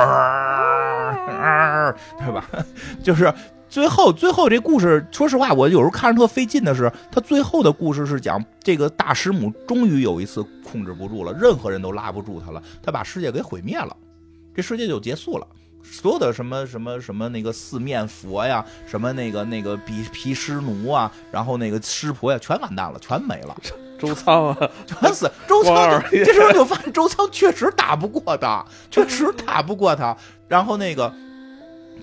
[2.18, 2.50] 对吧？
[3.04, 3.34] 就是。
[3.68, 13.96] 最后，最后这故事，说实话，我有时候看着特费劲的是，他最后的故事是讲这个大师母终于有一次控制不住了，任何人都拉不住他了，他把世界给毁灭了，
[14.56, 15.48] 这世界就结束了，
[15.84, 23.58] 所有的什么什么什么那个四面佛呀，什么那个那个比毗湿奴啊，然后那个湿婆呀，全完蛋了，全没了，
[24.00, 30.16] 周仓啊， 全死，周仓， 这时候就发现周仓确实打不过他，确实打不过他，
[30.48, 31.12] 然后那个。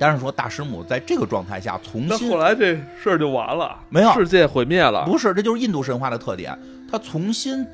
[0.03, 6.59] 但是说大师母在这个状态下重新，后来这事儿就完了，没有世界毁灭了，不是，这就是印度神话的特点，
[6.91, 7.65] 他重新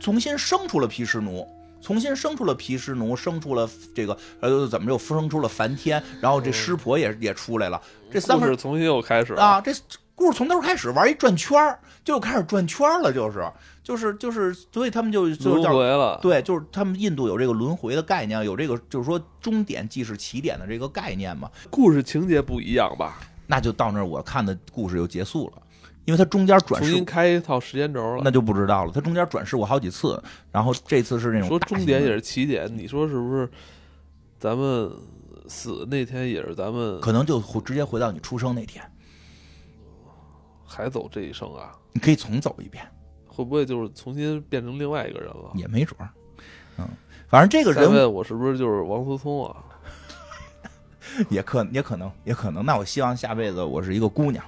[0.00, 1.46] 重新生出了毗湿奴，
[1.80, 7.80] 重新生出了毗湿奴，生出了这个呃怎么又生出了梵天，然后这湿婆也也出来了，
[8.12, 9.72] 这三个重新又开始啊，这
[10.16, 11.56] 故事从头开始玩一转圈
[12.04, 13.48] 就开始转圈了，就是。
[13.90, 16.16] 就是就是，所以他们就就轮回了。
[16.22, 21.50] 对，就是他们印度有这个轮回的概念，有这个就是说终点即是起点的这个概念嘛。
[21.70, 23.18] 故事情节不一样吧？
[23.48, 25.62] 那就到那儿，我看的故事就结束了。
[26.04, 28.22] 因为它中间转世重新开一套时间轴了。
[28.24, 30.22] 那就不知道了，它中间转世过好几次，
[30.52, 33.50] 然后这次是那种说终点也是起点，你说是不是？
[34.38, 34.88] 咱们
[35.48, 38.84] 死那天也是咱们可能就回直接回到你出生那天，
[40.64, 41.72] 还走这一生啊？
[41.92, 42.86] 你可以重走一遍，
[43.40, 45.50] 会不会就是重新变成另外一个人了？
[45.54, 46.10] 也没准儿。
[46.76, 46.86] 嗯，
[47.28, 49.56] 反正这个人问我是不是就是王思聪啊？
[51.28, 52.64] 也可也可能也可能。
[52.64, 54.44] 那我希望下辈子我是一个姑娘。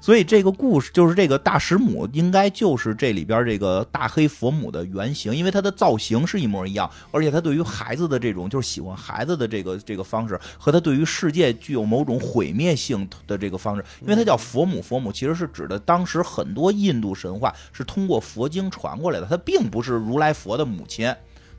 [0.00, 21.14] 所以这个故事就是这个大石母，应该就是这里边这个大黑佛母的原型，因为它的造型是一模一样，而且它对于孩子的这种就是喜欢孩子的这个这个方式，和它对于世界具有某种毁灭性的这个方式，因为它叫佛母，佛母其实是指的当时很多印度神话是通过佛经传过来的，它并不是如来佛的母亲，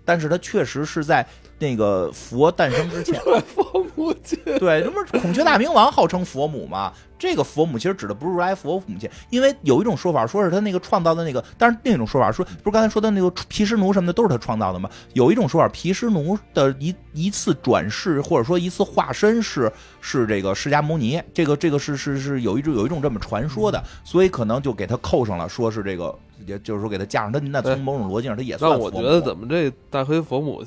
[0.05, 1.25] 但是它确实是在
[1.59, 3.19] 那个佛诞生之前。
[3.53, 6.91] 佛母亲，对，那不是孔雀大明王号称佛母吗？
[7.17, 14.89] 这个佛母其实指的不是如来佛母亲，因为有一种说法说是他那个创造的那个，但是另一种说法说，不是刚才说的那个毗湿奴什么的都是他创造的吗？
[15.13, 26.15] 有一种说法，毗湿奴的一一次转世或者说一次化身是是这个释迦牟尼，这个这个是是是有一种有一种这么传说的，所以可能就给他扣上了，说是这个，
[26.45, 28.79] 也就是说给他加上他，那从某种逻辑上他也算。
[28.79, 30.63] 我觉得怎么这大黑佛母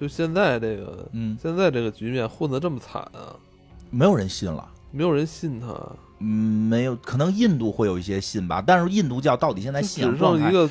[0.00, 3.34] 就现在这个嗯，现在这个局面混得这么惨啊？
[3.90, 4.68] 没有人信了。
[4.90, 5.66] 没有人信他，
[6.20, 6.26] 嗯，
[6.68, 10.68] 没有，可能印度会有一些信吧，但是印度教到底现在信仰只，剩一个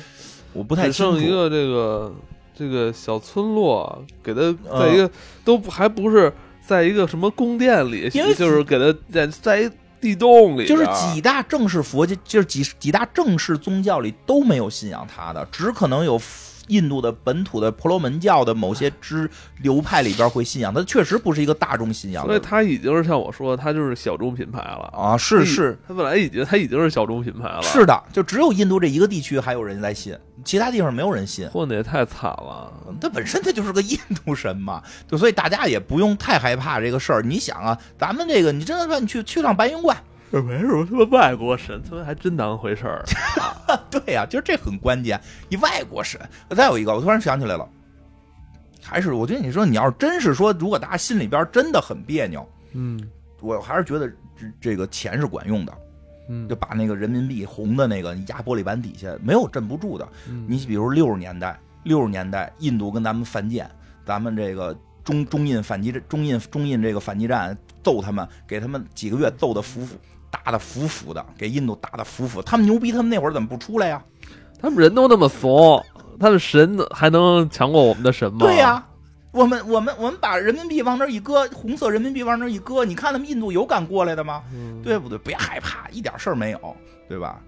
[0.52, 1.12] 我不太只清楚。
[1.16, 2.12] 剩一个这个
[2.52, 5.08] 这个小村落，给他呃在一个、
[5.44, 6.32] 都不还不是
[6.66, 16.20] 在一个什么宫殿里，因为就是给他在在一地洞里，就是几大正式佛教，就是几几大正式宗教里都没有信仰他的，只可能有
[16.68, 19.28] 印度的本土的婆罗门教的某些支
[19.62, 22.28] 流派里边会信仰，它确实不是一个大众信仰的。
[22.28, 24.90] 所以它已经是像我说，它就是小众品牌了。
[24.96, 31.48] 啊，是是它本来已经它已经是小众品牌了，是的，就只有印度这一个地区还有人在信，其他地方没有人信。
[31.50, 32.72] 混的也太惨了。
[33.00, 37.22] 它本身它就是个印度神嘛，就所以大家也不用太害怕这个事儿。
[37.22, 43.04] 你想啊，咱们这个，你真的说你去去趟白云观，这没什么他妈外国神，他们还真当回事儿。
[43.90, 45.20] 对呀、就是这很关键。
[45.48, 47.68] 一外国神，再有一个，我突然想起来了，
[48.82, 53.00] 还是我觉得你说你要是真是说，如果大家心里边真的很别扭，嗯
[53.40, 55.72] 我还是觉得这这个钱是管用的，
[56.28, 60.06] 嗯就把那个人民币红的那个压玻璃板底下，没有镇不住的。
[60.28, 63.70] 嗯你比如六十年代，六十年代印度跟咱们犯贱，
[64.04, 69.96] 咱们这个中中印反击中印中印这个反击战揍他们，给他们几个月揍的服服
[70.30, 72.42] 打的服服的，给印度打的服服。
[72.42, 74.02] 他们牛逼，他们那会儿怎么不出来呀？
[74.60, 75.84] 他们人都那么怂，
[76.18, 78.38] 他们神还能强过我们的神吗？
[78.40, 78.84] 对呀、
[79.30, 84.42] 我们我们我们把人民币往那儿一搁，红色人民币往那儿一搁，你看他们印度有敢过来的吗？
[84.52, 85.16] 嗯对不对？
[85.18, 86.76] 别害怕，一点事儿没有，
[87.08, 87.40] 对吧？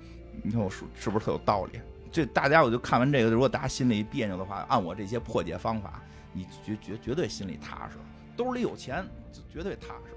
[0.43, 1.81] 你看我说是不是特有道理？
[2.12, 6.01] 这大家我就看完这个，如果大家心里别扭的话，按我这些破解方法，
[6.32, 7.98] 你绝绝绝对心里踏实，
[8.36, 9.05] 兜里有钱，
[9.52, 10.16] 绝对踏实。